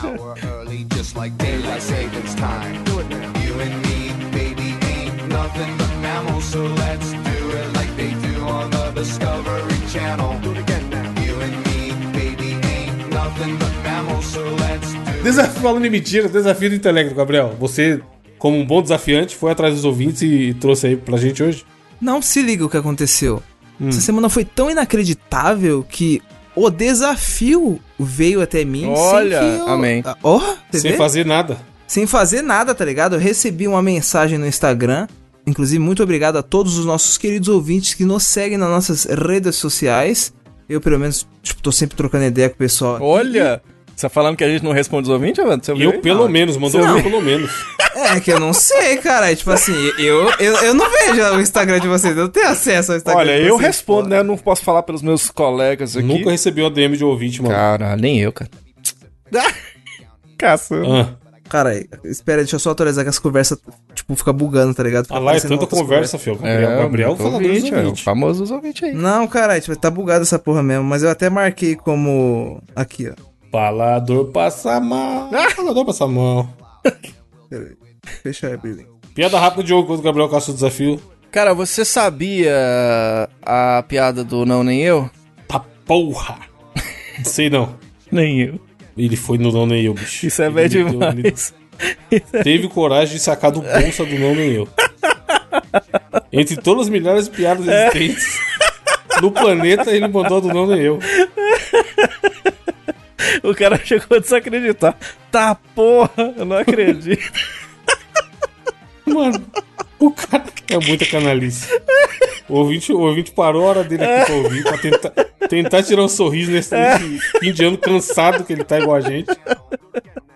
hour 0.03 0.35
early, 0.43 0.87
just 0.95 1.15
like 1.15 1.35
daylight 1.37 1.81
savings 1.81 2.33
time. 2.35 2.77
Do 2.85 2.99
it 2.99 3.09
now. 3.09 3.41
You 3.45 3.53
and 3.61 3.75
me, 3.87 4.13
baby, 4.31 4.50
nothing 5.31 5.77
but 5.77 5.91
mammals, 6.01 6.45
so 6.45 6.59
let's 6.63 7.11
do 7.11 7.51
it 7.57 7.77
like 7.77 7.91
they 7.95 8.11
do 8.27 8.43
on 8.45 8.69
the 8.69 8.91
Discovery 8.99 9.79
Channel. 9.91 10.39
Do 10.41 10.51
it 10.51 10.59
again 10.59 10.89
now. 10.89 11.21
You 11.21 11.35
and 11.41 11.57
me, 11.65 11.91
baby, 12.13 12.55
ain't 12.67 13.09
nothing 13.13 13.57
but 13.57 13.71
mammals, 13.83 14.25
so 14.25 14.41
let's 14.41 14.93
do 14.93 15.23
Desafio, 15.23 15.61
falando 15.61 15.85
em 15.85 15.89
mentira, 15.89 16.27
desafio 16.27 16.69
do 16.69 16.75
intelecto, 16.75 17.13
Gabriel. 17.15 17.55
Você, 17.59 18.01
como 18.37 18.57
um 18.57 18.65
bom 18.65 18.81
desafiante, 18.81 19.35
foi 19.35 19.51
atrás 19.51 19.75
dos 19.75 19.85
ouvintes 19.85 20.21
e 20.23 20.53
trouxe 20.59 20.87
aí 20.87 20.97
pra 20.97 21.17
gente 21.17 21.41
hoje? 21.43 21.63
Não 21.99 22.21
se 22.21 22.41
liga 22.41 22.65
o 22.65 22.69
que 22.69 22.77
aconteceu. 22.77 23.41
Hum. 23.79 23.89
Essa 23.89 24.01
semana 24.01 24.29
foi 24.29 24.43
tão 24.43 24.69
inacreditável 24.69 25.85
que 25.87 26.21
o 26.55 26.69
desafio 26.69 27.79
veio 27.99 28.41
até 28.41 28.65
mim 28.65 28.87
Olha, 28.87 29.39
sem 29.39 29.51
que 29.55 29.59
eu... 29.61 29.67
amém. 29.69 30.03
Ó, 30.23 30.39
você 30.71 30.79
Sem 30.79 30.91
vê? 30.91 30.97
fazer 30.97 31.25
nada. 31.25 31.57
Sem 31.87 32.07
fazer 32.07 32.41
nada, 32.41 32.73
tá 32.73 32.83
ligado? 32.85 33.15
Eu 33.15 33.19
recebi 33.19 33.67
uma 33.67 33.81
mensagem 33.81 34.37
no 34.37 34.47
Instagram. 34.47 35.07
Inclusive, 35.45 35.80
muito 35.80 36.04
obrigado 36.04 36.38
a 36.38 36.43
todos 36.43 36.77
os 36.77 36.86
nossos 36.86 37.17
queridos 37.17 37.49
ouvintes 37.49 37.93
que 37.93 38.06
nos 38.06 38.23
seguem 38.23 38.58
nas 38.58 38.69
nossas 38.69 39.06
redes 39.06 39.56
sociais. 39.56 40.34
Eu, 40.69 40.80
pelo 40.80 40.99
menos, 40.99 41.27
tipo, 41.41 41.62
tô 41.62 41.71
sempre 41.71 41.97
trocando 41.97 42.25
ideia 42.25 42.47
com 42.49 42.56
o 42.56 42.58
pessoal. 42.58 42.99
Olha, 43.01 43.62
você 43.95 44.04
tá 44.04 44.10
falando 44.10 44.38
que 44.38 44.43
a 44.43 44.49
gente 44.49 44.63
não 44.63 44.71
responde 44.71 45.10
os 45.10 45.13
ouvintes, 45.13 45.43
mano? 45.43 45.62
Você 45.63 45.71
eu, 45.71 45.91
aí? 45.91 45.97
pelo 45.99 46.27
menos, 46.30 46.58
mandou 46.58 46.82
eu, 46.82 47.04
pelo 47.04 47.21
menos. 47.21 47.51
É 47.93 48.21
que 48.21 48.32
eu 48.32 48.39
não 48.39 48.54
sei, 48.54 48.95
cara. 48.97 49.36
Tipo 49.36 49.51
assim, 49.51 49.75
eu, 49.99 50.32
eu, 50.39 50.54
eu 50.63 50.73
não 50.73 50.89
vejo 50.89 51.36
o 51.36 51.41
Instagram 51.41 51.77
de 51.77 51.89
vocês. 51.89 52.15
Eu 52.15 52.23
não 52.23 52.32
tenho 52.32 52.47
acesso 52.47 52.93
ao 52.93 52.97
Instagram 52.97 53.19
Olha, 53.19 53.41
de 53.41 53.47
eu 53.47 53.58
vocês, 53.58 53.67
respondo, 53.67 54.04
pô. 54.04 54.10
né? 54.10 54.19
Eu 54.19 54.23
não 54.23 54.38
posso 54.38 54.63
falar 54.63 54.82
pelos 54.84 55.01
meus 55.01 55.30
colegas 55.30 55.97
aqui. 55.97 56.08
Nunca 56.08 56.32
recebeu 56.32 56.67
a 56.67 56.69
DM 56.69 56.95
de 56.95 57.04
ouvinte, 57.04 57.41
mano. 57.41 57.54
Cara, 57.54 57.97
nem 57.97 58.21
eu, 58.21 58.32
cara. 58.32 58.49
Caça. 60.38 60.82
Ah, 60.88 61.13
Cara, 61.51 61.73
espera, 62.05 62.37
deixa 62.37 62.55
eu 62.55 62.59
só 62.61 62.71
atualizar 62.71 63.03
que 63.03 63.09
as 63.09 63.19
conversas, 63.19 63.59
tipo, 63.93 64.15
fica 64.15 64.31
bugando, 64.31 64.73
tá 64.73 64.81
ligado? 64.83 65.03
Fica 65.03 65.17
ah 65.17 65.19
lá 65.19 65.35
é 65.35 65.39
tanta 65.41 65.67
conversa, 65.67 66.17
filho. 66.17 66.37
Gabriel, 66.37 66.71
É, 66.71 66.77
Gabriel 66.77 67.13
dos 67.15 67.25
ouvinte, 67.25 67.73
é, 67.73 67.83
o 67.83 67.93
famoso 67.93 68.39
dos 68.39 68.51
ouvintes 68.51 68.81
aí. 68.83 68.93
Não, 68.93 69.27
cara, 69.27 69.59
tipo, 69.59 69.75
tá 69.75 69.91
bugado 69.91 70.21
essa 70.21 70.39
porra 70.39 70.63
mesmo. 70.63 70.85
Mas 70.85 71.03
eu 71.03 71.09
até 71.09 71.29
marquei 71.29 71.75
como. 71.75 72.63
Aqui, 72.73 73.09
ó. 73.09 73.15
Falador 73.51 74.27
passa 74.31 74.79
mal. 74.79 75.29
Falador 75.53 75.85
passa 75.85 76.07
mal. 76.07 76.47
Pera 77.49 77.65
aí. 77.65 77.75
Deixa 78.23 78.47
eu 78.47 78.53
abrir. 78.53 78.87
Piada 79.13 79.37
rápida 79.37 79.63
de 79.63 79.69
jogo 79.71 79.87
quando 79.87 79.99
o 79.99 80.03
Gabriel 80.03 80.29
caça 80.29 80.51
o 80.51 80.53
desafio. 80.53 81.01
Cara, 81.31 81.53
você 81.53 81.83
sabia 81.83 82.55
a 83.41 83.83
piada 83.89 84.23
do 84.23 84.45
não 84.45 84.63
nem 84.63 84.83
eu? 84.83 85.09
Tá 85.49 85.59
porra. 85.85 86.39
Sei 87.25 87.49
não. 87.49 87.75
Nem 88.09 88.39
eu. 88.39 88.59
Ele 88.97 89.15
foi 89.15 89.38
no 89.38 89.51
não 89.51 89.65
nem 89.65 89.84
eu, 89.86 89.93
bicho. 89.93 90.25
Isso 90.27 90.41
é 90.41 90.45
Ele 90.47 90.54
bem 90.56 90.63
meteu- 90.63 90.88
ele 90.88 91.21
demais. 91.21 91.54
Teve 92.43 92.67
coragem 92.67 93.15
de 93.15 93.21
sacar 93.21 93.51
do 93.51 93.62
bolsa 93.62 94.06
do 94.06 94.19
não 94.19 94.36
nem 94.36 94.51
eu. 94.51 94.67
Entre 96.32 96.56
todas 96.58 96.84
as 96.84 96.89
milhares 96.89 97.25
de 97.25 97.32
piadas 97.36 97.65
existentes 97.67 98.39
no 99.21 99.32
planeta, 99.32 99.91
ele 99.91 100.08
mandou 100.08 100.39
do 100.41 100.49
não 100.49 100.67
nem 100.67 100.80
eu. 100.82 100.99
O 103.43 103.56
cara 103.56 103.80
chegou 103.84 104.17
a 104.17 104.19
desacreditar. 104.19 104.95
Tá 105.32 105.56
porra, 105.75 106.34
eu 106.38 106.45
não 106.45 106.58
acredito. 106.58 107.32
Mano, 109.06 109.43
o 109.99 110.12
cara 110.12 110.43
é 110.69 110.77
muita 110.86 111.06
canalice. 111.06 111.67
O 112.51 112.57
ouvinte, 112.57 112.91
o 112.91 112.99
ouvinte 112.99 113.31
parou 113.31 113.65
a 113.65 113.69
hora 113.69 113.83
dele 113.83 114.03
aqui 114.03 114.25
pra 114.25 114.35
ouvir, 114.35 114.63
pra 114.63 114.77
tentar, 114.77 115.09
Tentar 115.49 115.83
tirar 115.83 116.03
um 116.03 116.07
sorriso 116.09 116.51
nesse, 116.51 116.75
nesse 116.75 117.19
fim 117.39 117.51
de 117.53 117.63
ano 117.65 117.77
cansado 117.77 118.43
que 118.43 118.51
ele 118.53 118.63
tá 118.63 118.77
igual 118.79 118.95
a 118.97 119.01
gente. 119.01 119.29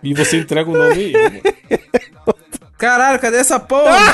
E 0.02 0.14
você 0.14 0.38
entrega 0.38 0.70
o 0.70 0.74
nome 0.74 0.94
aí. 0.94 1.12
mano. 1.14 1.42
Caralho, 2.78 3.20
cadê 3.20 3.38
essa 3.38 3.60
porra? 3.60 3.92
mano? 4.00 4.14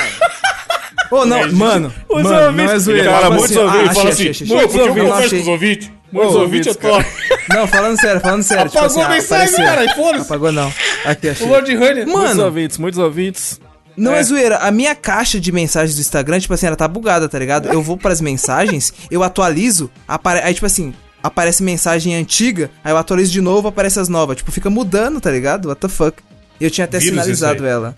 Ô, 1.12 1.26
não, 1.26 1.38
É, 1.38 1.44
gente, 1.44 1.56
mano, 1.56 1.94
os 2.10 2.24
mano, 2.24 2.36
não 2.40 2.46
ouvintes- 2.48 2.72
é 2.74 2.80
zoeira. 2.80 3.04
Cara, 3.12 3.22
Tipo 3.24 3.34
muitos 3.34 3.52
assim, 3.58 3.60
ouvintes 3.66 3.90
ah, 3.90 3.94
falam 3.94 4.10
achei, 4.12 4.30
assim, 4.30 4.44
achei, 4.44 4.48
"Pô, 4.48 4.54
achei. 4.56 4.68
porque 4.68 4.80
eu 4.80 4.88
não 4.88 5.10
converso 5.12 5.36
com 5.36 5.42
os 5.42 5.48
ouvintes. 5.48 5.92
Ô, 6.14 6.20
Os 6.26 6.36
ouvintes 6.36 6.68
é 6.68 6.88
ouvintes, 6.88 7.06
top. 7.28 7.46
Não, 7.50 7.68
falando 7.68 8.00
sério, 8.02 8.22
falando 8.22 8.44
sério. 8.44 8.66
tipo 8.70 8.78
Apagou 8.80 8.88
assim, 8.98 9.02
a 9.02 9.06
ah, 9.06 9.10
mensagem, 9.16 9.56
apareceu. 9.56 9.66
cara, 9.66 9.86
e 9.86 9.96
foda-se. 9.96 10.26
Apagou 10.26 10.52
não. 10.52 10.74
Aqui, 11.06 11.30
achei. 11.30 11.46
O 11.46 11.50
Lord 11.50 11.76
Honey. 11.78 12.06
Muitos 12.06 12.14
Mano, 12.14 12.44
ouvintes, 12.46 12.78
muitos 12.78 13.00
ouvintes. 13.00 13.60
Não 13.96 14.14
é. 14.14 14.20
É. 14.20 14.24
zoeira. 14.24 14.58
A 14.58 14.72
minha 14.72 14.96
caixa 14.96 15.40
de 15.40 15.52
mensagens 15.52 15.96
do 15.96 16.02
Instagram, 16.02 16.40
tipo 16.40 16.54
assim, 16.54 16.68
ela 16.68 16.76
tá 16.76 16.88
bugada, 16.88 17.28
tá 17.28 17.38
ligado? 17.38 17.70
Eu 17.70 17.82
vou 17.82 17.98
pras 17.98 18.22
mensagens, 18.22 18.94
eu 19.12 19.24
atualizo, 19.24 19.92
apare... 20.08 20.40
aí 20.42 20.54
tipo 20.54 20.66
assim, 20.66 20.94
aparece 21.22 21.64
mensagem 21.64 22.16
antiga, 22.16 22.70
aí 22.84 22.92
eu 22.92 22.98
atualizo 22.98 23.32
de 23.32 23.42
novo, 23.42 23.68
aparece 23.68 24.00
as 24.00 24.10
novas. 24.10 24.38
Tipo, 24.38 24.52
fica 24.52 24.70
mudando, 24.70 25.20
tá 25.20 25.32
ligado? 25.32 25.68
What 25.68 25.82
the 25.82 25.88
fuck? 25.88 26.22
Eu 26.60 26.70
tinha 26.70 26.86
até 26.86 27.00
Vírus 27.00 27.12
sinalizado 27.12 27.66
ela. 27.66 27.96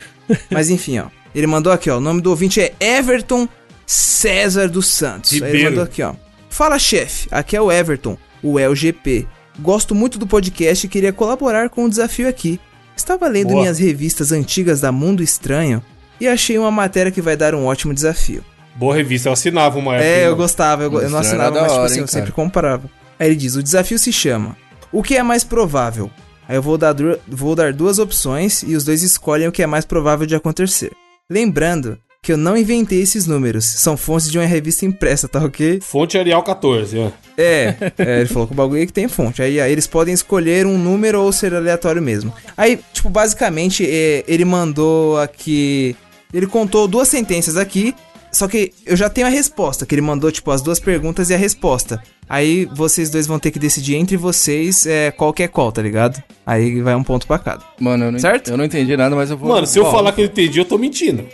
Mas 0.50 0.70
enfim, 0.70 1.00
ó. 1.00 1.08
Ele 1.36 1.48
mandou 1.48 1.74
aqui, 1.74 1.90
ó. 1.90 1.98
O 1.98 2.02
nome 2.02 2.22
do 2.22 2.30
ouvinte 2.30 2.62
é 2.62 2.74
Everton 2.80 3.48
César 3.86 4.70
dos 4.70 4.88
Santos. 4.88 5.34
Aí 5.34 5.50
ele 5.50 5.70
mandou 5.70 5.84
aqui, 5.84 6.02
ó. 6.02 6.14
Fala, 6.50 6.80
chefe. 6.80 7.28
Aqui 7.32 7.58
é 7.58 7.62
o 7.62 7.72
Everton, 7.72 8.18
o 8.42 8.60
LGP. 8.60 9.28
Gosto 9.60 9.94
muito 9.94 10.18
do 10.18 10.26
podcast 10.26 10.86
e 10.86 10.90
queria 10.90 11.12
colaborar 11.12 11.70
com 11.70 11.86
o 11.86 11.90
desafio 11.90 12.28
aqui. 12.28 12.60
Estava 12.96 13.28
lendo 13.28 13.50
Boa. 13.50 13.62
minhas 13.62 13.80
revistas 13.80 14.32
antigas 14.32 14.80
da 14.82 14.92
Mundo 14.92 15.24
Estranho 15.24 15.84
e 16.20 16.28
achei 16.28 16.58
uma 16.58 16.72
matéria 16.72 17.12
que 17.12 17.22
vai 17.22 17.36
dar 17.36 17.54
um 17.56 17.66
ótimo 17.66 17.94
desafio. 17.94 18.44
Boa 18.76 18.96
revista, 18.96 19.30
eu 19.30 19.34
assinava 19.34 19.78
uma 19.78 19.96
época. 19.96 20.08
É, 20.10 20.22
eu 20.22 20.26
mano. 20.32 20.38
gostava, 20.38 20.84
eu, 20.84 20.92
go- 20.92 21.00
eu 21.02 21.10
não 21.10 21.20
assinava, 21.20 21.52
mas 21.62 21.64
tipo 21.64 21.74
hora, 21.76 21.86
assim, 21.86 21.96
hein, 21.96 22.02
eu 22.02 22.08
sempre 22.08 22.32
cara. 22.32 22.36
comparava. 22.36 22.90
Aí 23.20 23.28
ele 23.28 23.36
diz: 23.36 23.56
o 23.56 23.62
desafio 23.64 24.00
se 24.00 24.12
chama 24.12 24.56
O 24.92 25.04
que 25.04 25.16
é 25.16 25.24
mais 25.24 25.44
provável? 25.44 26.10
Aí 26.48 26.56
eu 26.56 26.62
vou 26.62 26.78
dar, 26.78 26.96
vou 27.28 27.56
dar 27.56 27.72
duas 27.72 28.00
opções 28.00 28.64
e 28.64 28.76
os 28.76 28.84
dois 28.84 29.02
escolhem 29.04 29.48
o 29.48 29.52
que 29.52 29.64
é 29.64 29.68
mais 29.68 29.86
provável 29.86 30.26
de 30.26 30.36
acontecer. 30.36 30.92
Lembrando 31.30 31.98
que 32.24 32.32
eu 32.32 32.38
não 32.38 32.56
inventei 32.56 33.02
esses 33.02 33.28
números, 33.28 33.66
são 33.66 33.98
fontes 33.98 34.32
de 34.32 34.40
uma 34.40 34.46
revista 34.46 34.86
impressa, 34.86 35.28
tá 35.28 35.44
ok? 35.44 35.80
Fonte 35.82 36.18
Arial 36.18 36.42
14, 36.42 36.98
ó. 36.98 37.12
É, 37.38 37.76
é, 37.98 38.20
ele 38.22 38.30
falou 38.30 38.48
que 38.48 38.54
o 38.54 38.56
bagulho 38.56 38.82
é 38.82 38.86
que 38.86 38.94
tem 38.94 39.10
fonte. 39.10 39.42
Aí, 39.42 39.60
aí 39.60 39.70
eles 39.70 39.86
podem 39.86 40.14
escolher 40.14 40.66
um 40.66 40.78
número 40.78 41.22
ou 41.22 41.34
ser 41.34 41.54
aleatório 41.54 42.02
mesmo. 42.02 42.34
Aí, 42.56 42.80
tipo, 42.94 43.10
basicamente, 43.10 43.86
é, 43.86 44.24
ele 44.26 44.46
mandou 44.46 45.20
aqui. 45.20 45.98
Ele 46.34 46.48
contou 46.48 46.88
duas 46.88 47.10
sentenças 47.10 47.58
aqui. 47.58 47.94
Só 48.32 48.48
que 48.48 48.72
eu 48.86 48.96
já 48.96 49.10
tenho 49.12 49.28
a 49.28 49.30
resposta, 49.30 49.86
que 49.86 49.94
ele 49.94 50.02
mandou, 50.02 50.32
tipo, 50.32 50.50
as 50.50 50.62
duas 50.62 50.80
perguntas 50.80 51.30
e 51.30 51.36
a 51.36 51.38
resposta. 51.38 52.02
Aí 52.28 52.66
vocês 52.74 53.12
dois 53.12 53.28
vão 53.28 53.38
ter 53.38 53.52
que 53.52 53.60
decidir 53.60 53.96
entre 53.96 54.18
vocês 54.18 54.88
é, 54.88 55.12
qual 55.12 55.32
que 55.32 55.44
é 55.44 55.48
qual, 55.48 55.72
tá 55.72 55.82
ligado? 55.84 56.24
Aí 56.44 56.82
vai 56.82 56.96
um 56.96 57.04
ponto 57.04 57.28
pra 57.28 57.38
cada. 57.38 57.64
Mano, 57.80 58.06
eu 58.06 58.12
não, 58.12 58.18
Certo? 58.18 58.50
eu 58.50 58.58
não 58.58 58.66
entendi 58.66 58.98
nada, 58.98 59.16
mas 59.16 59.30
eu 59.30 59.38
vou. 59.38 59.50
Mano, 59.50 59.68
se 59.68 59.78
eu 59.78 59.92
falar 59.92 60.14
que 60.14 60.22
eu 60.22 60.26
entendi, 60.26 60.58
eu 60.58 60.66
tô 60.66 60.80
mentindo. 60.80 61.28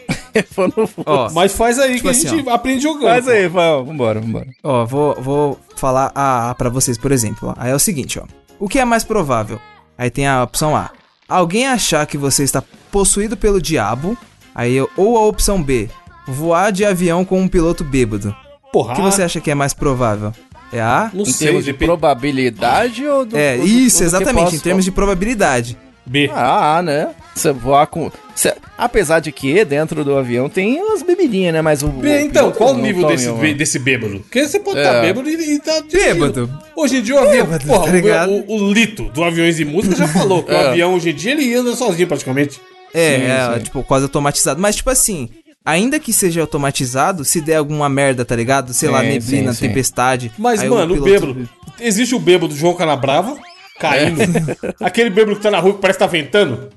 Ó, 1.06 1.30
Mas 1.32 1.54
faz 1.54 1.78
aí 1.80 1.96
Tipo 1.96 2.04
que 2.04 2.10
assim, 2.10 2.28
a 2.28 2.32
gente 2.32 2.50
aprende 2.50 2.84
jogando. 2.84 3.04
Faz 3.10 3.26
pô. 3.26 3.32
aí, 3.32 3.48
vamos, 3.48 3.88
vambora, 3.88 4.20
vambora. 4.22 4.48
Ó, 4.64 4.86
vou, 4.86 5.16
vou 5.22 5.60
falar 5.76 6.12
a 6.16 6.50
A 6.52 6.56
pra 6.56 6.70
vocês, 6.70 6.98
por 6.98 7.12
exemplo. 7.12 7.50
ó. 7.50 7.54
Aí 7.58 7.72
é 7.72 7.76
o 7.76 7.80
seguinte, 7.80 8.20
ó. 8.20 8.24
O 8.60 8.68
que 8.68 8.80
é 8.80 8.86
mais 8.86 9.04
provável? 9.04 9.60
Aí 9.98 10.10
tem 10.10 10.28
a 10.28 10.44
opção 10.44 10.76
A. 10.76 10.90
Alguém 11.28 11.68
achar 11.68 12.06
que 12.06 12.18
você 12.18 12.44
está 12.44 12.64
possuído 12.92 13.38
pelo 13.38 13.62
diabo. 13.62 14.18
Aí 14.56 14.78
ou 14.98 15.18
a 15.18 15.26
opção 15.26 15.62
B. 15.62 15.90
Voar 16.28 16.72
de 16.72 16.84
avião 16.86 17.24
com 17.26 17.40
um 17.42 17.48
piloto 17.48 17.84
bêbado. 17.84 18.36
Porra, 18.74 18.94
O 18.94 18.96
que 18.96 19.02
você 19.02 19.24
acha 19.24 19.40
que 19.42 19.50
é 19.50 19.56
mais 19.56 19.74
provável? 19.74 20.32
É 20.72 20.80
a 20.82 21.10
não 21.14 21.24
Em 21.24 21.26
sei, 21.26 21.48
termos 21.48 21.66
de 21.66 21.74
probabilidade 21.74 23.06
ou 23.06 23.26
do. 23.26 23.36
É, 23.38 23.54
ou 23.56 23.62
do- 23.62 23.68
isso, 23.68 23.98
ou 23.98 24.02
do 24.04 24.16
exatamente, 24.16 24.44
posso- 24.46 24.56
em 24.56 24.60
termos 24.60 24.86
de 24.86 24.92
probabilidade. 24.92 25.78
B. 26.10 26.30
Ah, 26.34 26.82
né? 26.82 27.10
Você 27.36 27.52
voar 27.52 27.86
com. 27.88 28.12
Cê- 28.36 28.56
Apesar 28.78 29.20
de 29.20 29.32
que 29.32 29.64
dentro 29.64 30.04
do 30.04 30.18
avião 30.18 30.50
tem 30.50 30.82
umas 30.82 31.02
bebidinhas, 31.04 31.54
né? 31.54 31.62
Mas 31.62 31.84
o. 31.84 31.88
B, 31.90 32.08
o 32.08 32.20
então, 32.22 32.52
qual 32.52 32.74
o 32.74 32.78
nível 32.78 33.08
desse, 33.08 33.32
desse 33.54 33.78
bêbado? 33.80 34.20
Porque 34.22 34.48
você 34.48 34.60
pode 34.60 34.80
É. 34.80 34.82
estar 34.84 35.02
bêbado 35.02 35.30
e, 35.30 35.54
e 35.56 35.60
tá. 35.60 35.84
Bêbado. 35.92 36.50
Hoje 36.76 36.98
em 36.98 37.02
dia 37.02 37.16
o 37.16 37.20
avião, 37.20 37.46
Bêbado, 37.46 37.66
porra, 37.68 37.84
tá 37.86 37.92
o- 37.92 37.96
ligado? 37.96 38.32
o, 38.32 38.54
o 38.56 38.74
Lito 38.74 39.04
do 39.10 39.24
Aviões 39.24 39.60
e 39.60 39.66
Música 39.66 39.96
já 39.96 40.08
falou 40.08 40.42
que 40.44 40.52
o 40.52 40.56
É. 40.58 40.68
avião 40.70 40.94
hoje 40.96 41.12
em 41.12 41.14
dia 41.14 41.32
ele 41.34 41.54
anda 41.54 41.76
sozinho 41.76 42.08
praticamente. 42.08 42.60
É, 42.94 43.18
Sim, 43.20 43.24
é, 43.26 43.54
sim. 43.58 43.64
tipo, 43.66 43.84
quase 43.84 44.04
automatizado. 44.06 44.60
Mas, 44.60 44.76
tipo 44.78 44.90
assim, 44.90 45.30
ainda 45.64 46.00
que 46.00 46.12
seja 46.12 46.42
automatizado, 46.42 47.24
se 47.24 47.40
der 47.40 47.58
alguma 47.58 47.88
merda, 47.88 48.26
tá 48.26 48.36
ligado? 48.36 48.74
Sei 48.74 48.90
lá, 48.90 49.02
Sim, 49.02 49.08
neblina, 49.10 49.54
sim, 49.54 49.60
sim. 49.60 49.68
tempestade. 49.68 50.32
Mas, 50.40 50.62
aí 50.62 50.70
mano, 50.70 50.96
o, 50.96 51.02
piloto- 51.04 51.28
bêbado. 51.34 51.50
Existe 51.80 52.16
o 52.16 52.20
bêbado 52.20 52.48
do 52.54 52.56
João 52.60 52.74
Canabrava 52.74 53.38
caindo. 53.80 54.22
Aquele 54.80 55.10
bêbado 55.10 55.36
que 55.38 55.42
tá 55.42 55.50
na 55.52 55.60
rua 55.60 55.74
que 55.74 55.82
parece 55.82 55.98
que 55.98 56.06
tá 56.06 56.12
ventando. 56.12 56.70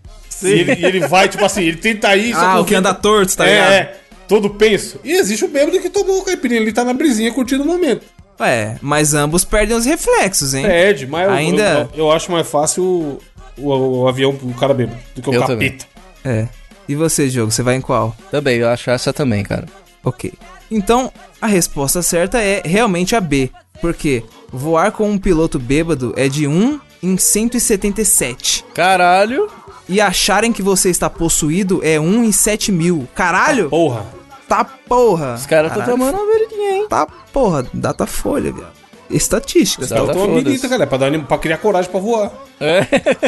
E 0.42 0.46
ele, 0.46 0.72
e 0.74 0.84
ele 0.84 1.00
vai, 1.06 1.28
tipo 1.28 1.44
assim, 1.44 1.62
ele 1.62 1.76
tenta 1.76 2.16
ir. 2.16 2.32
Ah, 2.34 2.60
o 2.60 2.64
que 2.64 2.74
anda 2.74 2.92
torto, 2.94 3.36
tá 3.36 3.46
é, 3.46 3.52
ligado? 3.52 3.72
é, 3.72 3.96
todo 4.26 4.50
penso. 4.50 4.98
E 5.04 5.12
existe 5.12 5.44
o 5.44 5.48
bêbado 5.48 5.78
que 5.80 5.90
tomou 5.90 6.18
o 6.18 6.24
caipirinha, 6.24 6.60
ele 6.60 6.72
tá 6.72 6.84
na 6.84 6.92
brisinha 6.92 7.32
curtindo 7.32 7.62
o 7.62 7.66
momento. 7.66 8.04
É, 8.40 8.76
mas 8.80 9.14
ambos 9.14 9.44
perdem 9.44 9.76
os 9.76 9.84
reflexos, 9.84 10.52
hein? 10.54 10.64
Perde, 10.64 11.06
mas 11.06 11.26
eu- 11.28 11.32
Ainda- 11.32 11.90
eu, 11.94 12.06
eu 12.06 12.12
acho 12.12 12.32
mais 12.32 12.48
fácil 12.48 12.82
o, 12.82 13.20
o, 13.56 14.00
o 14.02 14.08
avião 14.08 14.34
pro 14.34 14.48
cara 14.54 14.74
bêbado 14.74 14.98
do 15.14 15.22
que 15.22 15.30
o 15.30 15.34
Eu 15.34 15.40
capeta. 15.44 15.84
É. 16.24 16.48
E 16.88 16.96
você, 16.96 17.28
Diogo, 17.28 17.52
você 17.52 17.62
vai 17.62 17.76
em 17.76 17.80
qual? 17.80 18.16
Também, 18.30 18.56
eu 18.58 18.68
acho 18.68 18.90
essa 18.90 19.12
também, 19.12 19.44
cara. 19.44 19.66
Ok. 20.02 20.32
Então, 20.70 21.12
a 21.40 21.46
resposta 21.46 22.02
certa 22.02 22.40
é 22.40 22.62
realmente 22.64 23.14
a 23.14 23.20
B. 23.20 23.50
Porque 23.80 24.24
voar 24.50 24.90
com 24.90 25.08
um 25.08 25.18
piloto 25.18 25.58
bêbado 25.58 26.12
é 26.16 26.28
de 26.28 26.46
1 26.48 26.80
em 27.02 27.16
177. 27.16 28.64
Caralho. 28.74 29.48
E 29.88 30.00
acharem 30.00 30.52
que 30.52 30.62
você 30.62 30.90
está 30.90 31.10
possuído 31.10 31.80
é 31.82 31.98
1 31.98 32.24
em 32.24 32.32
7 32.32 32.70
mil. 32.70 33.08
Caralho! 33.14 33.68
Porra. 33.68 34.06
Tá 34.48 34.64
porra! 34.64 35.34
Os 35.34 35.46
caras 35.46 35.72
estão 35.72 35.84
Caralho, 35.84 36.12
tomando 36.12 36.22
uma 36.22 36.32
bebidinha, 36.32 36.70
hein? 36.76 36.86
Tá 36.88 37.06
porra, 37.06 37.66
data 37.72 38.06
folha, 38.06 38.52
viado. 38.52 38.72
Estatísticas. 39.10 39.88
Tá, 39.88 39.96
tá 39.96 40.12
tem 40.12 40.22
uma 40.22 40.68
cara, 40.68 40.86
pra, 40.86 40.98
dar, 40.98 41.18
pra 41.24 41.38
criar 41.38 41.58
coragem 41.58 41.90
pra 41.90 42.00
voar. 42.00 42.32
É. 42.58 42.86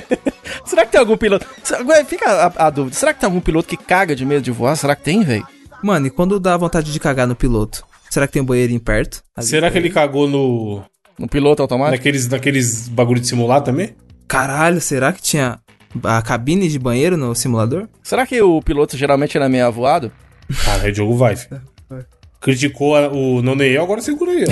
Será 0.65 0.87
que 0.87 0.93
tem 0.93 1.01
algum 1.01 1.17
piloto. 1.17 1.47
Fica 2.07 2.31
a, 2.31 2.67
a 2.67 2.71
dúvida. 2.71 2.97
Será 2.97 3.13
que 3.13 3.21
tem 3.21 3.27
algum 3.27 3.41
piloto 3.41 3.69
que 3.69 3.77
caga 3.77 4.17
de 4.17 4.25
medo 4.25 4.43
de 4.43 4.51
voar? 4.51 4.77
Será 4.77 4.97
que 4.97 5.03
tem, 5.03 5.23
velho? 5.23 5.47
Mano, 5.83 6.07
e 6.07 6.11
quando 6.11 6.41
dá 6.41 6.57
vontade 6.57 6.91
de 6.91 6.99
cagar 6.99 7.27
no 7.27 7.37
piloto? 7.37 7.85
Será 8.09 8.27
que 8.27 8.33
tem 8.33 8.43
um 8.43 8.47
banheirinho 8.47 8.81
perto? 8.81 9.23
Ali 9.37 9.47
Será 9.47 9.71
que 9.71 9.77
ele 9.77 9.91
cagou 9.91 10.27
no. 10.29 10.83
Um 11.19 11.27
piloto 11.29 11.63
automático? 11.63 11.97
Naqueles, 11.97 12.29
naqueles 12.29 12.89
bagulho 12.89 13.21
de 13.21 13.27
simular 13.29 13.61
também? 13.63 13.95
Caralho, 14.27 14.81
será 14.81 15.13
que 15.13 15.23
tinha 15.23 15.59
a 16.03 16.23
cabine 16.23 16.69
de 16.69 16.79
banheiro 16.79 17.17
no 17.17 17.35
simulador? 17.35 17.89
Será 18.03 18.27
que 18.27 18.41
o 18.43 18.61
piloto 18.61 18.97
geralmente 18.97 19.37
era 19.37 19.49
meio 19.49 19.67
avoado? 19.67 20.11
Cara, 20.65 20.89
o 20.89 20.93
Diogo 20.93 21.17
vai, 21.17 21.37
filho. 21.37 21.61
Criticou 22.41 22.97
a- 22.97 23.09
o 23.09 23.41
Noneiel, 23.43 23.83
agora 23.85 24.01
segura 24.03 24.33
aí, 24.33 24.45
ó. 24.45 24.49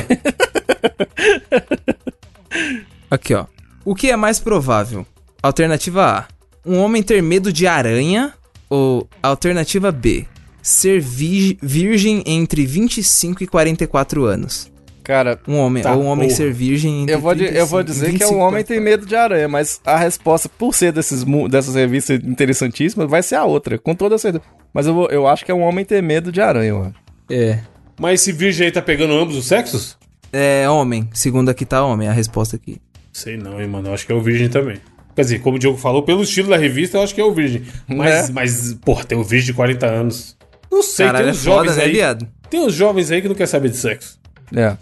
Aqui, 3.10 3.34
ó. 3.34 3.46
O 3.84 3.94
que 3.94 4.10
é 4.10 4.16
mais 4.16 4.38
provável? 4.38 5.06
Alternativa 5.42 6.04
A. 6.20 6.26
Um 6.64 6.78
homem 6.78 7.02
ter 7.02 7.22
medo 7.22 7.52
de 7.52 7.66
aranha. 7.66 8.32
Ou 8.70 9.06
alternativa 9.22 9.92
B. 9.92 10.24
Ser 10.62 10.98
vi- 11.00 11.58
virgem 11.60 12.22
entre 12.24 12.64
25 12.64 13.42
e 13.44 13.46
44 13.46 14.24
anos. 14.24 14.71
Cara, 15.04 15.38
Um 15.48 15.56
homem, 15.58 15.82
Tá, 15.82 15.96
um 15.96 16.06
homem 16.06 16.28
porra. 16.28 16.36
ser 16.36 16.52
virgem 16.52 17.06
eu 17.08 17.18
vou, 17.20 17.34
di- 17.34 17.44
eu 17.44 17.66
vou 17.66 17.82
35 17.82 17.84
dizer 17.84 18.06
que 18.06 18.22
é 18.22 18.26
25 18.26 18.34
um 18.34 18.38
homem 18.40 18.62
tem 18.64 18.80
medo 18.80 19.04
de 19.04 19.16
aranha, 19.16 19.48
mas 19.48 19.80
a 19.84 19.96
resposta, 19.96 20.48
por 20.48 20.74
ser 20.74 20.92
desses, 20.92 21.24
dessas 21.50 21.74
revistas 21.74 22.20
interessantíssimas, 22.24 23.10
vai 23.10 23.22
ser 23.22 23.34
a 23.36 23.44
outra, 23.44 23.78
com 23.78 23.94
toda 23.94 24.16
certeza. 24.18 24.44
Mas 24.72 24.86
eu, 24.86 24.94
vou, 24.94 25.08
eu 25.08 25.26
acho 25.26 25.44
que 25.44 25.50
é 25.50 25.54
um 25.54 25.62
homem 25.62 25.84
ter 25.84 26.02
medo 26.02 26.30
de 26.30 26.40
aranha, 26.40 26.74
mano. 26.74 26.94
É. 27.30 27.58
Mas 28.00 28.20
esse 28.20 28.32
virgem 28.32 28.66
aí 28.66 28.72
tá 28.72 28.80
pegando 28.82 29.12
ambos 29.14 29.36
os 29.36 29.46
sexos? 29.46 29.96
É 30.32 30.68
homem. 30.68 31.08
Segundo 31.12 31.48
aqui 31.50 31.64
tá 31.66 31.84
homem, 31.84 32.08
a 32.08 32.12
resposta 32.12 32.56
aqui. 32.56 32.80
Sei 33.12 33.36
não, 33.36 33.60
hein, 33.60 33.68
mano. 33.68 33.88
Eu 33.88 33.94
acho 33.94 34.06
que 34.06 34.12
é 34.12 34.14
o 34.14 34.20
virgem 34.22 34.48
também. 34.48 34.78
Quer 35.14 35.22
dizer, 35.22 35.38
como 35.40 35.56
o 35.56 35.58
Diogo 35.58 35.76
falou, 35.76 36.02
pelo 36.02 36.22
estilo 36.22 36.48
da 36.48 36.56
revista, 36.56 36.96
eu 36.96 37.02
acho 37.02 37.14
que 37.14 37.20
é 37.20 37.24
o 37.24 37.34
virgem. 37.34 37.62
Mas, 37.86 38.28
Né? 38.28 38.34
mas 38.34 38.74
porra, 38.82 39.04
tem 39.04 39.18
um 39.18 39.22
virgem 39.22 39.48
de 39.48 39.52
40 39.52 39.84
anos. 39.86 40.36
Não 40.70 40.82
sei, 40.82 41.04
Caralho, 41.04 41.24
tem 41.26 41.28
é 41.28 41.32
uns 41.32 41.44
foda, 41.44 41.56
jovens 41.64 41.76
né, 41.76 41.84
aí. 41.84 41.92
viado? 41.92 42.26
Tem 42.48 42.60
uns 42.60 42.72
jovens 42.72 43.10
aí 43.10 43.20
que 43.20 43.28
não 43.28 43.34
quer 43.34 43.46
saber 43.46 43.68
de 43.68 43.76
sexo. 43.76 44.18
É. 44.56 44.74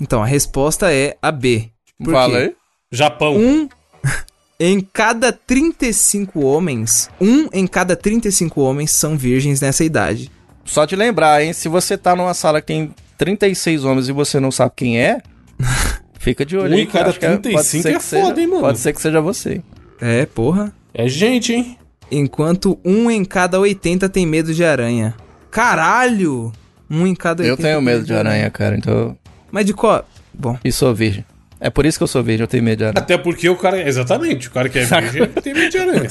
Então, 0.00 0.22
a 0.22 0.26
resposta 0.26 0.92
é 0.92 1.16
a 1.22 1.30
B. 1.30 1.70
Por 2.02 2.12
Fala 2.12 2.38
quê? 2.38 2.44
aí. 2.44 2.56
Japão. 2.90 3.36
Um 3.36 3.68
em 4.58 4.80
cada 4.80 5.32
35 5.32 6.40
homens, 6.44 7.08
um 7.20 7.48
em 7.52 7.66
cada 7.66 7.96
35 7.96 8.60
homens 8.60 8.90
são 8.90 9.16
virgens 9.16 9.60
nessa 9.60 9.84
idade. 9.84 10.30
Só 10.64 10.86
te 10.86 10.96
lembrar, 10.96 11.42
hein? 11.42 11.52
Se 11.52 11.68
você 11.68 11.96
tá 11.98 12.14
numa 12.16 12.34
sala 12.34 12.60
que 12.60 12.66
tem 12.68 12.94
36 13.18 13.84
homens 13.84 14.08
e 14.08 14.12
você 14.12 14.40
não 14.40 14.50
sabe 14.50 14.72
quem 14.76 14.98
é, 14.98 15.20
fica 16.18 16.44
de 16.44 16.56
olho 16.56 16.74
Um 16.74 16.78
em 16.78 16.86
que 16.86 16.92
cada 16.92 17.10
acho 17.10 17.20
que 17.20 17.26
pode 17.26 17.42
35 17.42 17.82
ser 17.82 17.88
é 17.88 17.98
que 17.98 18.04
seja- 18.04 18.22
foda, 18.24 18.40
hein, 18.40 18.46
mano? 18.46 18.60
Pode 18.62 18.78
ser 18.78 18.92
que 18.92 19.00
seja 19.00 19.20
você. 19.20 19.62
É, 20.00 20.26
porra. 20.26 20.72
É 20.92 21.06
gente, 21.08 21.52
hein? 21.52 21.78
Enquanto 22.10 22.78
um 22.84 23.10
em 23.10 23.24
cada 23.24 23.58
80 23.58 24.08
tem 24.08 24.26
medo 24.26 24.52
de 24.54 24.64
aranha. 24.64 25.14
Caralho! 25.50 26.52
Um 26.90 27.06
em 27.06 27.14
cada 27.14 27.42
80 27.42 27.60
Eu 27.60 27.64
tenho 27.64 27.80
medo 27.82 28.04
de 28.04 28.14
aranha, 28.14 28.50
cara, 28.50 28.76
então... 28.76 29.16
Mas 29.54 29.66
de 29.66 29.72
qual? 29.72 30.04
Bom. 30.32 30.58
E 30.64 30.72
sou 30.72 30.92
virgem. 30.92 31.24
É 31.60 31.70
por 31.70 31.86
isso 31.86 31.96
que 31.96 32.02
eu 32.02 32.08
sou 32.08 32.24
virgem, 32.24 32.42
eu 32.42 32.48
tenho 32.48 32.64
medo 32.64 32.78
de 32.78 32.84
aranha. 32.86 33.00
Até 33.00 33.16
porque 33.16 33.48
o 33.48 33.54
cara. 33.54 33.80
Exatamente, 33.88 34.48
o 34.48 34.50
cara 34.50 34.68
que 34.68 34.80
é 34.80 34.84
virgem 34.84 35.26
tem 35.28 35.54
medo 35.54 35.70
de 35.70 35.78
aranha. 35.78 36.02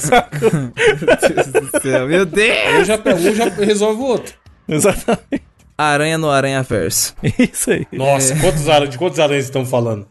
Meu 0.80 1.16
Deus 1.18 1.46
do 1.48 1.80
céu, 1.82 2.08
meu 2.08 2.24
Deus! 2.24 2.56
Um 2.80 2.84
já 2.84 2.94
um, 2.96 3.34
já 3.34 3.48
resolve 3.50 4.00
o 4.00 4.04
outro. 4.06 4.34
Exatamente. 4.66 5.44
Aranha 5.76 6.16
no 6.16 6.30
Aranha 6.30 6.62
Verso. 6.62 7.14
Isso 7.38 7.70
aí. 7.70 7.86
Nossa, 7.92 8.34
quantos 8.36 8.66
aranhas, 8.66 8.90
de 8.90 8.96
quantos 8.96 9.20
aranhas 9.20 9.44
estão 9.44 9.66
falando? 9.66 10.08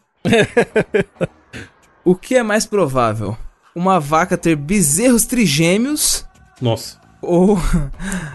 O 2.04 2.14
que 2.14 2.36
é 2.36 2.42
mais 2.44 2.66
provável? 2.66 3.36
Uma 3.74 3.98
vaca 3.98 4.38
ter 4.38 4.54
bezerros 4.54 5.26
trigêmeos 5.26 6.24
Nossa. 6.60 7.00
ou 7.20 7.58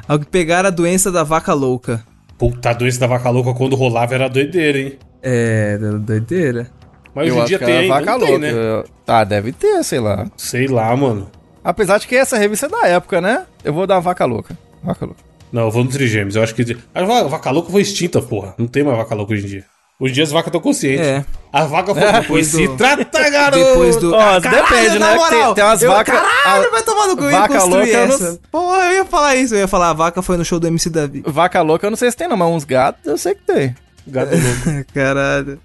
algo 0.09 0.25
pegar 0.25 0.65
a 0.65 0.69
doença 0.69 1.09
da 1.09 1.23
vaca 1.23 1.53
louca? 1.53 2.03
Puta, 2.39 2.69
a 2.71 2.73
doença 2.73 2.99
da 3.01 3.05
vaca 3.07 3.29
louca 3.29 3.53
quando 3.53 3.75
rolava 3.75 4.15
era 4.15 4.27
doideira, 4.29 4.79
hein? 4.79 4.97
É, 5.21 5.77
doideira. 5.77 6.67
Mas 7.13 7.27
eu 7.27 7.35
hoje 7.35 7.43
em 7.43 7.45
dia 7.47 7.59
tem, 7.59 7.69
era 7.69 7.79
ainda 7.81 7.93
vaca 7.95 8.11
não 8.17 8.19
tem, 8.25 8.29
louca. 8.37 8.77
né? 8.81 8.83
Ah, 9.05 9.23
deve 9.23 9.51
ter, 9.51 9.83
sei 9.83 9.99
lá. 9.99 10.25
Sei 10.37 10.67
lá, 10.67 10.95
mano. 10.95 11.29
Apesar 11.63 11.97
de 11.99 12.07
que 12.07 12.15
essa 12.15 12.37
revista 12.37 12.67
é 12.67 12.69
da 12.69 12.87
época, 12.87 13.19
né? 13.19 13.45
Eu 13.63 13.73
vou 13.73 13.85
dar 13.85 13.99
vaca 13.99 14.23
louca. 14.25 14.57
Vaca 14.81 15.05
louca. 15.05 15.21
Não, 15.51 15.63
eu 15.63 15.71
vou 15.71 15.83
no 15.83 15.89
Trigêmeos. 15.89 16.35
Eu 16.37 16.43
acho 16.43 16.55
que. 16.55 16.77
A 16.95 17.03
va- 17.03 17.23
vaca 17.23 17.51
louca 17.51 17.71
foi 17.71 17.81
extinta, 17.81 18.21
porra. 18.21 18.55
Não 18.57 18.67
tem 18.67 18.83
mais 18.83 18.97
vaca 18.97 19.13
louca 19.15 19.33
hoje 19.33 19.45
em 19.45 19.49
dia. 19.49 19.65
Hoje 19.99 20.11
em 20.11 20.15
dia 20.15 20.23
as 20.23 20.31
vacas 20.31 20.47
estão 20.47 20.61
conscientes. 20.61 21.05
É. 21.05 21.25
A 21.51 21.65
vaca 21.65 21.93
foi. 21.93 22.11
Depois 22.21 22.47
se 22.47 22.67
do- 22.67 22.77
trata, 22.77 23.29
garoto! 23.29 23.63
Depois 23.63 23.95
do. 23.97 24.13
Ó, 24.15 24.39
depende, 24.39 24.97
né? 24.99 25.17
Que 25.17 25.29
tem- 25.29 25.53
tem 25.55 25.63
umas 25.63 25.81
eu, 25.81 25.91
vacas- 25.91 26.15
Caralho, 26.19 26.67
a- 26.67 26.71
vai 26.71 26.83
tomar 26.83 27.07
no 27.07 27.17
cu 27.17 27.23
eu 27.23 27.31
ia 27.31 27.39
vaca 27.39 27.53
construir 27.55 27.75
louca, 27.79 27.97
eu 27.97 28.07
não- 28.07 28.15
essa. 28.15 28.39
Pô, 28.51 28.75
eu 28.75 28.93
ia 28.93 29.05
falar 29.05 29.35
isso. 29.35 29.55
Eu 29.55 29.59
ia 29.59 29.67
falar, 29.67 29.89
a 29.89 29.93
vaca 29.93 30.21
foi 30.21 30.37
no 30.37 30.45
show 30.45 30.57
do 30.59 30.67
MC 30.67 30.89
Davi. 30.89 31.21
Vaca 31.25 31.61
louca 31.61 31.85
eu 31.87 31.91
não 31.91 31.97
sei 31.97 32.09
se 32.11 32.15
tem 32.17 32.27
não, 32.29 32.37
mas 32.37 32.47
uns 32.47 32.63
gatos 32.63 33.05
eu 33.05 33.17
sei 33.17 33.35
que 33.35 33.41
tem. 33.41 33.75
Gato 34.07 34.29
louco. 34.31 34.85
Caralho. 34.93 35.59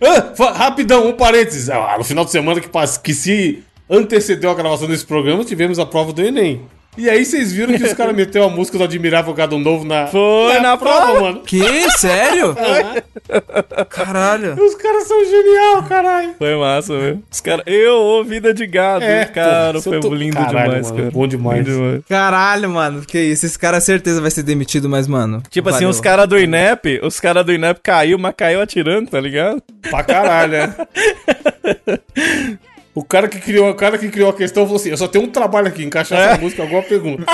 Ah, 0.00 0.52
rapidão, 0.52 1.08
um 1.08 1.12
parênteses. 1.12 1.68
Ah, 1.68 1.96
no 1.98 2.04
final 2.04 2.24
de 2.24 2.30
semana 2.30 2.60
que, 2.60 2.68
que 3.02 3.12
se 3.14 3.64
antecedeu 3.88 4.50
a 4.50 4.54
gravação 4.54 4.86
desse 4.86 5.04
programa, 5.04 5.44
tivemos 5.44 5.80
a 5.80 5.84
prova 5.86 6.12
do 6.12 6.22
Enem. 6.22 6.62
E 6.98 7.08
aí 7.08 7.24
vocês 7.24 7.52
viram 7.52 7.76
que 7.78 7.84
os 7.84 7.92
caras 7.94 8.14
meteu 8.14 8.42
a 8.44 8.48
música 8.48 8.76
do 8.76 8.84
Admirável 8.84 9.32
Gado 9.32 9.56
Novo 9.58 9.84
na, 9.84 10.08
Foi 10.08 10.58
na 10.60 10.76
prova. 10.76 11.20
mano. 11.20 11.40
Que? 11.40 11.88
Sério? 11.92 12.54
Caralho. 13.88 14.60
Os 14.62 14.74
caras 14.74 15.04
são 15.06 15.24
genial, 15.24 15.82
caralho. 15.84 16.34
Foi 16.36 16.54
massa, 16.56 16.98
velho. 16.98 17.22
Os 17.30 17.40
caras. 17.40 17.62
Eu, 17.66 17.94
ô, 17.94 18.24
vida 18.24 18.52
de 18.52 18.66
gado. 18.66 19.04
É, 19.04 19.24
cara, 19.24 19.80
foi 19.80 20.00
tô- 20.00 20.12
lindo 20.12 20.34
Caralho, 20.36 20.64
demais, 20.66 20.86
mano, 20.90 20.96
cara. 20.98 21.10
bom 21.12 21.26
demais. 21.28 21.64
Demais. 21.64 22.02
Caralho, 22.08 22.68
mano. 22.70 23.02
Que 23.06 23.20
isso? 23.20 23.46
Esse 23.46 23.58
cara 23.58 23.80
certeza 23.80 24.20
vai 24.20 24.30
ser 24.30 24.42
demitido, 24.42 24.88
mas, 24.88 25.06
mano. 25.06 25.42
Tipo 25.48 25.68
assim, 25.68 25.78
valeu. 25.78 25.90
os 25.90 26.00
caras 26.00 26.28
do 26.28 26.38
INEP, 26.38 27.00
os 27.04 27.20
caras 27.20 27.46
do 27.46 27.52
INEP 27.52 27.80
caiu, 27.82 28.18
mas 28.18 28.34
caiu 28.36 28.60
atirando, 28.60 29.08
tá 29.10 29.20
ligado? 29.20 29.62
Pra 29.88 30.02
caralho, 30.02 30.54
é. 30.56 30.74
O 33.00 33.04
cara 33.04 33.28
que 33.28 33.40
criou, 33.40 33.70
o 33.70 33.74
cara 33.74 33.96
que 33.96 34.10
criou 34.10 34.28
a 34.28 34.34
questão 34.34 34.64
falou 34.64 34.76
assim: 34.78 34.90
eu 34.90 34.96
só 34.98 35.08
tenho 35.08 35.24
um 35.24 35.30
trabalho 35.30 35.68
aqui, 35.68 35.82
encaixar 35.82 36.20
É. 36.20 36.32
essa 36.32 36.40
música 36.42 36.60
em 36.60 36.64
alguma 36.66 36.82
pergunta. 36.82 37.24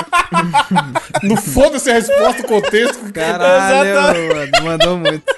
Não 1.21 1.35
foda-se 1.35 1.89
a 1.91 1.95
resposta, 1.95 2.41
o 2.41 2.45
contexto. 2.47 3.11
Caralho, 3.11 4.29
mano. 4.33 4.51
Mandou 4.63 4.97
muito. 4.97 5.23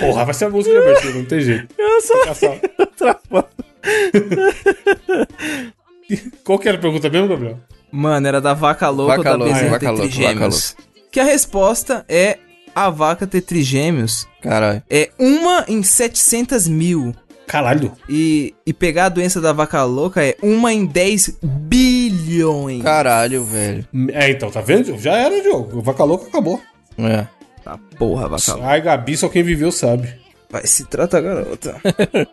Porra, 0.00 0.24
vai 0.24 0.34
ser 0.34 0.46
a 0.46 0.50
música 0.50 0.74
de 0.74 0.82
abertura, 0.82 1.14
não 1.14 1.24
tem 1.24 1.40
jeito. 1.40 1.68
Eu 1.78 2.00
só 2.02 2.14
trabalho. 2.96 3.46
Qual 6.42 6.58
que 6.58 6.68
era 6.68 6.76
a 6.76 6.80
pergunta 6.80 7.08
mesmo, 7.08 7.28
Gabriel? 7.28 7.60
Mano, 7.92 8.26
era 8.26 8.40
da 8.40 8.52
vaca 8.52 8.88
louca 8.88 9.18
Vaca 9.18 9.30
ou 9.30 9.38
da 9.38 9.44
louca, 9.44 9.54
bezerra 9.54 9.70
vaca 9.70 9.86
ter 9.86 9.92
louca, 9.92 10.02
trigêmeos? 10.08 10.76
Que 11.12 11.20
a 11.20 11.24
resposta 11.24 12.04
é 12.08 12.38
a 12.74 12.90
vaca 12.90 13.28
ter 13.28 13.42
trigêmeos 13.42 14.26
Caralho. 14.42 14.82
é 14.90 15.10
uma 15.18 15.64
em 15.68 15.84
700 15.84 16.66
mil. 16.66 17.14
Caralho. 17.50 17.92
E, 18.08 18.54
e 18.64 18.72
pegar 18.72 19.06
a 19.06 19.08
doença 19.08 19.40
da 19.40 19.52
vaca 19.52 19.82
louca 19.82 20.24
é 20.24 20.36
uma 20.40 20.72
em 20.72 20.86
10 20.86 21.38
bilhões. 21.42 22.80
Caralho, 22.82 23.44
velho. 23.44 23.84
É, 24.12 24.30
então, 24.30 24.50
tá 24.50 24.60
vendo? 24.60 24.96
Já 24.98 25.16
era 25.16 25.34
o 25.34 25.42
jogo. 25.42 25.78
O 25.78 25.82
Vaca 25.82 26.04
Louca 26.04 26.28
acabou. 26.28 26.60
É. 26.96 27.26
Tá 27.64 27.76
porra, 27.98 28.28
vaca 28.28 28.52
louca. 28.52 28.66
Ai, 28.68 28.80
Gabi, 28.80 29.16
só 29.16 29.28
quem 29.28 29.42
viveu 29.42 29.72
sabe. 29.72 30.08
Vai 30.48 30.64
se 30.66 30.84
tratar, 30.84 31.20
garota. 31.20 31.76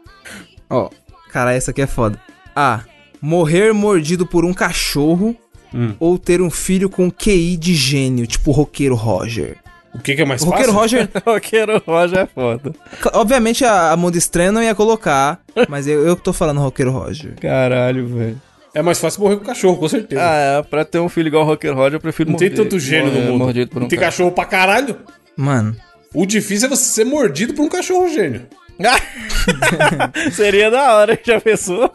Ó, 0.69 0.89
cara, 1.31 1.53
essa 1.53 1.71
aqui 1.71 1.81
é 1.81 1.87
foda. 1.87 2.19
A. 2.55 2.81
Morrer 3.19 3.73
mordido 3.73 4.25
por 4.27 4.45
um 4.45 4.53
cachorro 4.53 5.35
Hum. 5.73 5.93
ou 5.99 6.17
ter 6.17 6.41
um 6.41 6.49
filho 6.49 6.89
com 6.89 7.11
QI 7.11 7.57
de 7.57 7.75
gênio, 7.75 8.25
tipo 8.25 8.51
o 8.51 8.53
roqueiro 8.53 8.95
Roger. 8.95 9.57
O 9.95 9.99
que, 9.99 10.15
que 10.15 10.21
é 10.21 10.25
mais 10.25 10.41
O 10.41 10.45
roqueiro 10.45 10.73
fácil? 10.73 10.79
Roger, 10.99 11.09
Roqueiro 11.25 11.83
Roger 11.85 12.19
é 12.19 12.25
foda. 12.27 12.71
obviamente 13.13 13.65
a, 13.65 13.91
a 13.91 13.97
Mundo 13.97 14.15
Estranho 14.17 14.51
não 14.51 14.61
ia 14.61 14.75
colocar, 14.75 15.39
mas 15.69 15.87
eu, 15.87 16.05
eu 16.05 16.15
que 16.15 16.21
tô 16.23 16.31
falando 16.33 16.59
roqueiro 16.59 16.91
Roger. 16.91 17.33
Caralho, 17.39 18.07
velho. 18.07 18.41
É 18.75 18.81
mais 18.83 18.99
fácil 18.99 19.21
morrer 19.21 19.37
com 19.37 19.45
cachorro, 19.45 19.77
com 19.77 19.87
certeza. 19.89 20.21
Ah, 20.21 20.35
é, 20.59 20.61
pra 20.61 20.85
ter 20.85 20.99
um 20.99 21.09
filho 21.09 21.27
igual 21.27 21.43
o 21.43 21.47
Rocker 21.47 21.73
Roger, 21.73 21.95
eu 21.95 21.99
prefiro 21.99 22.29
não 22.29 22.37
tem 22.37 22.49
morder- 22.49 22.63
tanto 22.65 22.79
gênio 22.79 23.11
no 23.11 23.21
mundo. 23.21 23.39
Mordido 23.39 23.71
por 23.71 23.77
um 23.79 23.81
não 23.81 23.87
tem 23.87 23.97
cara. 23.97 24.11
cachorro 24.11 24.31
pra 24.31 24.45
caralho. 24.45 24.97
Mano, 25.35 25.75
O 26.13 26.25
difícil 26.27 26.67
é 26.67 26.69
você 26.69 26.83
ser 26.85 27.03
mordido 27.05 27.53
por 27.55 27.63
um 27.63 27.69
cachorro 27.69 28.07
gênio. 28.09 28.45
Seria 30.31 30.69
da 30.69 30.93
hora, 30.95 31.19
já 31.23 31.39
pensou? 31.41 31.91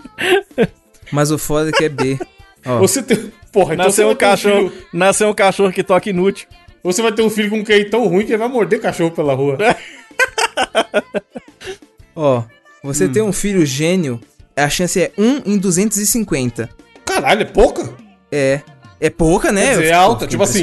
mas 1.12 1.30
o 1.30 1.38
foda 1.38 1.70
é 1.70 1.72
que 1.72 1.84
é 1.84 1.88
B. 1.88 2.18
Ó, 2.66 2.78
Você 2.78 3.02
tem. 3.02 3.32
Porra, 3.52 3.74
então 3.74 3.86
Nasceu 3.86 4.08
um 4.08 4.14
cachorro, 4.14 4.72
nasceu 4.94 5.28
um 5.28 5.34
cachorro 5.34 5.70
que 5.72 5.82
toca 5.84 6.08
inútil. 6.08 6.48
Você 6.82 7.02
vai 7.02 7.12
ter 7.12 7.22
um 7.22 7.30
filho 7.30 7.50
com 7.50 7.58
um 7.58 7.64
QI 7.64 7.84
tão 7.86 8.06
ruim 8.08 8.24
que 8.24 8.32
ele 8.32 8.38
vai 8.38 8.48
morder 8.48 8.80
cachorro 8.80 9.10
pela 9.12 9.34
rua. 9.34 9.56
ó, 12.14 12.42
você 12.82 13.06
Hum. 13.06 13.12
tem 13.12 13.22
um 13.22 13.32
filho 13.32 13.64
gênio, 13.64 14.20
a 14.56 14.68
chance 14.68 15.00
é 15.00 15.12
1 15.16 15.42
em 15.46 15.58
250. 15.58 16.68
Caralho, 17.04 17.42
é 17.42 17.44
pouca? 17.44 17.88
É. 18.30 18.60
É 19.00 19.10
pouca, 19.10 19.50
né? 19.50 19.66
Quer 19.66 19.70
dizer, 19.70 19.86
é 19.86 19.92
alta, 19.92 20.26
tipo 20.26 20.42
assim. 20.42 20.62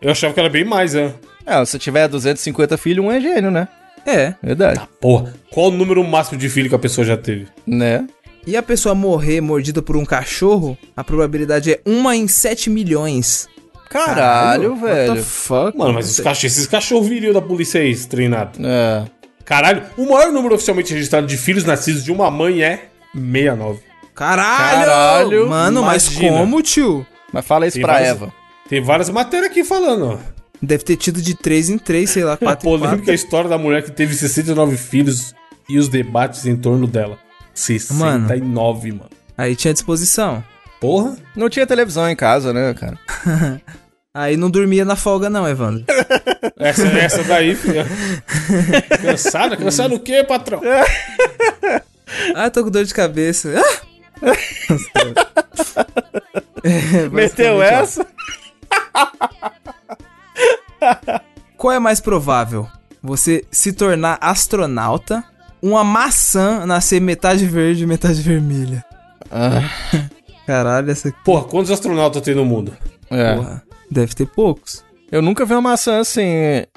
Eu 0.00 0.10
achava 0.10 0.34
que 0.34 0.40
era 0.40 0.50
bem 0.50 0.64
mais, 0.64 0.94
é. 0.94 1.14
É, 1.46 1.64
se 1.64 1.78
tiver 1.78 2.06
250 2.08 2.76
filhos, 2.76 3.04
um 3.04 3.10
é 3.10 3.20
gênio, 3.20 3.50
né? 3.50 3.68
É. 4.06 4.34
Verdade. 4.42 4.80
Porra, 5.00 5.34
qual 5.50 5.68
o 5.68 5.70
número 5.70 6.02
máximo 6.04 6.38
de 6.38 6.48
filho 6.48 6.68
que 6.68 6.74
a 6.74 6.78
pessoa 6.78 7.06
já 7.06 7.16
teve? 7.16 7.46
Né? 7.66 8.06
E 8.46 8.56
a 8.56 8.62
pessoa 8.62 8.94
morrer 8.94 9.40
mordida 9.40 9.82
por 9.82 9.96
um 9.96 10.04
cachorro, 10.04 10.76
a 10.96 11.04
probabilidade 11.04 11.72
é 11.72 11.80
1 11.86 12.12
em 12.12 12.28
7 12.28 12.70
milhões. 12.70 13.48
Caralho, 13.90 14.70
What 14.74 14.80
the 14.82 14.88
velho. 15.08 15.24
fuck? 15.24 15.76
Mano, 15.76 15.94
mas 15.94 16.08
os 16.10 16.20
cach 16.20 16.44
esses 16.46 16.66
cachorros 16.66 17.08
viril 17.08 17.34
da 17.34 17.42
polícia 17.42 17.80
aí, 17.80 17.94
treinado. 17.96 18.58
É. 18.64 19.04
Caralho, 19.44 19.82
o 19.96 20.08
maior 20.08 20.30
número 20.32 20.54
oficialmente 20.54 20.94
registrado 20.94 21.26
de 21.26 21.36
filhos 21.36 21.64
nascidos 21.64 22.04
de 22.04 22.12
uma 22.12 22.30
mãe 22.30 22.62
é 22.62 22.88
69. 23.12 23.80
Caralho! 24.14 24.84
Caralho, 24.86 25.48
Mano, 25.48 25.82
mas 25.82 26.06
imagina. 26.06 26.38
como, 26.38 26.62
tio? 26.62 27.06
Mas 27.32 27.44
fala 27.44 27.66
isso 27.66 27.74
Tem 27.74 27.82
pra 27.82 27.94
várias- 27.94 28.10
Eva. 28.10 28.32
Tem 28.68 28.80
várias 28.80 29.10
matérias 29.10 29.50
aqui 29.50 29.64
falando, 29.64 30.04
ó. 30.12 30.18
Deve 30.62 30.84
ter 30.84 30.96
tido 30.96 31.20
de 31.20 31.34
3 31.34 31.70
em 31.70 31.78
3, 31.78 32.08
sei 32.08 32.22
lá, 32.22 32.34
A 32.34 32.36
4 32.36 32.68
em 32.68 32.70
4. 32.70 32.86
polêmica 32.88 33.12
história 33.12 33.48
da 33.50 33.58
mulher 33.58 33.82
que 33.82 33.90
teve 33.90 34.14
69 34.14 34.76
filhos 34.76 35.34
e 35.68 35.78
os 35.78 35.88
debates 35.88 36.46
em 36.46 36.54
torno 36.56 36.86
dela. 36.86 37.18
69, 37.54 38.92
mano. 38.92 39.10
Aí 39.36 39.56
tinha 39.56 39.72
disposição. 39.72 40.44
Porra. 40.80 41.16
Não 41.34 41.48
tinha 41.48 41.66
televisão 41.66 42.08
em 42.08 42.16
casa, 42.16 42.52
né, 42.52 42.72
cara? 42.74 42.98
Aí 44.12 44.36
não 44.36 44.50
dormia 44.50 44.84
na 44.84 44.96
folga 44.96 45.30
não, 45.30 45.48
Evandro. 45.48 45.84
Essa, 46.58 46.86
essa 46.88 47.24
daí, 47.24 47.54
filha. 47.54 47.86
Cansada? 49.00 49.56
Cansada 49.56 49.94
o 49.94 50.00
quê, 50.00 50.22
patrão? 50.24 50.60
Ah, 52.34 52.50
tô 52.50 52.62
com 52.64 52.70
dor 52.70 52.84
de 52.84 52.92
cabeça. 52.92 53.54
Ah! 53.56 53.80
É, 56.62 57.08
Meteu 57.12 57.62
essa? 57.62 58.06
Qual 61.56 61.72
é 61.72 61.78
mais 61.78 62.00
provável? 62.00 62.68
Você 63.02 63.44
se 63.50 63.72
tornar 63.72 64.18
astronauta, 64.20 65.24
uma 65.62 65.82
maçã 65.82 66.66
nascer 66.66 67.00
metade 67.00 67.46
verde 67.46 67.84
e 67.84 67.86
metade 67.86 68.20
vermelha. 68.20 68.84
Ah, 69.30 69.62
Caralho, 70.46 70.90
essa 70.90 71.10
Porra, 71.24 71.44
quantos 71.44 71.70
astronautas 71.70 72.20
tem 72.20 72.34
no 72.34 72.44
mundo? 72.44 72.76
é. 73.10 73.34
porra. 73.36 73.69
Deve 73.90 74.14
ter 74.14 74.26
poucos. 74.26 74.84
Eu 75.10 75.20
nunca 75.20 75.44
vi 75.44 75.52
uma 75.54 75.60
maçã 75.62 75.98
assim. 76.00 76.24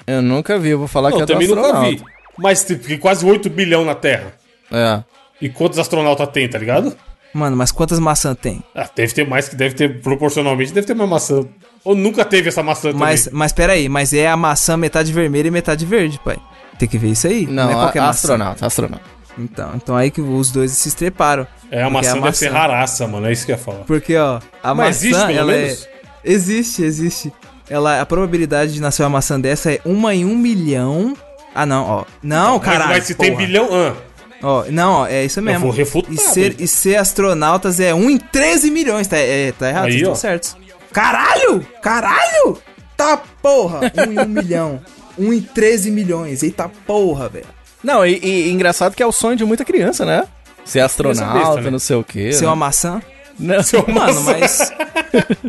Eu 0.06 0.20
nunca 0.22 0.58
vi. 0.58 0.70
Eu 0.70 0.78
vou 0.78 0.88
falar 0.88 1.10
Não, 1.10 1.16
que 1.18 1.22
é 1.22 1.22
eu 1.22 1.26
do 1.26 1.32
também 1.32 1.48
nunca 1.48 1.80
vi. 1.82 2.02
Mas 2.36 2.64
tem 2.64 2.98
quase 2.98 3.24
8 3.24 3.48
bilhão 3.48 3.84
na 3.84 3.94
Terra. 3.94 4.32
É. 4.72 5.02
E 5.40 5.48
quantos 5.48 5.78
astronautas 5.78 6.28
tem, 6.28 6.48
tá 6.48 6.58
ligado? 6.58 6.96
Mano, 7.32 7.56
mas 7.56 7.70
quantas 7.72 7.98
maçãs 7.98 8.36
tem? 8.40 8.62
Ah, 8.74 8.88
deve 8.94 9.12
ter 9.12 9.26
mais 9.26 9.48
que 9.48 9.56
deve 9.56 9.74
ter, 9.74 10.00
proporcionalmente, 10.00 10.72
deve 10.72 10.86
ter 10.86 10.94
mais 10.94 11.10
maçã. 11.10 11.44
Ou 11.84 11.94
nunca 11.94 12.24
teve 12.24 12.48
essa 12.48 12.62
maçã 12.62 12.92
Mas, 12.94 13.24
também. 13.24 13.38
mas 13.38 13.52
peraí, 13.52 13.88
mas 13.88 14.12
é 14.14 14.28
a 14.28 14.36
maçã 14.36 14.76
metade 14.76 15.12
vermelha 15.12 15.48
e 15.48 15.50
metade 15.50 15.84
verde, 15.84 16.18
pai. 16.24 16.36
Tem 16.78 16.88
que 16.88 16.96
ver 16.96 17.08
isso 17.08 17.26
aí. 17.26 17.46
Não, 17.46 17.68
é 17.70 17.72
a- 17.72 17.76
qualquer 17.76 18.00
maçã. 18.00 18.10
astronauta, 18.10 18.66
astronauta. 18.66 19.04
Então, 19.36 19.72
então 19.74 19.96
aí 19.96 20.10
que 20.12 20.20
os 20.20 20.50
dois 20.52 20.70
se 20.72 20.88
estreparam. 20.88 21.44
É, 21.70 21.82
a 21.82 21.90
maçã 21.90 22.10
é 22.16 22.18
a 22.18 22.20
deve 22.20 22.36
ser 22.36 22.50
maçã. 22.50 22.58
raraça, 22.58 23.06
mano. 23.08 23.26
É 23.26 23.32
isso 23.32 23.44
que 23.44 23.50
eu 23.52 23.56
ia 23.56 23.62
falar. 23.62 23.80
Porque, 23.80 24.16
ó, 24.16 24.38
a 24.62 24.74
Mas 24.74 24.86
maçã, 24.86 24.88
existe, 25.06 25.26
pelo 25.26 25.38
ela 25.38 25.52
menos? 25.52 25.84
é... 25.84 25.93
Existe, 26.24 26.82
existe. 26.82 27.32
Ela, 27.68 28.00
a 28.00 28.06
probabilidade 28.06 28.74
de 28.74 28.80
nascer 28.80 29.02
uma 29.02 29.10
maçã 29.10 29.40
dessa 29.40 29.72
é 29.72 29.80
uma 29.84 30.14
em 30.14 30.24
um 30.24 30.36
milhão 30.36 31.16
Ah, 31.54 31.64
não, 31.64 31.84
ó. 31.84 32.04
Não, 32.22 32.58
caralho. 32.58 32.90
Mas 32.90 33.04
se 33.04 33.14
tem 33.14 33.32
porra. 33.32 33.44
bilhão. 33.46 33.68
Ah, 33.72 33.94
Ó, 34.42 34.64
não, 34.70 34.92
ó, 35.02 35.06
é 35.06 35.24
isso 35.24 35.40
mesmo. 35.40 35.60
vou 35.60 35.70
refutar, 35.70 36.12
E 36.12 36.18
ser, 36.18 36.56
e 36.60 36.66
ser 36.68 36.96
astronautas 36.96 37.80
é 37.80 37.94
1 37.94 38.10
em 38.10 38.18
13 38.18 38.70
milhões, 38.70 39.06
tá, 39.06 39.16
é, 39.16 39.52
tá 39.52 39.68
errado, 39.70 39.84
Aí, 39.86 39.92
vocês 39.92 40.00
estão 40.02 40.12
ó. 40.12 40.16
certos. 40.16 40.56
Caralho! 40.92 41.66
Caralho! 41.80 42.58
Tá 42.96 43.16
porra! 43.40 43.80
1 44.06 44.12
em 44.12 44.18
1 44.18 44.28
milhão. 44.28 44.80
1 45.18 45.32
em 45.32 45.40
13 45.40 45.90
milhões. 45.90 46.42
Eita 46.42 46.68
porra, 46.86 47.28
velho. 47.30 47.46
Não, 47.82 48.04
e, 48.04 48.18
e 48.22 48.50
engraçado 48.50 48.94
que 48.94 49.02
é 49.02 49.06
o 49.06 49.12
sonho 49.12 49.36
de 49.36 49.44
muita 49.46 49.64
criança, 49.64 50.04
né? 50.04 50.24
Ser 50.64 50.80
astronauta, 50.80 51.38
besta, 51.38 51.60
né? 51.62 51.70
não 51.70 51.78
sei 51.78 51.96
o 51.96 52.04
quê. 52.04 52.32
Ser 52.32 52.42
né? 52.42 52.48
uma 52.48 52.56
maçã? 52.56 53.00
Não, 53.38 53.56
Mano, 53.92 54.20
mas. 54.22 54.72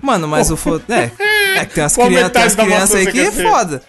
Mano, 0.01 0.27
mas 0.27 0.51
o 0.51 0.57
fo... 0.57 0.81
É, 0.89 1.11
é 1.59 1.65
que 1.65 1.75
tem 1.75 1.83
umas 1.83 1.95
crianças 1.95 2.55
metade 2.55 2.69
maçã 2.69 2.97
aí 2.97 3.07
que 3.11 3.19
é 3.19 3.31
foda. 3.31 3.81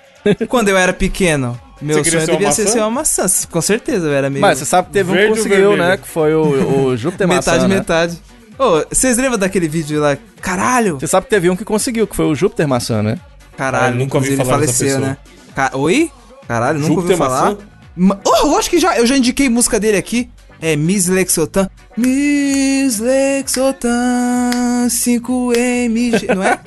Quando 0.49 0.69
eu 0.69 0.77
era 0.77 0.93
pequeno, 0.93 1.59
meu 1.81 2.03
sonho 2.05 2.27
devia 2.27 2.53
ser 2.53 2.63
maçã? 2.65 2.73
ser 2.73 2.79
uma 2.81 2.91
maçã. 2.91 3.27
Com 3.51 3.61
certeza, 3.61 4.07
eu 4.07 4.13
era 4.13 4.29
meio. 4.29 4.41
Mas 4.41 4.59
você 4.59 4.65
sabe 4.65 4.89
que 4.89 4.93
teve 4.93 5.11
um 5.11 5.15
Verde 5.15 5.33
que 5.35 5.39
ou 5.41 5.45
conseguiu, 5.47 5.77
né? 5.77 5.97
Que 5.97 6.09
foi 6.09 6.35
o, 6.35 6.87
o 6.89 6.97
Júpiter 6.97 7.27
metade, 7.29 7.59
Maçã, 7.59 7.69
né? 7.69 7.75
metade. 7.77 8.19
Ô, 8.59 8.85
vocês 8.91 9.17
lembram 9.19 9.39
daquele 9.39 9.69
vídeo 9.69 10.01
lá? 10.01 10.17
Caralho! 10.41 10.99
Você 10.99 11.07
sabe 11.07 11.25
que 11.27 11.31
teve 11.31 11.49
um 11.51 11.57
que 11.57 11.65
conseguiu, 11.65 12.07
que 12.07 12.17
foi 12.17 12.25
o 12.27 12.35
Júpiter 12.35 12.67
Maçã, 12.67 13.03
né? 13.03 13.19
Caralho, 13.57 13.87
Ah, 13.87 13.91
eu 13.91 13.95
nunca 13.95 14.17
ouvi 14.19 14.37
falar 14.37 14.51
faleceu, 14.51 14.99
né? 14.99 15.17
Ca- 15.55 15.71
Oi? 15.75 16.11
Caralho, 16.49 16.79
nunca 16.81 16.93
ouvi 17.01 17.15
Júpiter 17.15 17.17
falar. 17.19 17.57
Maçã? 17.97 18.21
Oh, 18.25 18.47
lógico 18.49 18.75
que 18.77 18.81
já, 18.81 18.97
eu 18.99 19.07
já 19.07 19.17
indiquei 19.17 19.49
música 19.49 19.79
dele 19.81 19.97
aqui. 19.97 20.29
É 20.61 20.75
Miss 20.77 21.07
Lexotan. 21.07 21.69
Miss 21.97 22.99
Lexotan 22.99 24.87
5MG, 24.89 26.35
não 26.35 26.43
é? 26.43 26.59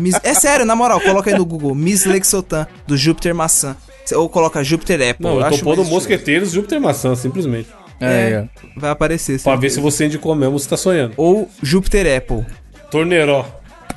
Miss- 0.00 0.20
é 0.22 0.34
sério, 0.34 0.64
na 0.66 0.76
moral, 0.76 1.00
coloca 1.00 1.30
aí 1.30 1.36
no 1.36 1.44
Google. 1.44 1.74
Miss 1.74 2.04
Lexotan, 2.04 2.66
do 2.86 2.96
Júpiter 2.96 3.34
Maçã. 3.34 3.76
Ou 4.14 4.28
coloca 4.28 4.62
Júpiter 4.64 4.96
Apple. 5.10 5.24
não, 5.24 5.34
eu 5.36 5.40
tô 5.40 5.54
acho 5.54 5.64
pondo 5.64 5.84
Mosqueteiros 5.84 6.50
Júpiter 6.52 6.80
Maçã, 6.80 7.14
simplesmente. 7.14 7.68
É, 8.00 8.06
É. 8.06 8.30
é. 8.32 8.48
Vai 8.76 8.90
aparecer. 8.90 9.40
Pra 9.40 9.56
ver 9.56 9.70
se 9.70 9.78
você 9.80 10.06
indicou 10.06 10.34
mesmo, 10.34 10.58
você 10.58 10.68
tá 10.68 10.76
sonhando. 10.76 11.14
Ou 11.16 11.48
Júpiter 11.62 12.16
Apple. 12.16 12.44
Torneiró. 12.90 13.46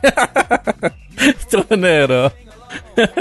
Troneiro. 1.50 2.32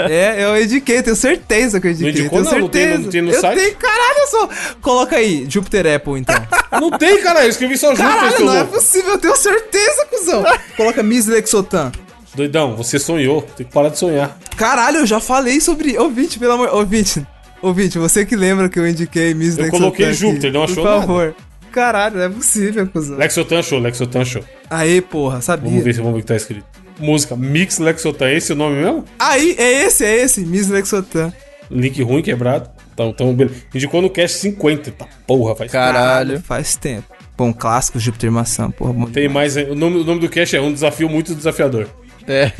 É, 0.08 0.44
eu 0.44 0.62
indiquei, 0.62 1.02
tenho 1.02 1.16
certeza 1.16 1.80
que 1.80 1.86
eu 1.86 1.90
indiquei. 1.92 2.10
indicou, 2.22 2.42
tenho 2.42 2.52
não? 2.52 2.60
Não 2.60 2.68
tem- 2.68 2.82
certeza. 2.82 3.02
não 3.02 3.10
tem 3.10 3.22
no 3.22 3.30
eu 3.32 3.40
site? 3.40 3.58
tenho, 3.58 3.76
caralho, 3.76 4.30
só. 4.30 4.48
Coloca 4.80 5.16
aí, 5.16 5.46
Júpiter 5.48 5.86
Apple, 5.96 6.20
então. 6.20 6.34
Não 6.80 6.90
tem, 6.90 7.20
cara, 7.22 7.44
eu 7.44 7.50
escrevi 7.50 7.76
só 7.76 7.94
Júpiter, 7.94 8.14
Caralho, 8.14 8.44
não 8.46 8.56
é 8.56 8.64
possível, 8.64 9.10
eu 9.12 9.18
tenho 9.18 9.36
certeza, 9.36 10.06
cuzão. 10.06 10.42
Coloca 10.74 11.02
Miss 11.02 11.26
Lexotan. 11.26 11.92
Doidão, 12.34 12.74
você 12.74 12.98
sonhou. 12.98 13.42
Tem 13.42 13.66
que 13.66 13.70
parar 13.72 13.90
de 13.90 13.98
sonhar. 13.98 14.38
Caralho, 14.56 15.00
eu 15.00 15.06
já 15.06 15.20
falei 15.20 15.60
sobre. 15.60 15.98
Ouvinte, 15.98 16.38
pelo 16.38 16.52
amor. 16.52 16.70
Ouvinte, 16.74 17.26
ouvinte, 17.60 17.98
você 17.98 18.24
que 18.24 18.34
lembra 18.34 18.70
que 18.70 18.78
eu 18.78 18.88
indiquei 18.88 19.34
Miss 19.34 19.58
Eu 19.58 19.64
Lexotan. 19.64 19.78
coloquei 19.78 20.06
aqui, 20.06 20.14
Júpiter, 20.14 20.50
não 20.50 20.64
achou 20.64 20.76
Por 20.82 21.00
favor. 21.00 21.34
Caralho, 21.70 22.16
não 22.16 22.24
é 22.24 22.28
possível, 22.30 22.86
cuzão. 22.86 23.18
Lexotan 23.18 23.62
show, 23.62 23.78
Lexotan 23.78 24.24
show. 24.24 24.42
Aí, 24.70 25.02
porra, 25.02 25.42
sabia? 25.42 25.68
Vamos 25.68 25.84
ver 25.84 25.92
se 25.94 26.00
vamos 26.00 26.14
ver 26.14 26.18
o 26.20 26.22
que 26.22 26.28
tá 26.28 26.36
escrito. 26.36 26.64
Música 26.98 27.36
Mix 27.36 27.78
Lexotan, 27.78 28.30
esse 28.30 28.52
é 28.52 28.54
o 28.54 28.58
nome 28.58 28.76
mesmo? 28.76 29.04
Aí, 29.18 29.54
é 29.58 29.84
esse, 29.84 30.04
é 30.04 30.16
esse, 30.16 30.40
Miss 30.42 30.68
Lexotan. 30.68 31.32
Link 31.70 32.02
ruim, 32.02 32.22
quebrado. 32.22 32.70
Então, 32.92 33.08
então 33.10 33.34
beleza. 33.34 33.56
Indicou 33.74 34.02
no 34.02 34.10
cast 34.10 34.38
50. 34.38 34.90
Tá 34.92 35.06
porra, 35.26 35.56
faz 35.56 35.72
Caralho. 35.72 36.40
Faz 36.40 36.76
tempo. 36.76 37.06
Bom, 37.36 37.52
clássico 37.52 37.98
Júpiter 37.98 38.30
Maçã, 38.30 38.70
porra. 38.70 38.92
Bom 38.92 39.06
Tem 39.06 39.28
mais. 39.28 39.56
O 39.56 39.74
nome, 39.74 39.98
o 40.00 40.04
nome 40.04 40.20
do 40.20 40.28
cast 40.28 40.54
é 40.54 40.60
um 40.60 40.72
desafio 40.72 41.08
muito 41.08 41.34
desafiador. 41.34 41.88
É. 42.26 42.52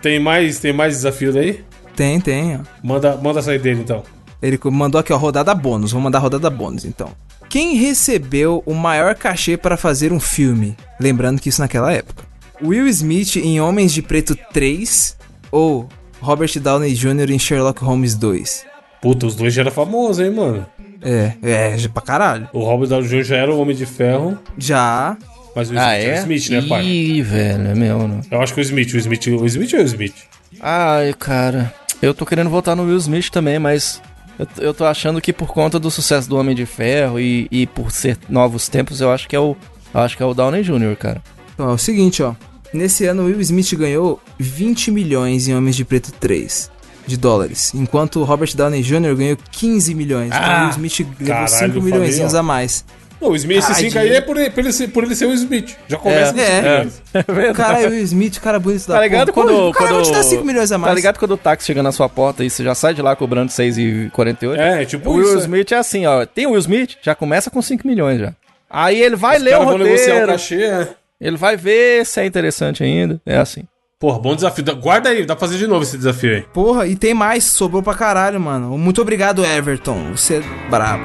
Tem 0.00 0.20
mais, 0.20 0.58
tem 0.58 0.72
mais 0.72 0.94
desafios 0.94 1.34
aí? 1.36 1.64
Tem, 1.94 2.20
tem, 2.20 2.56
ó. 2.56 2.60
Manda, 2.82 3.16
manda 3.16 3.40
sair 3.40 3.58
dele 3.58 3.80
então. 3.80 4.02
Ele 4.42 4.58
mandou 4.70 5.00
aqui, 5.00 5.12
ó, 5.12 5.16
rodada 5.16 5.54
bônus. 5.54 5.92
Vou 5.92 6.00
mandar 6.00 6.18
rodada 6.18 6.50
bônus, 6.50 6.84
então. 6.84 7.10
Quem 7.48 7.76
recebeu 7.76 8.62
o 8.66 8.74
maior 8.74 9.14
cachê 9.14 9.56
para 9.56 9.76
fazer 9.76 10.12
um 10.12 10.20
filme? 10.20 10.76
Lembrando 11.00 11.40
que 11.40 11.48
isso 11.48 11.60
naquela 11.60 11.92
época. 11.92 12.25
Will 12.62 12.86
Smith 12.88 13.36
em 13.36 13.60
Homens 13.60 13.92
de 13.92 14.02
Preto 14.02 14.36
3 14.52 15.16
ou 15.50 15.88
Robert 16.20 16.50
Downey 16.60 16.94
Jr. 16.94 17.30
em 17.30 17.38
Sherlock 17.38 17.82
Holmes 17.84 18.14
2? 18.14 18.64
Puta, 19.02 19.26
os 19.26 19.34
dois 19.36 19.52
já 19.54 19.62
eram 19.62 19.70
famosos, 19.70 20.24
hein, 20.24 20.30
mano. 20.32 20.66
É, 21.02 21.32
é, 21.42 21.78
já 21.78 21.88
pra 21.88 22.02
caralho. 22.02 22.48
O 22.52 22.64
Robert 22.64 22.88
Downey 22.88 23.08
Jr. 23.08 23.22
já 23.24 23.36
era 23.36 23.52
o 23.54 23.58
Homem 23.60 23.76
de 23.76 23.84
Ferro, 23.86 24.38
Já. 24.56 25.16
mas 25.54 25.68
o 25.68 25.72
Smith 25.74 25.82
Ah, 25.86 25.94
é 25.94 26.08
o 26.08 26.10
é? 26.12 26.18
Smith, 26.20 26.48
né, 26.50 26.62
pai? 26.62 26.84
Ih, 26.84 27.22
velho, 27.22 27.68
é 27.68 27.74
meu, 27.74 28.08
né? 28.08 28.20
Eu 28.30 28.40
acho 28.40 28.54
que 28.54 28.60
o 28.60 28.62
Smith, 28.62 28.92
o 28.94 28.96
Smith, 28.98 29.26
o 29.26 29.46
Smith 29.46 29.74
é 29.74 29.78
o 29.78 29.82
Smith. 29.82 30.14
Ai, 30.60 31.12
cara. 31.18 31.72
Eu 32.00 32.14
tô 32.14 32.24
querendo 32.26 32.50
votar 32.50 32.74
no 32.74 32.84
Will 32.84 32.96
Smith 32.96 33.28
também, 33.30 33.58
mas 33.58 34.00
eu, 34.38 34.46
eu 34.58 34.74
tô 34.74 34.84
achando 34.84 35.20
que 35.20 35.32
por 35.32 35.48
conta 35.48 35.78
do 35.78 35.90
sucesso 35.90 36.28
do 36.28 36.36
Homem 36.38 36.54
de 36.56 36.66
Ferro 36.66 37.20
e, 37.20 37.46
e 37.50 37.66
por 37.66 37.90
ser 37.92 38.18
novos 38.28 38.68
tempos, 38.68 39.00
eu 39.00 39.12
acho 39.12 39.28
que 39.28 39.36
é 39.36 39.40
o. 39.40 39.54
eu 39.94 40.00
acho 40.00 40.16
que 40.16 40.22
é 40.22 40.26
o 40.26 40.34
Downey 40.34 40.62
Jr., 40.62 40.96
cara. 40.98 41.22
Então, 41.56 41.70
é 41.70 41.72
o 41.72 41.78
seguinte, 41.78 42.22
ó. 42.22 42.34
Nesse 42.72 43.06
ano, 43.06 43.24
Will 43.24 43.40
Smith 43.40 43.74
ganhou 43.74 44.20
20 44.38 44.90
milhões 44.90 45.48
em 45.48 45.54
Homens 45.56 45.74
de 45.76 45.84
Preto 45.84 46.12
3 46.12 46.70
de 47.06 47.16
dólares, 47.16 47.72
enquanto 47.74 48.20
o 48.20 48.24
Robert 48.24 48.50
Downey 48.54 48.82
Jr. 48.82 49.14
ganhou 49.16 49.38
15 49.52 49.94
milhões. 49.94 50.26
então, 50.28 50.40
Ah, 50.42 50.58
o 50.58 50.62
Will 50.62 50.70
Smith 50.70 50.98
levou 50.98 51.26
caralho, 51.26 51.48
5 51.48 51.64
eu 51.64 51.70
falei, 51.82 52.00
milhões 52.08 52.34
a 52.34 52.42
mais. 52.42 52.84
Não, 53.20 53.30
o 53.30 53.36
Smith, 53.36 53.58
esse 53.58 53.74
5 53.74 53.98
aí 53.98 54.10
é 54.10 54.20
por 54.20 54.36
ele, 54.36 54.50
por, 54.50 54.60
ele 54.60 54.72
ser, 54.72 54.88
por 54.88 55.04
ele 55.04 55.14
ser 55.14 55.24
o 55.24 55.32
Smith. 55.32 55.74
Já 55.88 55.96
começa 55.96 56.34
com 56.34 56.40
É. 56.40 56.44
cinco 56.44 56.66
É. 56.66 56.70
milhões. 56.78 57.02
É 57.14 57.32
verdade. 57.32 57.56
Caralho, 57.56 57.90
Will 57.90 58.02
Smith, 58.02 58.40
cara 58.40 58.58
bonito 58.58 58.86
da 58.88 58.94
Tá 58.96 59.00
ligado 59.00 59.32
porra. 59.32 59.46
quando. 59.46 59.68
O 59.68 59.72
cara 59.72 59.88
quando 59.90 60.04
te 60.04 60.12
dar 60.12 60.22
5 60.22 60.44
milhões 60.44 60.70
a 60.70 60.76
mais. 60.76 60.90
Tá 60.90 60.94
ligado 60.94 61.18
quando 61.18 61.30
o 61.30 61.36
táxi 61.38 61.66
chega 61.66 61.82
na 61.82 61.92
sua 61.92 62.08
porta 62.10 62.44
e 62.44 62.50
você 62.50 62.62
já 62.62 62.74
sai 62.74 62.92
de 62.92 63.00
lá 63.00 63.16
cobrando 63.16 63.50
6,48? 63.50 64.58
É, 64.58 64.84
tipo 64.84 65.08
O 65.08 65.14
Will 65.14 65.28
isso. 65.28 65.36
é. 65.36 65.40
Smith 65.42 65.72
é 65.72 65.76
assim, 65.76 66.04
ó. 66.06 66.26
Tem 66.26 66.46
o 66.46 66.50
Will 66.50 66.58
Smith, 66.58 66.96
já 67.00 67.14
começa 67.14 67.50
com 67.50 67.62
5 67.62 67.86
milhões 67.86 68.20
já. 68.20 68.34
Aí 68.68 69.00
ele 69.00 69.16
vai 69.16 69.38
Os 69.38 69.42
ler 69.44 69.54
o 69.54 69.58
caras 69.60 69.68
vão 69.68 69.78
negociar 69.78 70.04
o 70.06 70.18
roteiro, 70.18 70.32
cachê, 70.32 70.62
é. 70.62 70.88
Ele 71.20 71.36
vai 71.36 71.56
ver 71.56 72.04
se 72.04 72.20
é 72.20 72.26
interessante 72.26 72.82
ainda. 72.82 73.20
É 73.24 73.38
assim. 73.38 73.62
Porra, 73.98 74.18
bom 74.18 74.34
desafio. 74.34 74.64
Guarda 74.76 75.08
aí, 75.08 75.24
dá 75.24 75.34
pra 75.34 75.46
fazer 75.46 75.58
de 75.58 75.66
novo 75.66 75.82
esse 75.82 75.96
desafio 75.96 76.34
aí. 76.36 76.42
Porra, 76.52 76.86
e 76.86 76.94
tem 76.94 77.14
mais, 77.14 77.44
sobrou 77.44 77.82
pra 77.82 77.94
caralho, 77.94 78.38
mano. 78.38 78.76
Muito 78.76 79.00
obrigado, 79.00 79.44
Everton. 79.44 80.12
Você 80.12 80.36
é 80.36 80.68
brabo. 80.68 81.04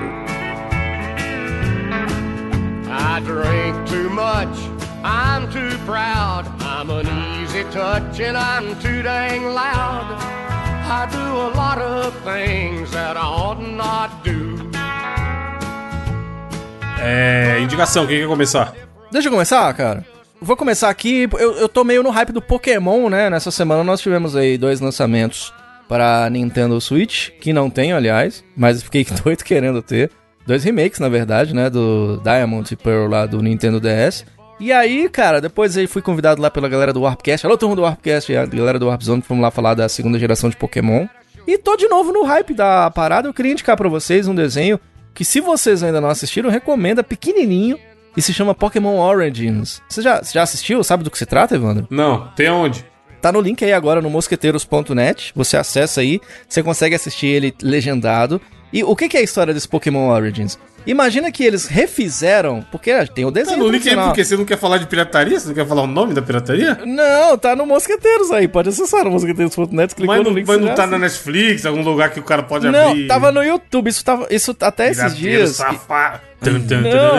I 2.90 3.22
drink 3.22 3.90
too 3.90 4.10
much, 4.10 4.58
I'm 5.04 5.48
too 5.48 5.78
proud. 5.86 6.46
I'm 6.62 6.90
an 6.90 7.08
easy 7.42 7.64
touch 7.72 8.22
and 8.22 8.38
I'm 8.38 8.76
too 8.82 9.02
dang 9.04 9.46
loud. 9.46 10.18
I 10.84 11.08
do 11.10 11.18
a 11.18 11.52
lot 11.56 11.80
of 11.80 12.14
things 12.26 12.92
that 12.92 13.16
I 13.16 13.22
ought 13.22 13.62
not 13.62 14.12
do. 14.24 14.70
É. 17.02 17.60
Indicação, 17.62 18.06
quem 18.06 18.20
quer 18.20 18.28
começar? 18.28 18.74
Deixa 19.12 19.28
eu 19.28 19.32
começar, 19.32 19.74
cara. 19.74 20.06
Vou 20.42 20.56
começar 20.56 20.90
aqui. 20.90 21.28
Eu, 21.34 21.58
eu 21.58 21.68
tô 21.70 21.84
meio 21.84 22.02
no 22.02 22.10
hype 22.10 22.32
do 22.32 22.42
Pokémon, 22.42 23.10
né? 23.10 23.30
Nessa 23.30 23.52
semana 23.52 23.84
nós 23.84 24.00
tivemos 24.00 24.36
aí 24.36 24.58
dois 24.58 24.80
lançamentos 24.80 25.54
para 25.88 26.30
Nintendo 26.30 26.80
Switch, 26.80 27.30
que 27.42 27.52
não 27.52 27.70
tenho, 27.70 27.98
aliás, 27.98 28.44
mas 28.56 28.82
fiquei 28.82 29.06
doido 29.24 29.44
querendo 29.44 29.82
ter. 29.82 30.10
Dois 30.48 30.64
remakes, 30.64 31.00
na 31.00 31.10
verdade, 31.10 31.54
né? 31.54 31.70
Do 31.70 32.22
Diamond 32.24 32.74
e 32.74 32.78
Pearl 32.78 33.08
lá 33.08 33.26
do 33.26 33.42
Nintendo 33.42 33.82
DS. 33.82 34.26
E 34.60 34.72
aí, 34.72 35.10
cara, 35.10 35.42
depois 35.42 35.78
aí 35.78 35.88
fui 35.88 36.02
convidado 36.02 36.42
lá 36.42 36.50
pela 36.50 36.70
galera 36.70 36.94
do 36.94 37.02
Warpcast. 37.02 37.46
Alô, 37.46 37.58
turma 37.58 37.76
do 37.76 37.82
Warpcast 37.82 38.32
e 38.32 38.38
a 38.38 38.46
galera 38.46 38.80
do 38.80 38.88
Warp 38.88 39.02
Zone, 39.02 39.22
fomos 39.22 39.42
lá 39.44 39.52
falar 39.52 39.74
da 39.74 39.90
segunda 39.90 40.18
geração 40.18 40.50
de 40.50 40.56
Pokémon. 40.56 41.06
E 41.46 41.58
tô 41.58 41.76
de 41.76 41.88
novo 41.88 42.14
no 42.14 42.24
hype 42.24 42.54
da 42.54 42.90
parada. 42.90 43.28
Eu 43.28 43.34
queria 43.34 43.52
indicar 43.52 43.76
pra 43.76 43.90
vocês 43.90 44.28
um 44.28 44.36
desenho 44.36 44.80
que, 45.14 45.26
se 45.26 45.42
vocês 45.42 45.84
ainda 45.84 46.00
não 46.00 46.10
assistiram, 46.10 46.50
recomendo. 46.50 47.00
É 47.00 47.04
pequenininho 47.04 47.78
e 48.16 48.22
se 48.22 48.34
chama 48.34 48.54
Pokémon 48.54 48.98
Origins. 49.00 49.82
Você 49.88 50.02
já, 50.02 50.22
já 50.24 50.44
assistiu? 50.44 50.84
Sabe 50.84 51.04
do 51.04 51.12
que 51.12 51.18
se 51.18 51.26
trata, 51.26 51.56
Evandro? 51.56 51.88
Não, 51.90 52.28
tem 52.36 52.48
aonde? 52.48 52.86
Tá 53.22 53.32
no 53.32 53.40
link 53.40 53.64
aí 53.64 53.72
agora 53.74 54.02
no 54.02 54.10
mosqueteiros.net. 54.10 55.32
Você 55.36 55.56
acessa 55.58 56.02
aí, 56.02 56.20
você 56.50 56.64
consegue 56.64 56.96
assistir 56.96 57.28
ele 57.28 57.54
legendado. 57.62 58.42
E 58.74 58.84
o 58.84 58.96
que, 58.96 59.08
que 59.10 59.18
é 59.18 59.20
a 59.20 59.24
história 59.24 59.54
desse 59.54 59.68
Pokémon 59.68 60.10
Origins? 60.10 60.58
Imagina 60.88 61.32
que 61.32 61.44
eles 61.44 61.68
refizeram, 61.68 62.66
porque 62.72 62.92
tem 63.14 63.24
o 63.24 63.32
Tá 63.32 63.40
desenho 63.42 63.60
no 63.60 63.68
link 63.70 63.88
aí 63.88 63.96
porque 63.96 64.24
você 64.26 64.36
não 64.36 64.46
quer 64.46 64.58
falar 64.58 64.80
de 64.80 64.88
pirataria? 64.88 65.40
Você 65.40 65.48
não 65.50 65.54
quer 65.54 65.68
falar 65.68 65.84
o 65.84 65.88
nome 65.88 66.14
da 66.16 66.22
pirataria? 66.24 66.80
Não, 66.86 67.38
tá 67.38 67.56
no 67.56 67.68
Mosqueteiros 67.68 68.32
aí. 68.32 68.48
Pode 68.48 68.70
acessar 68.70 69.04
no 69.04 69.12
mosqueteiros.net, 69.12 69.94
clicou 69.94 70.16
Mas 70.16 70.24
no 70.24 70.30
não, 70.32 70.36
link. 70.38 70.48
mas 70.48 70.58
não 70.60 70.68
tá 70.70 70.74
assiste. 70.74 70.90
na 70.92 70.98
Netflix, 70.98 71.66
algum 71.68 71.84
lugar 71.84 72.10
que 72.10 72.20
o 72.20 72.24
cara 72.24 72.42
pode 72.42 72.68
Não, 72.68 72.90
abrir. 72.92 73.06
tava 73.08 73.32
no 73.32 73.44
YouTube. 73.44 73.90
Isso, 73.90 74.04
tava, 74.04 74.26
isso 74.32 74.56
até 74.60 74.90
esses 74.90 75.16
dias. 75.16 75.58
Safado. 75.58 76.31
Não, 76.82 77.18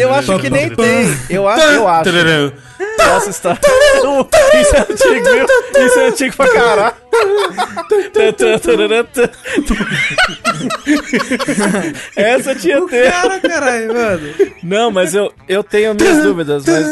Eu 0.00 0.12
acho 0.12 0.38
que 0.40 0.50
nem 0.50 0.68
tem. 0.70 1.16
Eu 1.30 1.46
acho, 1.48 1.62
eu 1.74 1.88
acho. 1.88 2.04
Nossa, 2.98 3.30
está. 3.30 3.58
Isso 4.60 4.76
é 4.76 4.80
antigo, 4.80 5.24
viu? 5.30 5.86
Isso 5.86 5.98
é 5.98 6.08
antigo 6.08 6.36
pra 6.36 6.48
caralho. 6.52 6.94
Essa 12.16 12.54
tinha 12.54 12.86
ter. 12.88 13.10
Cara, 13.12 13.40
caralho, 13.40 13.94
mano. 13.94 14.34
Não, 14.62 14.90
mas 14.90 15.14
eu, 15.14 15.32
eu 15.48 15.62
tenho 15.62 15.94
minhas 15.94 16.22
dúvidas, 16.22 16.64
mas. 16.66 16.86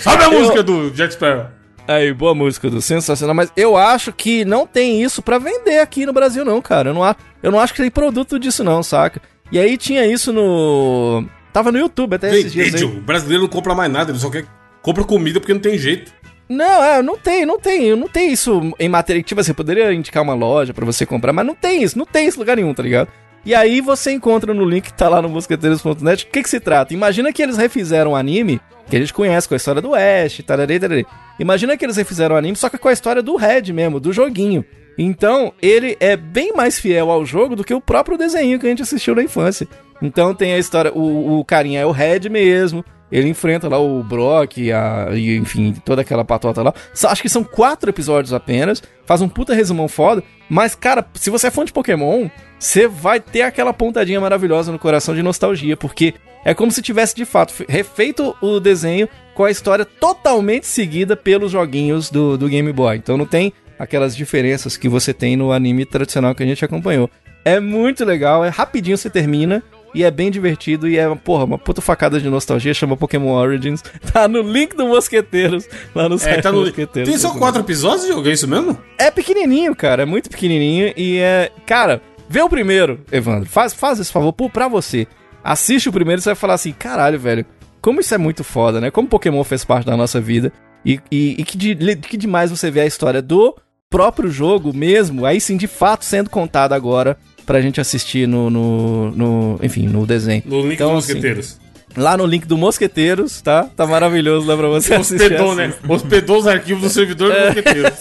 Sabe 0.00 0.24
a 0.24 0.30
música 0.30 0.62
do 0.62 0.90
Jack 0.90 1.12
Sparrow? 1.14 1.55
Aí, 1.88 2.12
boa 2.12 2.34
música 2.34 2.68
do 2.68 2.82
sensacional, 2.82 3.34
mas 3.34 3.52
eu 3.56 3.76
acho 3.76 4.12
que 4.12 4.44
não 4.44 4.66
tem 4.66 5.02
isso 5.02 5.22
pra 5.22 5.38
vender 5.38 5.78
aqui 5.78 6.04
no 6.04 6.12
Brasil, 6.12 6.44
não, 6.44 6.60
cara. 6.60 6.90
Eu 6.90 6.94
não, 6.94 7.04
a- 7.04 7.14
eu 7.42 7.52
não 7.52 7.60
acho 7.60 7.72
que 7.74 7.80
tem 7.82 7.90
produto 7.90 8.38
disso, 8.38 8.64
não, 8.64 8.82
saca? 8.82 9.20
E 9.52 9.58
aí 9.58 9.76
tinha 9.76 10.04
isso 10.04 10.32
no. 10.32 11.24
Tava 11.52 11.70
no 11.70 11.78
YouTube 11.78 12.14
até 12.14 12.28
Vem, 12.30 12.40
esses 12.40 12.52
dias. 12.52 12.74
Aí. 12.74 12.82
o 12.84 13.00
brasileiro 13.00 13.42
não 13.44 13.48
compra 13.48 13.74
mais 13.74 13.90
nada, 13.90 14.10
ele 14.10 14.18
só 14.18 14.28
quer. 14.28 14.44
Compra 14.82 15.04
comida 15.04 15.38
porque 15.40 15.54
não 15.54 15.60
tem 15.60 15.78
jeito. 15.78 16.12
Não, 16.48 16.82
é, 16.84 17.02
não 17.02 17.16
tem, 17.16 17.44
não 17.46 17.58
tem, 17.58 17.96
não 17.96 18.08
tem 18.08 18.32
isso 18.32 18.72
em 18.78 18.88
matéria. 18.88 19.22
Tipo 19.22 19.40
assim, 19.40 19.52
poderia 19.54 19.92
indicar 19.92 20.22
uma 20.22 20.34
loja 20.34 20.72
pra 20.74 20.84
você 20.84 21.04
comprar, 21.06 21.32
mas 21.32 21.46
não 21.46 21.54
tem 21.54 21.82
isso, 21.82 21.98
não 21.98 22.06
tem 22.06 22.26
isso 22.28 22.36
em 22.36 22.40
lugar 22.40 22.56
nenhum, 22.56 22.72
tá 22.74 22.82
ligado? 22.82 23.08
E 23.46 23.54
aí 23.54 23.80
você 23.80 24.10
encontra 24.10 24.52
no 24.52 24.64
link 24.64 24.86
que 24.86 24.92
tá 24.92 25.08
lá 25.08 25.22
no 25.22 25.28
mosqueteiros.net. 25.28 26.24
O 26.24 26.28
que 26.32 26.42
que 26.42 26.50
se 26.50 26.58
trata? 26.58 26.92
Imagina 26.92 27.32
que 27.32 27.40
eles 27.40 27.56
refizeram 27.56 28.10
um 28.10 28.16
anime 28.16 28.60
que 28.90 28.96
a 28.96 28.98
gente 28.98 29.14
conhece 29.14 29.46
com 29.46 29.54
a 29.54 29.56
história 29.56 29.80
do 29.80 29.94
Ash, 29.94 30.42
tararei, 30.44 30.80
tararei. 30.80 31.06
Imagina 31.38 31.76
que 31.76 31.84
eles 31.84 31.96
refizeram 31.96 32.34
o 32.34 32.38
anime 32.38 32.56
só 32.56 32.68
que 32.68 32.76
com 32.76 32.88
a 32.88 32.92
história 32.92 33.22
do 33.22 33.36
Red 33.36 33.72
mesmo, 33.72 34.00
do 34.00 34.12
joguinho. 34.12 34.64
Então, 34.98 35.52
ele 35.62 35.96
é 36.00 36.16
bem 36.16 36.54
mais 36.54 36.80
fiel 36.80 37.08
ao 37.08 37.24
jogo 37.24 37.54
do 37.54 37.62
que 37.62 37.72
o 37.72 37.80
próprio 37.80 38.18
desenho 38.18 38.58
que 38.58 38.66
a 38.66 38.68
gente 38.68 38.82
assistiu 38.82 39.14
na 39.14 39.22
infância. 39.22 39.68
Então 40.02 40.34
tem 40.34 40.52
a 40.52 40.58
história, 40.58 40.92
o, 40.92 41.38
o 41.38 41.44
carinha 41.44 41.80
é 41.80 41.86
o 41.86 41.92
Red 41.92 42.28
mesmo, 42.28 42.84
ele 43.12 43.28
enfrenta 43.28 43.68
lá 43.68 43.78
o 43.78 44.02
Brock, 44.02 44.58
a, 44.72 45.10
e, 45.14 45.36
enfim, 45.36 45.72
toda 45.84 46.02
aquela 46.02 46.24
patota 46.24 46.62
lá. 46.62 46.74
Acho 47.04 47.22
que 47.22 47.28
são 47.28 47.44
quatro 47.44 47.90
episódios 47.90 48.32
apenas, 48.32 48.82
faz 49.04 49.22
um 49.22 49.28
puta 49.28 49.54
resumão 49.54 49.86
foda, 49.86 50.24
mas, 50.48 50.74
cara, 50.74 51.06
se 51.14 51.30
você 51.30 51.46
é 51.46 51.50
fã 51.50 51.64
de 51.64 51.72
Pokémon, 51.72 52.28
você 52.58 52.86
vai 52.88 53.20
ter 53.20 53.42
aquela 53.42 53.72
pontadinha 53.72 54.20
maravilhosa 54.20 54.72
no 54.72 54.78
coração 54.78 55.14
de 55.14 55.22
nostalgia, 55.22 55.76
porque 55.76 56.14
é 56.44 56.54
como 56.54 56.70
se 56.70 56.80
tivesse, 56.82 57.14
de 57.14 57.24
fato, 57.24 57.52
fe- 57.52 57.66
refeito 57.68 58.34
o 58.40 58.58
desenho 58.60 59.08
com 59.34 59.44
a 59.44 59.50
história 59.50 59.84
totalmente 59.84 60.66
seguida 60.66 61.16
pelos 61.16 61.52
joguinhos 61.52 62.10
do, 62.10 62.38
do 62.38 62.48
Game 62.48 62.72
Boy. 62.72 62.96
Então 62.96 63.16
não 63.18 63.26
tem 63.26 63.52
aquelas 63.78 64.16
diferenças 64.16 64.76
que 64.76 64.88
você 64.88 65.12
tem 65.12 65.36
no 65.36 65.52
anime 65.52 65.84
tradicional 65.84 66.34
que 66.34 66.42
a 66.42 66.46
gente 66.46 66.64
acompanhou. 66.64 67.10
É 67.44 67.60
muito 67.60 68.04
legal, 68.04 68.44
é 68.44 68.48
rapidinho 68.48 68.96
você 68.96 69.08
termina 69.10 69.62
e 69.94 70.02
é 70.02 70.10
bem 70.10 70.30
divertido 70.30 70.88
e 70.88 70.98
é, 70.98 71.14
porra, 71.14 71.44
uma 71.44 71.58
puta 71.58 71.80
facada 71.80 72.18
de 72.20 72.28
nostalgia, 72.28 72.74
chama 72.74 72.96
Pokémon 72.96 73.32
Origins. 73.34 73.82
Tá 74.12 74.26
no 74.26 74.40
link 74.42 74.74
do 74.74 74.86
Mosqueteiros, 74.88 75.68
lá 75.94 76.08
no 76.08 76.16
É, 76.16 76.18
site 76.18 76.42
tá 76.42 76.50
do 76.50 76.56
no. 76.58 76.62
Mosqueteiros. 76.64 77.08
Tem 77.10 77.18
só 77.18 77.30
quatro 77.38 77.60
episódios 77.60 78.02
de 78.02 78.08
jogo, 78.08 78.28
é 78.28 78.32
isso 78.32 78.48
mesmo? 78.48 78.78
É 78.98 79.10
pequenininho, 79.10 79.74
cara, 79.76 80.02
é 80.02 80.06
muito 80.06 80.28
pequenininho 80.30 80.92
e 80.96 81.18
é... 81.18 81.50
Cara, 81.66 82.00
vê 82.28 82.40
o 82.42 82.48
primeiro, 82.48 83.00
Evandro, 83.10 83.48
faz, 83.48 83.72
faz 83.72 83.98
esse 84.00 84.12
favor 84.12 84.32
pô, 84.32 84.48
pra 84.50 84.68
você. 84.68 85.06
Assiste 85.42 85.88
o 85.88 85.92
primeiro 85.92 86.20
e 86.20 86.22
você 86.22 86.30
vai 86.30 86.36
falar 86.36 86.54
assim, 86.54 86.72
caralho, 86.72 87.18
velho, 87.18 87.44
como 87.80 88.00
isso 88.00 88.14
é 88.14 88.18
muito 88.18 88.42
foda, 88.42 88.80
né? 88.80 88.90
Como 88.90 89.06
Pokémon 89.08 89.44
fez 89.44 89.64
parte 89.64 89.86
da 89.86 89.96
nossa 89.96 90.20
vida 90.20 90.52
e, 90.84 90.98
e, 91.10 91.36
e 91.38 91.44
que, 91.44 91.56
de- 91.56 91.96
que 91.96 92.16
demais 92.16 92.50
você 92.50 92.70
vê 92.70 92.80
a 92.80 92.86
história 92.86 93.22
do 93.22 93.56
próprio 93.88 94.28
jogo 94.30 94.74
mesmo, 94.74 95.24
aí 95.24 95.40
sim, 95.40 95.56
de 95.56 95.66
fato, 95.68 96.04
sendo 96.04 96.28
contada 96.28 96.74
agora 96.74 97.16
pra 97.46 97.60
gente 97.60 97.80
assistir 97.80 98.26
no, 98.26 98.50
no, 98.50 99.10
no- 99.12 99.58
enfim, 99.62 99.86
no 99.86 100.04
desenho. 100.04 100.42
No 100.44 100.62
link 100.62 100.74
Então, 100.74 100.94
dos 100.94 101.04
assim, 101.04 101.14
mosqueteiros. 101.14 101.60
Lá 101.96 102.16
no 102.16 102.26
link 102.26 102.46
do 102.46 102.58
Mosqueteiros, 102.58 103.40
tá? 103.40 103.64
Tá 103.64 103.86
maravilhoso 103.86 104.46
lá 104.46 104.56
pra 104.56 104.68
você 104.68 104.94
assistir. 104.94 105.22
Hospedou, 105.22 105.54
né? 105.54 105.66
assim. 105.66 105.92
Hospedou 105.92 106.38
os 106.38 106.46
arquivos 106.46 106.82
do 106.82 106.90
servidor 106.90 107.32
do 107.32 107.40
mosqueteiro. 107.40 107.92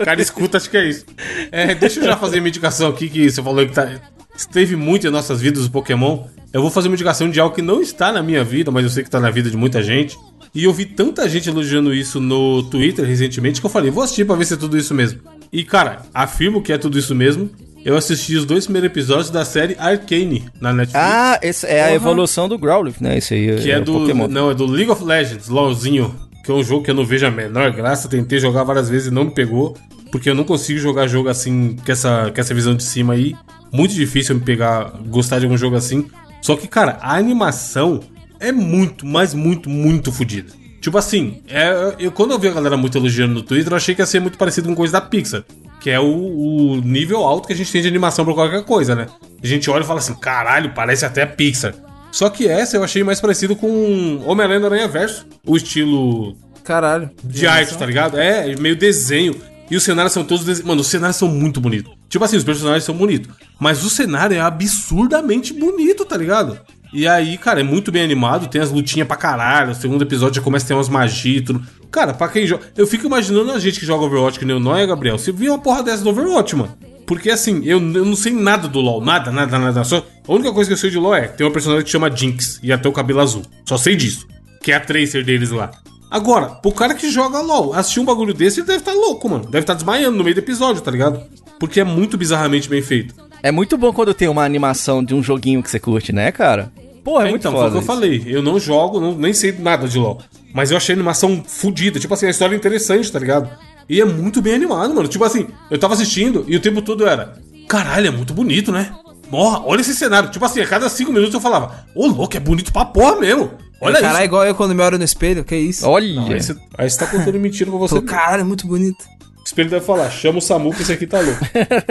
O 0.00 0.04
cara 0.04 0.22
escuta, 0.22 0.56
acho 0.56 0.70
que 0.70 0.76
é 0.76 0.88
isso. 0.88 1.04
É, 1.50 1.74
deixa 1.74 1.98
eu 2.00 2.04
já 2.04 2.16
fazer 2.16 2.40
minha 2.40 2.50
indicação 2.50 2.88
aqui, 2.88 3.08
que 3.08 3.28
você 3.28 3.42
falou 3.42 3.66
que 3.66 3.72
tá, 3.72 3.90
esteve 4.36 4.76
muito 4.76 5.06
em 5.06 5.10
nossas 5.10 5.40
vidas 5.40 5.66
o 5.66 5.70
Pokémon. 5.70 6.24
Eu 6.52 6.62
vou 6.62 6.70
fazer 6.70 6.88
uma 6.88 6.94
indicação 6.94 7.28
de 7.28 7.40
algo 7.40 7.54
que 7.54 7.60
não 7.60 7.82
está 7.82 8.12
na 8.12 8.22
minha 8.22 8.44
vida, 8.44 8.70
mas 8.70 8.84
eu 8.84 8.90
sei 8.90 9.02
que 9.02 9.10
tá 9.10 9.20
na 9.20 9.30
vida 9.30 9.50
de 9.50 9.56
muita 9.56 9.82
gente. 9.82 10.16
E 10.54 10.64
eu 10.64 10.72
vi 10.72 10.86
tanta 10.86 11.28
gente 11.28 11.48
elogiando 11.48 11.92
isso 11.92 12.20
no 12.20 12.62
Twitter 12.62 13.04
recentemente 13.04 13.60
que 13.60 13.66
eu 13.66 13.70
falei, 13.70 13.90
vou 13.90 14.02
assistir 14.02 14.24
pra 14.24 14.36
ver 14.36 14.44
se 14.44 14.54
é 14.54 14.56
tudo 14.56 14.78
isso 14.78 14.94
mesmo. 14.94 15.20
E 15.52 15.64
cara, 15.64 16.02
afirmo 16.14 16.62
que 16.62 16.72
é 16.72 16.78
tudo 16.78 16.98
isso 16.98 17.14
mesmo. 17.14 17.50
Eu 17.88 17.96
assisti 17.96 18.36
os 18.36 18.44
dois 18.44 18.66
primeiros 18.66 18.90
episódios 18.90 19.30
da 19.30 19.46
série 19.46 19.74
Arcane 19.78 20.44
na 20.60 20.74
Netflix. 20.74 21.02
Ah, 21.02 21.40
esse 21.42 21.66
é 21.66 21.82
a 21.82 21.94
evolução 21.94 22.46
do 22.46 22.58
Growlithe, 22.58 23.02
né? 23.02 23.16
Esse 23.16 23.32
aí 23.32 23.62
Que 23.62 23.70
é, 23.70 23.78
o 23.78 23.82
do. 23.82 23.92
Pokémon. 23.94 24.28
Não, 24.28 24.50
é 24.50 24.54
do 24.54 24.66
League 24.66 24.90
of 24.90 25.02
Legends, 25.02 25.48
LOLzinho. 25.48 26.14
Que 26.44 26.50
é 26.50 26.54
um 26.54 26.62
jogo 26.62 26.84
que 26.84 26.90
eu 26.90 26.94
não 26.94 27.06
vejo 27.06 27.24
a 27.24 27.30
menor 27.30 27.70
graça. 27.72 28.06
Tentei 28.06 28.38
jogar 28.38 28.62
várias 28.62 28.90
vezes 28.90 29.08
e 29.08 29.10
não 29.10 29.24
me 29.24 29.30
pegou. 29.30 29.74
Porque 30.12 30.28
eu 30.28 30.34
não 30.34 30.44
consigo 30.44 30.78
jogar 30.78 31.06
jogo 31.06 31.30
assim, 31.30 31.76
com 31.82 31.90
essa, 31.90 32.30
com 32.30 32.38
essa 32.38 32.52
visão 32.52 32.74
de 32.74 32.82
cima 32.82 33.14
aí. 33.14 33.34
Muito 33.72 33.94
difícil 33.94 34.34
eu 34.34 34.38
me 34.38 34.44
pegar, 34.44 34.92
gostar 35.06 35.38
de 35.38 35.46
algum 35.46 35.56
jogo 35.56 35.74
assim. 35.74 36.10
Só 36.42 36.56
que, 36.56 36.68
cara, 36.68 36.98
a 37.00 37.16
animação 37.16 38.00
é 38.38 38.52
muito, 38.52 39.06
mas 39.06 39.32
muito, 39.32 39.70
muito 39.70 40.12
fodida. 40.12 40.52
Tipo 40.78 40.98
assim, 40.98 41.40
é, 41.48 41.94
eu, 41.98 42.12
quando 42.12 42.32
eu 42.32 42.38
vi 42.38 42.48
a 42.48 42.52
galera 42.52 42.76
muito 42.76 42.98
elogiando 42.98 43.32
no 43.32 43.42
Twitter, 43.42 43.72
eu 43.72 43.76
achei 43.78 43.94
que 43.94 44.02
ia 44.02 44.06
ser 44.06 44.20
muito 44.20 44.36
parecido 44.36 44.68
com 44.68 44.74
coisa 44.74 44.92
da 44.92 45.00
Pixar. 45.00 45.42
Que 45.80 45.90
é 45.90 46.00
o, 46.00 46.04
o 46.04 46.76
nível 46.80 47.18
alto 47.24 47.46
que 47.46 47.52
a 47.52 47.56
gente 47.56 47.70
tem 47.70 47.80
de 47.82 47.88
animação 47.88 48.24
pra 48.24 48.34
qualquer 48.34 48.64
coisa, 48.64 48.94
né? 48.94 49.06
A 49.42 49.46
gente 49.46 49.70
olha 49.70 49.82
e 49.82 49.86
fala 49.86 50.00
assim, 50.00 50.14
caralho, 50.14 50.72
parece 50.74 51.04
até 51.04 51.24
Pixar. 51.24 51.74
Só 52.10 52.28
que 52.30 52.48
essa 52.48 52.76
eu 52.76 52.82
achei 52.82 53.04
mais 53.04 53.20
parecido 53.20 53.54
com 53.54 54.20
Homem-Aranha 54.26 54.66
Aranha 54.66 54.88
Verso. 54.88 55.26
O 55.46 55.56
estilo 55.56 56.36
Caralho. 56.64 57.10
de 57.22 57.46
arte, 57.46 57.76
tá 57.76 57.86
ligado? 57.86 58.18
É, 58.18 58.56
meio 58.56 58.74
desenho. 58.76 59.34
E 59.70 59.76
os 59.76 59.82
cenários 59.84 60.14
são 60.14 60.24
todos. 60.24 60.44
dese- 60.46 60.64
Mano, 60.64 60.80
os 60.80 60.86
cenários 60.86 61.16
são 61.16 61.28
muito 61.28 61.60
bonitos. 61.60 61.92
Tipo 62.08 62.24
assim, 62.24 62.38
os 62.38 62.44
personagens 62.44 62.84
são 62.84 62.94
bonitos. 62.96 63.30
Mas 63.60 63.84
o 63.84 63.90
cenário 63.90 64.34
é 64.34 64.40
absurdamente 64.40 65.52
bonito, 65.52 66.04
tá 66.06 66.16
ligado? 66.16 66.58
E 66.92 67.06
aí, 67.06 67.36
cara, 67.36 67.60
é 67.60 67.62
muito 67.62 67.92
bem 67.92 68.02
animado. 68.02 68.48
Tem 68.48 68.60
as 68.60 68.70
lutinhas 68.70 69.06
pra 69.06 69.16
caralho. 69.16 69.72
O 69.72 69.74
segundo 69.74 70.02
episódio 70.02 70.36
já 70.36 70.42
começa 70.42 70.64
a 70.64 70.68
ter 70.68 70.74
umas 70.74 70.88
magias 70.88 71.42
e 71.42 71.44
tudo. 71.44 71.62
Cara, 71.90 72.14
pra 72.14 72.28
quem 72.28 72.46
joga. 72.46 72.64
Eu 72.76 72.86
fico 72.86 73.06
imaginando 73.06 73.52
a 73.52 73.58
gente 73.58 73.80
que 73.80 73.86
joga 73.86 74.04
Overwatch, 74.04 74.38
que 74.38 74.44
nem 74.44 74.56
o 74.56 74.60
Noia, 74.60 74.86
Gabriel. 74.86 75.18
Se 75.18 75.32
vir 75.32 75.50
uma 75.50 75.58
porra 75.58 75.82
dessa 75.82 76.02
do 76.02 76.10
Overwatch, 76.10 76.56
mano. 76.56 76.76
Porque 77.06 77.30
assim, 77.30 77.64
eu, 77.64 77.78
eu 77.78 78.04
não 78.04 78.14
sei 78.14 78.32
nada 78.32 78.68
do 78.68 78.80
LoL. 78.80 79.00
Nada, 79.02 79.30
nada, 79.30 79.58
nada. 79.58 79.82
Só, 79.82 80.04
a 80.26 80.32
única 80.32 80.52
coisa 80.52 80.68
que 80.68 80.74
eu 80.74 80.78
sei 80.78 80.90
de 80.90 80.98
LoL 80.98 81.14
é 81.14 81.28
tem 81.28 81.46
uma 81.46 81.52
personagem 81.52 81.84
que 81.84 81.90
chama 81.90 82.14
Jinx 82.14 82.60
e 82.62 82.70
até 82.70 82.86
o 82.86 82.92
cabelo 82.92 83.20
azul. 83.20 83.42
Só 83.66 83.78
sei 83.78 83.96
disso. 83.96 84.26
Que 84.62 84.72
é 84.72 84.76
a 84.76 84.80
Tracer 84.80 85.24
deles 85.24 85.50
lá. 85.50 85.70
Agora, 86.10 86.46
pro 86.46 86.70
cara 86.72 86.94
que 86.94 87.10
joga 87.10 87.40
LOL, 87.40 87.74
assistir 87.74 88.00
um 88.00 88.04
bagulho 88.04 88.34
desse, 88.34 88.60
ele 88.60 88.66
deve 88.66 88.80
estar 88.80 88.92
louco, 88.92 89.28
mano. 89.28 89.44
Deve 89.44 89.60
estar 89.60 89.74
desmaiando 89.74 90.16
no 90.16 90.24
meio 90.24 90.34
do 90.34 90.40
episódio, 90.40 90.82
tá 90.82 90.90
ligado? 90.90 91.22
Porque 91.58 91.80
é 91.80 91.84
muito 91.84 92.16
bizarramente 92.16 92.68
bem 92.68 92.82
feito. 92.82 93.14
É 93.42 93.50
muito 93.52 93.76
bom 93.78 93.92
quando 93.92 94.12
tem 94.14 94.28
uma 94.28 94.44
animação 94.44 95.02
de 95.02 95.14
um 95.14 95.22
joguinho 95.22 95.62
que 95.62 95.70
você 95.70 95.78
curte, 95.78 96.12
né, 96.12 96.32
cara? 96.32 96.72
Pô, 97.04 97.20
é, 97.20 97.30
muito 97.30 97.40
então, 97.42 97.52
foda. 97.52 97.62
foi 97.62 97.70
o 97.70 97.72
que 97.72 97.78
eu 97.78 97.82
falei. 97.94 98.22
Eu 98.26 98.42
não 98.42 98.58
jogo, 98.58 99.00
não- 99.00 99.14
nem 99.16 99.32
sei 99.32 99.52
nada 99.52 99.86
de 99.88 99.98
LOL. 99.98 100.20
Mas 100.52 100.70
eu 100.70 100.76
achei 100.76 100.94
a 100.94 100.96
animação 100.96 101.42
fodida. 101.46 101.98
Tipo 102.00 102.14
assim, 102.14 102.26
a 102.26 102.30
história 102.30 102.54
é 102.54 102.56
interessante, 102.58 103.10
tá 103.10 103.18
ligado? 103.18 103.48
E 103.88 104.00
é 104.00 104.04
muito 104.04 104.42
bem 104.42 104.54
animado, 104.54 104.94
mano. 104.94 105.08
Tipo 105.08 105.24
assim, 105.24 105.46
eu 105.70 105.78
tava 105.78 105.94
assistindo 105.94 106.44
e 106.48 106.56
o 106.56 106.60
tempo 106.60 106.82
todo 106.82 107.06
era. 107.06 107.34
Caralho, 107.68 108.08
é 108.08 108.10
muito 108.10 108.34
bonito, 108.34 108.72
né? 108.72 108.92
Porra, 109.30 109.62
olha 109.64 109.80
esse 109.80 109.94
cenário. 109.94 110.30
Tipo 110.30 110.44
assim, 110.44 110.60
a 110.60 110.66
cada 110.66 110.88
cinco 110.88 111.12
minutos 111.12 111.32
eu 111.34 111.40
falava, 111.40 111.86
ô 111.94 112.06
louco, 112.06 112.36
é 112.36 112.40
bonito 112.40 112.72
pra 112.72 112.84
porra 112.84 113.16
mesmo. 113.16 113.50
Olha 113.80 114.00
Caralho, 114.00 114.16
isso. 114.16 114.24
igual 114.24 114.44
eu 114.44 114.54
quando 114.54 114.74
me 114.74 114.82
olho 114.82 114.98
no 114.98 115.04
espelho, 115.04 115.44
que 115.44 115.54
isso? 115.56 115.86
Olha. 115.88 116.14
Não, 116.14 116.28
aí, 116.28 116.42
você, 116.42 116.56
aí 116.76 116.90
você 116.90 116.98
tá 116.98 117.06
contando 117.06 117.38
mentira 117.38 117.70
pra 117.70 117.78
você. 117.78 117.94
Pô, 117.94 118.02
caralho, 118.02 118.40
é 118.40 118.44
muito 118.44 118.66
bonito. 118.66 119.04
O 119.48 119.50
espelho 119.50 119.70
deve 119.70 119.86
falar, 119.86 120.10
chama 120.10 120.38
o 120.38 120.42
Samu 120.42 120.74
que 120.74 120.82
esse 120.82 120.92
aqui 120.92 121.06
tá 121.06 121.20
louco. 121.20 121.40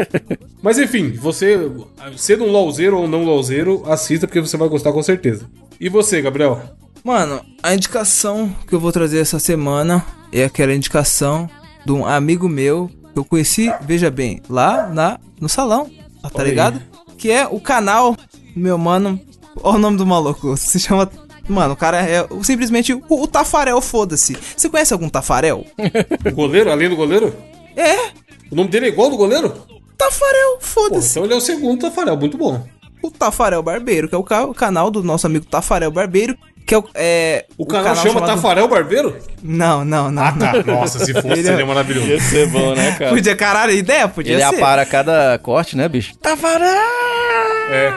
Mas 0.61 0.77
enfim, 0.77 1.13
você, 1.13 1.57
sendo 2.15 2.43
um 2.43 2.51
LOLzeiro 2.51 2.99
ou 2.99 3.07
não 3.07 3.23
LOLzeiro, 3.23 3.81
assista 3.87 4.27
porque 4.27 4.39
você 4.39 4.55
vai 4.55 4.69
gostar 4.69 4.93
com 4.93 5.01
certeza. 5.01 5.49
E 5.79 5.89
você, 5.89 6.21
Gabriel? 6.21 6.61
Mano, 7.03 7.43
a 7.63 7.73
indicação 7.73 8.55
que 8.67 8.75
eu 8.75 8.79
vou 8.79 8.91
trazer 8.91 9.17
essa 9.17 9.39
semana 9.39 10.05
é 10.31 10.43
aquela 10.43 10.71
indicação 10.71 11.49
de 11.83 11.91
um 11.91 12.05
amigo 12.05 12.47
meu 12.47 12.91
que 13.11 13.17
eu 13.17 13.25
conheci, 13.25 13.73
veja 13.81 14.11
bem, 14.11 14.39
lá 14.47 14.87
na, 14.87 15.19
no 15.41 15.49
salão, 15.49 15.89
tá 16.31 16.43
aí. 16.43 16.49
ligado? 16.49 16.79
Que 17.17 17.31
é 17.31 17.47
o 17.47 17.59
canal 17.59 18.15
meu 18.55 18.77
mano. 18.77 19.19
Olha 19.63 19.77
o 19.77 19.81
nome 19.81 19.97
do 19.97 20.05
maluco, 20.05 20.55
se 20.55 20.79
chama. 20.79 21.09
Mano, 21.47 21.73
o 21.73 21.77
cara 21.77 22.01
é 22.01 22.27
simplesmente 22.43 22.93
o, 22.93 23.01
o 23.09 23.27
Tafarel, 23.27 23.79
foda-se. 23.81 24.37
Você 24.55 24.69
conhece 24.69 24.93
algum 24.93 25.09
Tafarel? 25.09 25.65
O 26.25 26.31
goleiro, 26.35 26.71
além 26.71 26.89
do 26.89 26.95
goleiro? 26.95 27.33
é, 27.75 27.95
O 28.51 28.55
nome 28.55 28.69
dele 28.69 28.87
é 28.87 28.89
igual 28.89 29.05
ao 29.05 29.11
do 29.11 29.17
goleiro? 29.17 29.53
Tafarel, 29.97 30.57
foda-se. 30.59 31.11
então 31.11 31.23
ele 31.25 31.33
é 31.33 31.37
o 31.37 31.41
segundo 31.41 31.81
Tafarel, 31.81 32.17
muito 32.17 32.37
bom. 32.37 32.63
O 33.01 33.09
Tafarel 33.11 33.63
Barbeiro, 33.63 34.09
que 34.09 34.15
é 34.15 34.17
o, 34.17 34.23
ca- 34.23 34.45
o 34.45 34.53
canal 34.53 34.89
do 34.91 35.03
nosso 35.03 35.25
amigo 35.27 35.45
Tafarel 35.45 35.89
Barbeiro, 35.91 36.35
que 36.65 36.73
é 36.75 36.77
o. 36.77 36.83
É, 36.93 37.45
O 37.57 37.65
canal, 37.65 37.95
chama 37.95 38.19
chamado- 38.19 38.25
Tafarel 38.35 38.67
Barbeiro? 38.67 39.15
Não, 39.41 39.85
não, 39.85 40.11
não. 40.11 40.23
Ah, 40.23 40.31
não. 40.31 40.63
tá. 40.63 40.63
Nossa, 40.71 40.99
se 41.05 41.13
fosse, 41.13 41.27
Ele 41.27 41.39
é- 41.39 41.43
seria 41.43 41.65
maravilhoso. 41.65 42.07
Ia 42.07 42.19
ser 42.19 42.47
bom, 42.49 42.73
né, 42.75 42.91
cara? 42.97 43.11
Podia, 43.11 43.35
caralho, 43.35 43.71
ideia? 43.71 44.07
Podia 44.07 44.33
Ele 44.33 44.41
ser. 44.41 44.55
apara 44.55 44.85
cada 44.85 45.39
corte, 45.39 45.77
né, 45.77 45.87
bicho? 45.87 46.17
Tafarel! 46.17 46.67
É. 47.69 47.93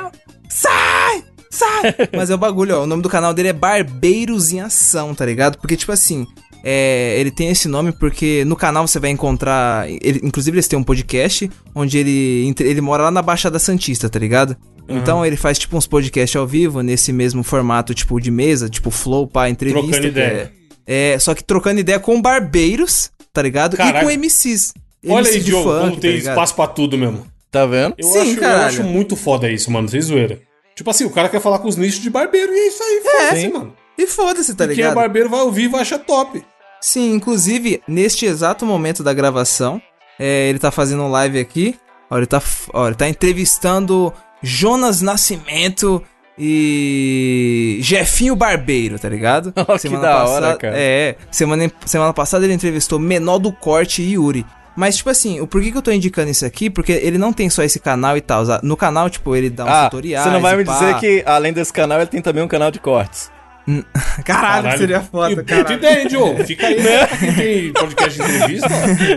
Sai! 0.49 1.25
Sai! 1.51 1.95
Mas 2.17 2.31
é 2.31 2.35
o 2.35 2.39
bagulho, 2.39 2.77
ó. 2.79 2.83
O 2.85 2.87
nome 2.87 3.03
do 3.03 3.09
canal 3.09 3.35
dele 3.35 3.49
é 3.49 3.53
Barbeiros 3.53 4.53
em 4.53 4.61
Ação, 4.61 5.15
tá 5.15 5.27
ligado? 5.27 5.59
Porque, 5.59 5.77
tipo 5.77 5.91
assim, 5.93 6.27
é, 6.63 7.17
ele 7.19 7.31
tem 7.31 7.49
esse 7.49 7.69
nome 7.69 7.93
porque 7.93 8.45
no 8.45 8.57
canal 8.57 8.87
você 8.87 8.99
vai 8.99 9.11
encontrar. 9.11 9.89
Ele, 9.89 10.21
inclusive, 10.23 10.57
eles 10.57 10.69
têm 10.69 10.79
um 10.79 10.85
podcast 10.85 11.51
onde 11.75 11.99
ele, 11.99 12.55
ele 12.61 12.81
mora 12.81 13.05
lá 13.05 13.11
na 13.11 13.23
Baixada 13.23 13.59
Santista, 13.59 14.09
tá 14.09 14.19
ligado? 14.19 14.57
Então 14.93 15.25
ele 15.25 15.37
faz 15.37 15.57
tipo 15.57 15.77
uns 15.77 15.87
podcasts 15.87 16.35
ao 16.35 16.47
vivo 16.47 16.83
nesse 16.83 17.13
mesmo 17.13 17.45
formato, 17.45 17.95
tipo, 17.95 18.21
de 18.21 18.29
mesa, 18.31 18.69
tipo 18.69 18.91
Flow, 18.91 19.27
pá, 19.27 19.49
entrevista. 19.49 19.87
Trocando 19.87 20.03
que 20.03 20.09
ideia. 20.09 20.53
É, 20.85 21.15
É, 21.15 21.19
só 21.21 21.33
que 21.33 21.45
trocando 21.45 21.79
ideia 21.79 22.01
com 22.01 22.21
barbeiros, 22.21 23.09
tá 23.33 23.41
ligado? 23.41 23.75
E 23.75 23.77
Caralho. 23.77 24.07
com 24.07 24.13
MCs. 24.13 24.73
Olha 25.07 25.21
MC 25.21 25.35
aí, 25.37 25.39
de 25.39 25.45
Diogo, 25.47 25.71
funk, 25.71 25.81
como 25.81 25.95
tá 25.95 26.01
tem 26.01 26.11
ligado? 26.11 26.33
espaço 26.35 26.55
pra 26.57 26.67
tudo 26.67 26.99
mesmo. 26.99 27.25
Tá 27.53 27.67
vendo? 27.67 27.95
Eu, 27.99 28.09
Sim, 28.09 28.19
acho, 28.33 28.41
eu 28.41 28.51
acho 28.51 28.83
muito 28.83 29.15
foda 29.15 29.49
isso, 29.49 29.71
mano, 29.71 29.89
sem 29.89 30.01
zoeira. 30.01 30.41
Tipo 30.81 30.89
assim, 30.89 31.05
o 31.05 31.11
cara 31.11 31.29
quer 31.29 31.43
falar 31.43 31.59
com 31.59 31.69
os 31.69 31.77
nichos 31.77 32.01
de 32.01 32.09
barbeiro 32.09 32.51
e 32.55 32.59
é 32.59 32.69
isso 32.69 32.83
aí, 32.83 33.03
foda-se, 33.03 33.41
Sim. 33.43 33.53
mano. 33.53 33.77
E 33.99 34.07
foda-se, 34.07 34.55
tá 34.55 34.65
Quem 34.65 34.73
é 34.73 34.77
ligado? 34.77 34.95
barbeiro 34.95 35.29
vai 35.29 35.41
ouvir 35.43 35.65
e 35.65 35.69
vai 35.69 35.83
achar 35.83 35.99
top. 35.99 36.43
Sim, 36.81 37.13
inclusive, 37.13 37.83
neste 37.87 38.25
exato 38.25 38.65
momento 38.65 39.03
da 39.03 39.13
gravação, 39.13 39.79
é, 40.19 40.49
ele 40.49 40.59
tá 40.59 40.71
fazendo 40.71 41.03
um 41.03 41.11
live 41.11 41.39
aqui. 41.39 41.79
Ó, 42.11 42.17
ele 42.17 42.25
tá, 42.25 42.43
ó, 42.73 42.87
ele 42.87 42.97
tá 42.97 43.07
entrevistando 43.07 44.11
Jonas 44.43 45.03
Nascimento 45.03 46.03
e 46.39 47.77
Jefinho 47.83 48.35
Barbeiro, 48.35 48.99
tá 48.99 49.11
ligado? 49.11 49.53
Ó, 49.69 49.77
que 49.79 49.89
da 49.91 50.25
hora, 50.25 50.57
cara. 50.57 50.75
É, 50.79 51.17
semana, 51.31 51.71
semana 51.85 52.15
passada 52.15 52.47
ele 52.47 52.55
entrevistou 52.55 52.99
Menor 52.99 53.39
do 53.39 53.53
Corte 53.53 54.01
e 54.01 54.15
Yuri. 54.15 54.47
Mas, 54.77 54.97
tipo 54.97 55.11
assim, 55.11 55.41
o 55.41 55.47
porquê 55.47 55.71
que 55.71 55.77
eu 55.77 55.83
tô 55.83 55.91
indicando 55.93 56.31
isso 56.31 56.47
aqui? 56.47 56.71
Porque 56.71 56.93
ele 56.93 57.19
não 57.19 57.33
tem 57.33 57.51
só 57.51 57.63
esse 57.63 57.79
canal 57.81 58.17
e 58.17 58.21
tal. 58.21 58.45
No 58.63 58.77
canal, 58.77 59.11
tipo, 59.11 59.35
ele 59.37 59.51
dá 59.51 59.65
uns 59.65 59.69
Ah, 59.71 59.85
tutoriais. 59.91 60.25
você 60.25 60.31
não 60.31 60.41
vai 60.41 60.57
me 60.57 60.65
pá. 60.65 60.73
dizer 60.79 60.99
que 60.99 61.23
além 61.27 61.53
desse 61.53 61.73
canal 61.73 61.99
ele 61.99 62.07
tem 62.07 62.23
também 62.23 62.43
um 62.43 62.49
canal 62.49 62.71
de 62.71 62.79
cortes. 62.79 63.31
Caralho, 64.25 64.79
seria 64.79 65.01
foda, 65.01 65.43
cara. 65.45 65.73
ideia, 65.75 66.03
hein, 66.03 66.09
Diogo? 66.09 66.45
Fica 66.45 66.67
aí, 66.67 66.81
né? 66.83 67.07
Tem 67.37 67.73
podcast 67.73 68.19
de 68.21 68.25
entrevista. 68.37 68.69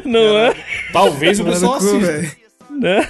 Não 0.05 0.37
é? 0.37 0.55
talvez 0.91 1.39
o 1.39 1.45
pessoal 1.45 1.75
assista. 1.75 2.35
Né? 2.79 3.07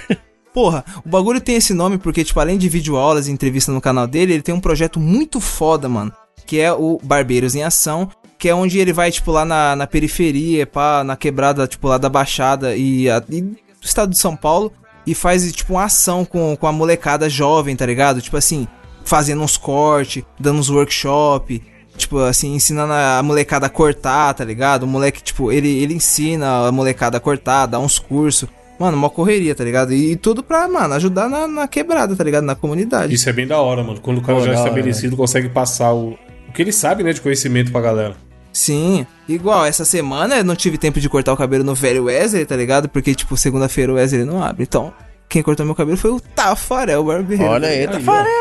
Porra, 0.52 0.84
o 1.04 1.08
bagulho 1.08 1.40
tem 1.40 1.56
esse 1.56 1.74
nome 1.74 1.98
porque, 1.98 2.22
tipo, 2.24 2.38
além 2.38 2.56
de 2.56 2.68
videoaulas 2.68 3.26
e 3.26 3.32
entrevista 3.32 3.72
no 3.72 3.80
canal 3.80 4.06
dele, 4.06 4.34
ele 4.34 4.42
tem 4.42 4.54
um 4.54 4.60
projeto 4.60 5.00
muito 5.00 5.40
foda, 5.40 5.88
mano. 5.88 6.12
Que 6.46 6.60
é 6.60 6.72
o 6.72 7.00
Barbeiros 7.02 7.54
em 7.54 7.62
Ação. 7.64 8.08
Que 8.44 8.50
é 8.50 8.54
onde 8.54 8.78
ele 8.78 8.92
vai, 8.92 9.10
tipo, 9.10 9.32
lá 9.32 9.42
na, 9.42 9.74
na 9.74 9.86
periferia, 9.86 10.66
pá, 10.66 11.02
na 11.02 11.16
quebrada, 11.16 11.66
tipo, 11.66 11.88
lá 11.88 11.96
da 11.96 12.10
Baixada 12.10 12.76
e, 12.76 13.08
a- 13.08 13.22
e 13.30 13.40
do 13.40 13.56
estado 13.82 14.10
de 14.10 14.18
São 14.18 14.36
Paulo. 14.36 14.70
E 15.06 15.14
faz, 15.14 15.50
tipo, 15.50 15.72
uma 15.72 15.84
ação 15.84 16.26
com, 16.26 16.54
com 16.54 16.66
a 16.66 16.70
molecada 16.72 17.26
jovem, 17.30 17.74
tá 17.74 17.86
ligado? 17.86 18.20
Tipo 18.20 18.36
assim, 18.36 18.68
fazendo 19.02 19.40
uns 19.40 19.56
cortes, 19.56 20.22
dando 20.38 20.58
uns 20.58 20.68
workshop. 20.68 21.62
Tipo, 21.96 22.18
assim, 22.18 22.54
ensinando 22.54 22.92
a 22.92 23.22
molecada 23.22 23.64
a 23.64 23.70
cortar, 23.70 24.34
tá 24.34 24.44
ligado? 24.44 24.82
O 24.82 24.86
moleque, 24.86 25.22
tipo, 25.22 25.50
ele, 25.50 25.78
ele 25.82 25.94
ensina 25.94 26.66
a 26.68 26.70
molecada 26.70 27.16
a 27.16 27.20
cortar, 27.20 27.64
dá 27.64 27.78
uns 27.78 27.98
cursos. 27.98 28.46
Mano, 28.78 28.94
uma 28.94 29.08
correria, 29.08 29.54
tá 29.54 29.64
ligado? 29.64 29.90
E, 29.94 30.12
e 30.12 30.16
tudo 30.16 30.42
pra, 30.42 30.68
mano, 30.68 30.92
ajudar 30.92 31.30
na, 31.30 31.48
na 31.48 31.66
quebrada, 31.66 32.14
tá 32.14 32.22
ligado? 32.22 32.44
Na 32.44 32.54
comunidade. 32.54 33.14
Isso 33.14 33.26
é 33.26 33.32
bem 33.32 33.46
da 33.46 33.58
hora, 33.58 33.82
mano. 33.82 34.02
Quando 34.02 34.18
o 34.18 34.20
cara 34.20 34.36
Pô, 34.36 34.44
já 34.44 34.50
é 34.50 34.54
da 34.54 34.60
hora, 34.60 34.68
estabelecido 34.68 35.16
consegue 35.16 35.48
passar 35.48 35.94
o, 35.94 36.10
o 36.46 36.52
que 36.52 36.60
ele 36.60 36.72
sabe, 36.72 37.02
né, 37.02 37.14
de 37.14 37.22
conhecimento 37.22 37.72
pra 37.72 37.80
galera. 37.80 38.22
Sim, 38.54 39.04
igual 39.28 39.66
essa 39.66 39.84
semana 39.84 40.36
eu 40.36 40.44
não 40.44 40.54
tive 40.54 40.78
tempo 40.78 41.00
de 41.00 41.08
cortar 41.08 41.32
o 41.32 41.36
cabelo 41.36 41.64
no 41.64 41.74
velho 41.74 42.04
Wesley, 42.04 42.46
tá 42.46 42.54
ligado? 42.56 42.88
Porque, 42.88 43.12
tipo, 43.12 43.36
segunda-feira 43.36 43.90
o 43.92 43.96
Wesley 43.96 44.24
não 44.24 44.40
abre. 44.40 44.62
Então, 44.62 44.94
quem 45.28 45.42
cortou 45.42 45.66
meu 45.66 45.74
cabelo 45.74 45.96
foi 45.96 46.12
o 46.12 46.20
Tafarel 46.20 47.02
Barbeiro. 47.04 47.42
Olha 47.44 47.66
aí, 47.68 47.84
tá 47.86 47.94
Tafarel. 47.94 48.32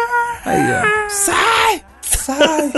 Aí, 0.46 0.62
ó. 0.72 1.10
Sai! 1.10 1.82
Sai! 2.02 2.72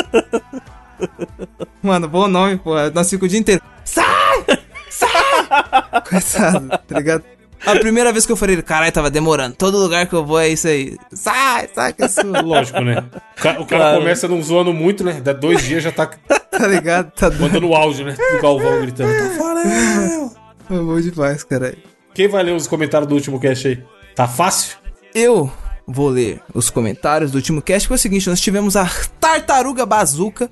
Mano, 1.83 2.07
bom 2.07 2.27
nome, 2.27 2.57
pô. 2.57 2.73
Nós 2.93 3.09
ficamos 3.09 3.25
o 3.27 3.29
dia 3.29 3.39
inteiro. 3.39 3.61
Sai! 3.83 4.45
Sai! 4.89 6.01
Coitado, 6.09 6.69
tá 6.87 6.97
ligado? 6.97 7.23
A 7.65 7.75
primeira 7.77 8.11
vez 8.13 8.25
que 8.25 8.31
eu 8.31 8.35
falei, 8.37 8.61
caralho, 8.61 8.91
tava 8.91 9.09
demorando. 9.09 9.55
Todo 9.55 9.77
lugar 9.77 10.05
que 10.07 10.13
eu 10.13 10.23
vou 10.23 10.39
é 10.39 10.49
isso 10.49 10.67
aí. 10.67 10.95
Sai, 11.11 11.67
sai 11.73 11.93
que 11.93 12.03
é 12.03 12.07
sua. 12.07 12.39
Lógico, 12.41 12.79
né? 12.79 13.03
O 13.37 13.41
cara, 13.41 13.61
o 13.61 13.65
cara 13.65 13.81
Claro. 13.83 13.97
começa 13.99 14.27
não 14.27 14.41
zoando 14.41 14.71
muito, 14.71 15.03
né? 15.03 15.19
Dá 15.21 15.33
dois 15.33 15.63
dias 15.63 15.81
já 15.83 15.91
tá 15.91 16.09
Tá 16.59 16.67
ligado? 16.67 17.11
Tá 17.11 17.29
doido. 17.29 17.41
mandando 17.41 17.67
o 17.67 17.75
áudio, 17.75 18.05
né? 18.05 18.15
Do 18.35 18.41
Galvão 18.41 18.81
gritando. 18.81 19.11
Tafarel! 19.11 20.31
Foi 20.67 20.79
bom 20.79 20.99
demais, 20.99 21.43
caralho. 21.43 21.77
Quem 22.13 22.27
vai 22.27 22.43
ler 22.43 22.55
os 22.55 22.65
comentários 22.65 23.07
do 23.09 23.15
último 23.15 23.39
cast 23.39 23.67
aí? 23.67 23.83
Tá 24.15 24.27
fácil? 24.27 24.77
Eu 25.13 25.51
vou 25.85 26.09
ler 26.09 26.41
os 26.53 26.69
comentários 26.69 27.31
do 27.31 27.35
último 27.35 27.61
cast, 27.61 27.81
que 27.85 27.89
foi 27.89 27.95
o 27.95 27.99
seguinte, 27.99 28.29
nós 28.29 28.39
tivemos 28.41 28.75
a 28.75 28.89
Tartaruga 29.19 29.85
Bazuca, 29.85 30.49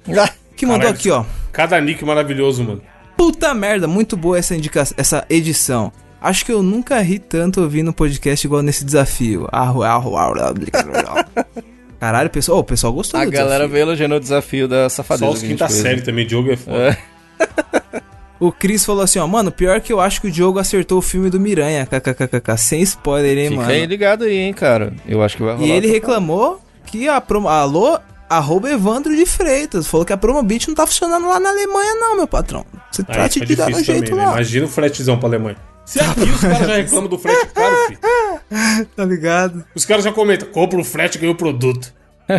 que 0.55 0.65
mandou 0.65 0.81
Caralho. 0.81 0.95
aqui, 0.95 1.09
ó. 1.09 1.23
Cada 1.51 1.79
nick 1.81 2.03
maravilhoso, 2.05 2.63
mano. 2.63 2.81
Puta 3.17 3.53
merda, 3.53 3.87
muito 3.87 4.17
boa 4.17 4.37
essa 4.37 4.55
indica 4.55 4.83
essa 4.97 5.25
edição. 5.29 5.91
Acho 6.21 6.45
que 6.45 6.51
eu 6.51 6.61
nunca 6.61 6.99
ri 7.01 7.19
tanto 7.19 7.61
ouvindo 7.61 7.89
um 7.89 7.93
podcast 7.93 8.45
igual 8.45 8.61
nesse 8.61 8.85
desafio. 8.85 9.47
Arru, 9.51 9.83
arru, 9.83 10.17
arru, 10.17 10.39
arru. 10.39 11.63
Caralho, 12.03 12.29
pessoal, 12.29 12.57
ô, 12.57 12.59
o 12.59 12.63
pessoal 12.65 12.91
gostou 12.91 13.17
A 13.17 13.23
do 13.23 13.31
galera 13.31 13.49
desafio. 13.59 13.69
veio 13.69 13.83
elogiando 13.83 14.15
o 14.15 14.19
desafio 14.19 14.67
da 14.67 14.89
safadeza. 14.89 15.25
Só 15.25 15.31
os 15.31 15.41
quinta 15.41 15.69
série 15.69 16.01
né? 16.01 16.01
também, 16.01 16.27
Diogo 16.27 16.51
é 16.51 16.57
foda. 16.57 16.77
É. 16.77 18.03
O 18.41 18.51
Cris 18.51 18.83
falou 18.83 19.03
assim, 19.03 19.19
ó, 19.19 19.25
mano, 19.25 19.53
pior 19.53 19.79
que 19.79 19.93
eu 19.93 20.01
acho 20.01 20.19
que 20.19 20.27
o 20.27 20.31
Diogo 20.31 20.59
acertou 20.59 20.97
o 20.97 21.01
filme 21.01 21.29
do 21.29 21.39
Miranha, 21.39 21.85
kkkk, 21.85 22.57
sem 22.57 22.81
spoiler, 22.81 23.37
hein, 23.37 23.51
Fica 23.51 23.61
mano. 23.61 23.71
aí 23.71 23.85
ligado 23.85 24.25
aí, 24.25 24.35
hein, 24.35 24.53
cara. 24.53 24.91
Eu 25.07 25.23
acho 25.23 25.37
que 25.37 25.43
vai 25.43 25.55
rolar. 25.55 25.65
E 25.65 25.71
ele 25.71 25.87
reclamou 25.87 26.61
que 26.85 27.07
a 27.07 27.21
promo... 27.21 27.47
Alô, 27.47 27.97
arroba 28.29 28.69
Evandro 28.69 29.15
de 29.15 29.25
Freitas, 29.25 29.87
falou 29.87 30.05
que 30.05 30.11
a 30.11 30.17
Promobit 30.17 30.67
não 30.67 30.75
tá 30.75 30.85
funcionando 30.85 31.25
lá 31.25 31.39
na 31.39 31.51
Alemanha 31.51 31.95
não, 31.95 32.17
meu 32.17 32.27
patrão. 32.27 32.65
Você 32.91 33.01
trate 33.01 33.35
fica 33.35 33.45
de 33.45 33.55
dar 33.55 33.69
um 33.69 33.81
jeito 33.81 34.09
também, 34.09 34.19
né? 34.19 34.25
lá. 34.25 34.31
Imagina 34.33 34.65
o 34.65 34.69
fretezão 34.69 35.17
pra 35.17 35.29
Alemanha. 35.29 35.55
Se 35.85 35.99
aqui 35.99 36.21
os 36.21 36.39
caras 36.41 36.59
já 36.67 36.75
reclamam 36.77 37.09
do 37.09 37.17
frete 37.19 37.47
caro, 37.47 37.75
filho. 37.87 37.99
Tá 38.95 39.05
ligado? 39.05 39.63
Os 39.75 39.85
caras 39.85 40.03
já 40.03 40.11
comentam, 40.11 40.47
compra 40.49 40.79
o 40.79 40.83
frete 40.83 41.17
e 41.17 41.21
ganha 41.21 41.31
o 41.31 41.35
produto. 41.35 41.93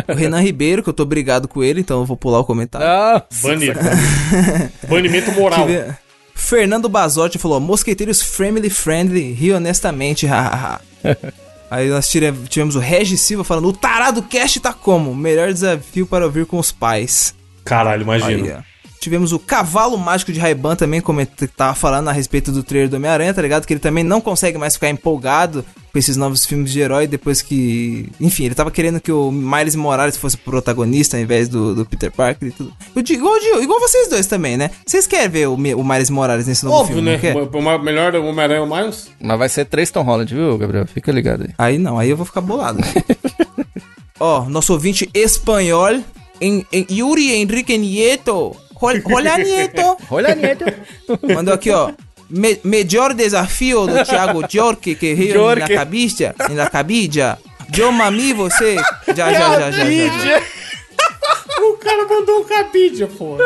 O 0.07 0.13
Renan 0.13 0.41
Ribeiro, 0.41 0.81
que 0.81 0.89
eu 0.89 0.93
tô 0.93 1.05
brigado 1.05 1.47
com 1.47 1.63
ele, 1.63 1.81
então 1.81 1.99
eu 1.99 2.05
vou 2.05 2.17
pular 2.17 2.39
o 2.39 2.43
comentário. 2.45 2.87
Ah, 2.87 3.23
Banido. 3.41 3.79
Banimento 4.89 5.31
moral. 5.33 5.65
Tive- 5.67 5.93
Fernando 6.33 6.89
Bazotti 6.89 7.37
falou: 7.37 7.59
Mosqueteiros 7.59 8.21
family 8.21 8.69
friendly, 8.69 9.31
ri 9.33 9.51
honestamente, 9.53 10.25
hahaha. 10.25 10.81
Aí 11.69 11.89
nós 11.89 12.09
tivemos 12.09 12.75
o 12.75 12.79
Regis 12.79 13.21
Silva 13.21 13.43
falando: 13.43 13.67
O 13.69 13.73
tarado 13.73 14.21
cast 14.23 14.59
tá 14.59 14.73
como? 14.73 15.13
Melhor 15.15 15.51
desafio 15.53 16.05
para 16.07 16.25
ouvir 16.25 16.45
com 16.45 16.57
os 16.57 16.71
pais. 16.71 17.33
Caralho, 17.63 17.99
Aí, 18.11 18.19
imagina. 18.21 18.59
ó. 18.59 18.74
Tivemos 19.05 19.31
o 19.31 19.37
Cavalo 19.37 19.99
Mágico 19.99 20.33
de 20.33 20.39
Raiban 20.39 20.75
também, 20.75 20.99
como 20.99 21.23
tava 21.55 21.75
falando 21.75 22.07
a 22.09 22.11
respeito 22.11 22.51
do 22.51 22.63
trailer 22.63 22.89
do 22.89 22.95
Homem-Aranha, 22.95 23.35
tá 23.35 23.39
ligado? 23.39 23.63
Que 23.67 23.73
ele 23.73 23.79
também 23.79 24.03
não 24.03 24.19
consegue 24.19 24.57
mais 24.57 24.73
ficar 24.73 24.89
empolgado 24.89 25.63
com 25.93 25.99
esses 25.99 26.17
novos 26.17 26.43
filmes 26.43 26.71
de 26.71 26.79
herói 26.79 27.05
depois 27.05 27.39
que. 27.43 28.09
Enfim, 28.19 28.45
ele 28.45 28.55
tava 28.55 28.71
querendo 28.71 28.99
que 28.99 29.11
o 29.11 29.31
Miles 29.31 29.75
Morales 29.75 30.17
fosse 30.17 30.37
o 30.37 30.39
protagonista 30.39 31.17
ao 31.17 31.21
invés 31.21 31.47
do, 31.47 31.75
do 31.75 31.85
Peter 31.85 32.11
Parker 32.11 32.47
e 32.49 32.51
tudo. 32.51 32.73
Eu 32.95 33.03
digo, 33.03 33.19
igual, 33.21 33.59
o 33.59 33.63
igual 33.63 33.79
vocês 33.79 34.09
dois 34.09 34.25
também, 34.25 34.57
né? 34.57 34.71
Vocês 34.83 35.05
querem 35.05 35.29
ver 35.29 35.47
o, 35.49 35.53
o 35.53 35.83
Miles 35.85 36.09
Morales 36.09 36.47
nesse 36.47 36.65
novo 36.65 36.77
Óbvio, 36.77 36.95
filme? 36.95 37.11
né? 37.11 37.13
não 37.33 37.47
quer? 37.47 37.57
O 37.57 37.61
ma- 37.61 37.77
melhor 37.77 38.15
o 38.15 38.25
Homem-Aranha 38.25 38.59
é 38.59 38.63
o 38.63 38.67
Miles. 38.75 39.11
mas 39.21 39.37
vai 39.37 39.49
ser 39.49 39.65
três 39.65 39.91
Tom 39.91 40.01
Holland, 40.01 40.33
viu, 40.33 40.57
Gabriel? 40.57 40.87
Fica 40.87 41.11
ligado 41.11 41.43
aí. 41.43 41.49
Aí 41.59 41.77
não, 41.77 41.99
aí 41.99 42.09
eu 42.09 42.17
vou 42.17 42.25
ficar 42.25 42.41
bolado. 42.41 42.79
Ó, 44.19 44.45
nosso 44.45 44.73
ouvinte 44.73 45.07
espanhol, 45.13 46.01
em, 46.41 46.65
em 46.71 46.87
Yuri 46.89 47.35
Enrique 47.35 47.77
Nieto. 47.77 48.55
Hola, 48.81 49.37
Nieto. 49.37 49.97
Olha, 50.11 50.35
Nieto. 50.35 50.65
Mandou 51.33 51.53
aqui, 51.53 51.71
ó. 51.71 51.91
Me 52.29 52.59
melhor 52.63 53.13
desafio 53.13 53.85
do 53.85 54.03
Thiago 54.03 54.43
Jorque 54.49 54.95
que 54.95 55.13
riu 55.13 55.55
na 55.55 55.67
cabija, 55.67 56.35
na 56.51 56.69
cabija. 56.69 57.37
Eu 57.77 57.91
mami 57.91 58.33
você. 58.33 58.75
Já, 59.15 59.31
já, 59.31 59.59
já, 59.59 59.71
já, 59.71 59.71
já, 59.71 59.85
já. 60.19 60.41
O 61.61 61.73
cara 61.77 62.05
mandou 62.07 62.41
um 62.41 62.43
cabide, 62.43 63.05
pô. 63.07 63.37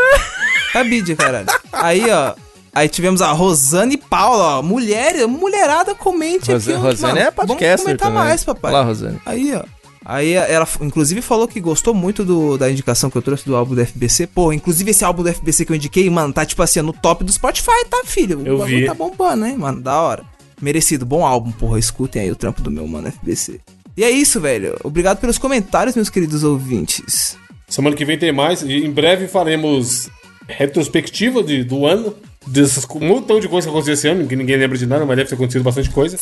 Cabide, 0.74 1.16
caralho. 1.16 1.48
Aí, 1.72 2.10
ó. 2.10 2.34
Aí 2.74 2.88
tivemos 2.88 3.22
a 3.22 3.32
Rosane 3.32 3.98
Paula, 3.98 4.60
ó. 4.60 4.62
Mulher, 4.62 5.28
mulherada, 5.28 5.94
comente 5.96 6.52
Rose- 6.52 6.72
aqui. 6.72 6.82
Rosane 6.82 7.14
Mano, 7.14 7.28
é 7.28 7.32
podcaster 7.32 7.70
Vamos 7.70 7.82
comentar 7.84 8.08
também. 8.10 8.24
mais, 8.24 8.44
papai. 8.44 8.72
Olá, 8.72 8.84
Rosane. 8.84 9.20
Aí, 9.26 9.54
ó. 9.56 9.64
Aí 10.04 10.34
ela, 10.34 10.68
inclusive, 10.82 11.22
falou 11.22 11.48
que 11.48 11.60
gostou 11.60 11.94
muito 11.94 12.24
do, 12.24 12.58
da 12.58 12.72
indicação 12.72 13.10
que 13.10 13.18
eu 13.18 13.22
trouxe 13.22 13.46
do 13.46 13.56
álbum 13.56 13.76
do 13.76 13.86
FBC. 13.86 14.28
Pô, 14.28 14.54
inclusive 14.54 14.92
esse 14.92 15.04
álbum 15.04 15.24
do 15.24 15.34
FBC 15.34 15.66
que 15.66 15.72
eu 15.72 15.76
indiquei, 15.76 16.10
mano, 16.10 16.34
tá 16.34 16.46
tipo 16.46 16.62
assim, 16.64 16.82
no 16.82 16.94
top 16.94 17.24
do 17.24 17.32
Spotify, 17.32 17.86
tá, 17.90 18.02
filho? 18.06 18.42
Eu 18.46 18.56
o 18.56 18.60
bagulho 18.60 18.80
vi. 18.80 18.86
tá 18.86 18.94
bombando, 18.94 19.46
hein, 19.46 19.58
mano? 19.58 19.82
Da 19.82 20.02
hora. 20.02 20.24
Merecido, 20.62 21.06
bom 21.06 21.26
álbum, 21.26 21.52
porra. 21.52 21.80
Escutem 21.80 22.22
aí 22.22 22.32
o 22.32 22.36
trampo 22.36 22.62
do 22.62 22.72
meu 22.72 22.88
mano 22.88 23.12
FBC. 23.12 23.60
E 23.96 24.04
é 24.04 24.10
isso, 24.10 24.40
velho. 24.40 24.78
Obrigado 24.84 25.20
pelos 25.20 25.38
comentários, 25.38 25.96
meus 25.96 26.10
queridos 26.10 26.44
ouvintes. 26.44 27.38
Semana 27.68 27.96
que 27.96 28.06
vem 28.06 28.18
tem 28.18 28.32
mais. 28.32 28.62
E 28.62 28.86
em 28.86 28.92
breve 28.92 29.28
faremos 29.28 30.10
retrospectiva 30.48 31.44
de, 31.44 31.64
do 31.64 31.86
ano. 31.86 32.16
Dessas, 32.48 32.86
um 32.96 33.00
montão 33.06 33.40
de 33.40 33.48
coisas 33.48 33.66
que 33.66 33.70
aconteceu 33.70 33.94
esse 33.94 34.08
ano, 34.08 34.26
que 34.28 34.36
ninguém 34.36 34.56
lembra 34.58 34.78
de 34.78 34.86
nada, 34.86 35.06
mas 35.06 35.18
deve 35.18 35.30
ter 35.30 35.36
acontecido 35.36 35.64
bastante 35.64 35.90
coisa. 35.90 36.18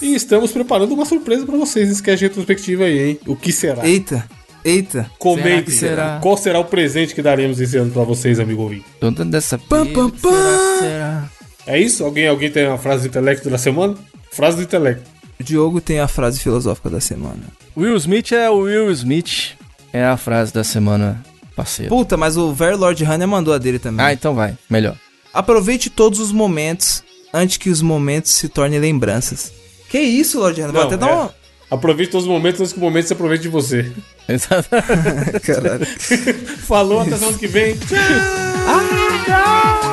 E 0.00 0.14
estamos 0.14 0.52
preparando 0.52 0.92
uma 0.92 1.04
surpresa 1.04 1.44
pra 1.46 1.56
vocês 1.56 1.88
nesse 1.88 2.02
cast 2.02 2.24
retrospectiva 2.24 2.84
aí, 2.84 2.98
hein? 3.10 3.20
O 3.26 3.34
que 3.34 3.50
será? 3.50 3.84
Eita, 3.86 4.24
eita. 4.64 5.10
Comente 5.18 5.64
que 5.64 5.70
será? 5.72 6.18
qual 6.22 6.36
será 6.36 6.58
o 6.60 6.64
presente 6.64 7.14
que 7.14 7.22
daremos 7.22 7.58
esse 7.60 7.76
ano 7.76 7.90
pra 7.90 8.04
vocês, 8.04 8.38
amigo 8.38 8.62
ouvinte. 8.62 8.84
Toda 9.00 9.24
dessa 9.24 9.58
Pam, 9.58 9.86
pam, 9.86 10.10
pam. 10.10 10.30
será, 10.30 10.78
será? 10.80 11.30
É 11.66 11.80
isso? 11.80 12.04
Alguém, 12.04 12.28
alguém 12.28 12.50
tem 12.50 12.66
a 12.66 12.76
frase 12.78 13.02
do 13.02 13.08
intelecto 13.08 13.48
da 13.50 13.58
semana? 13.58 13.94
Frase 14.30 14.58
do 14.58 14.62
intelecto. 14.62 15.10
O 15.40 15.42
Diogo 15.42 15.80
tem 15.80 15.98
a 16.00 16.06
frase 16.06 16.38
filosófica 16.38 16.90
da 16.90 17.00
semana. 17.00 17.40
Will 17.76 17.96
Smith 17.96 18.30
é 18.32 18.48
o 18.50 18.58
Will 18.60 18.90
Smith. 18.92 19.52
É 19.92 20.04
a 20.04 20.16
frase 20.16 20.52
da 20.52 20.62
semana. 20.62 21.20
parceiro. 21.56 21.88
Puta, 21.94 22.16
mas 22.16 22.36
o 22.36 22.52
Very 22.52 22.76
Lord 22.76 23.02
Hanna 23.04 23.26
mandou 23.26 23.52
a 23.52 23.58
dele 23.58 23.78
também. 23.78 24.04
Ah, 24.06 24.12
então 24.12 24.34
vai, 24.34 24.56
melhor. 24.70 24.96
Aproveite 25.32 25.90
todos 25.90 26.18
os 26.18 26.32
momentos 26.32 27.02
antes 27.32 27.56
que 27.56 27.70
os 27.70 27.80
momentos 27.80 28.32
se 28.32 28.48
tornem 28.48 28.78
lembranças. 28.78 29.52
Que 29.88 30.00
isso, 30.00 30.38
Lord 30.38 30.60
Hanna? 30.60 30.72
Vou 30.72 30.80
Não, 30.82 30.88
até 30.88 30.96
dar 30.96 31.10
é. 31.10 31.14
uma... 31.14 31.34
Aproveite 31.70 32.12
todos 32.12 32.26
os 32.26 32.30
momentos 32.30 32.60
antes 32.60 32.72
que 32.72 32.78
o 32.78 32.82
momento 32.82 33.06
se 33.06 33.12
aproveite 33.14 33.42
de 33.42 33.48
você. 33.48 33.90
Caralho. 35.42 35.86
Falou, 36.66 37.00
até 37.00 37.16
semana 37.16 37.38
que 37.38 37.46
vem. 37.46 37.76
Tchau! 37.76 39.91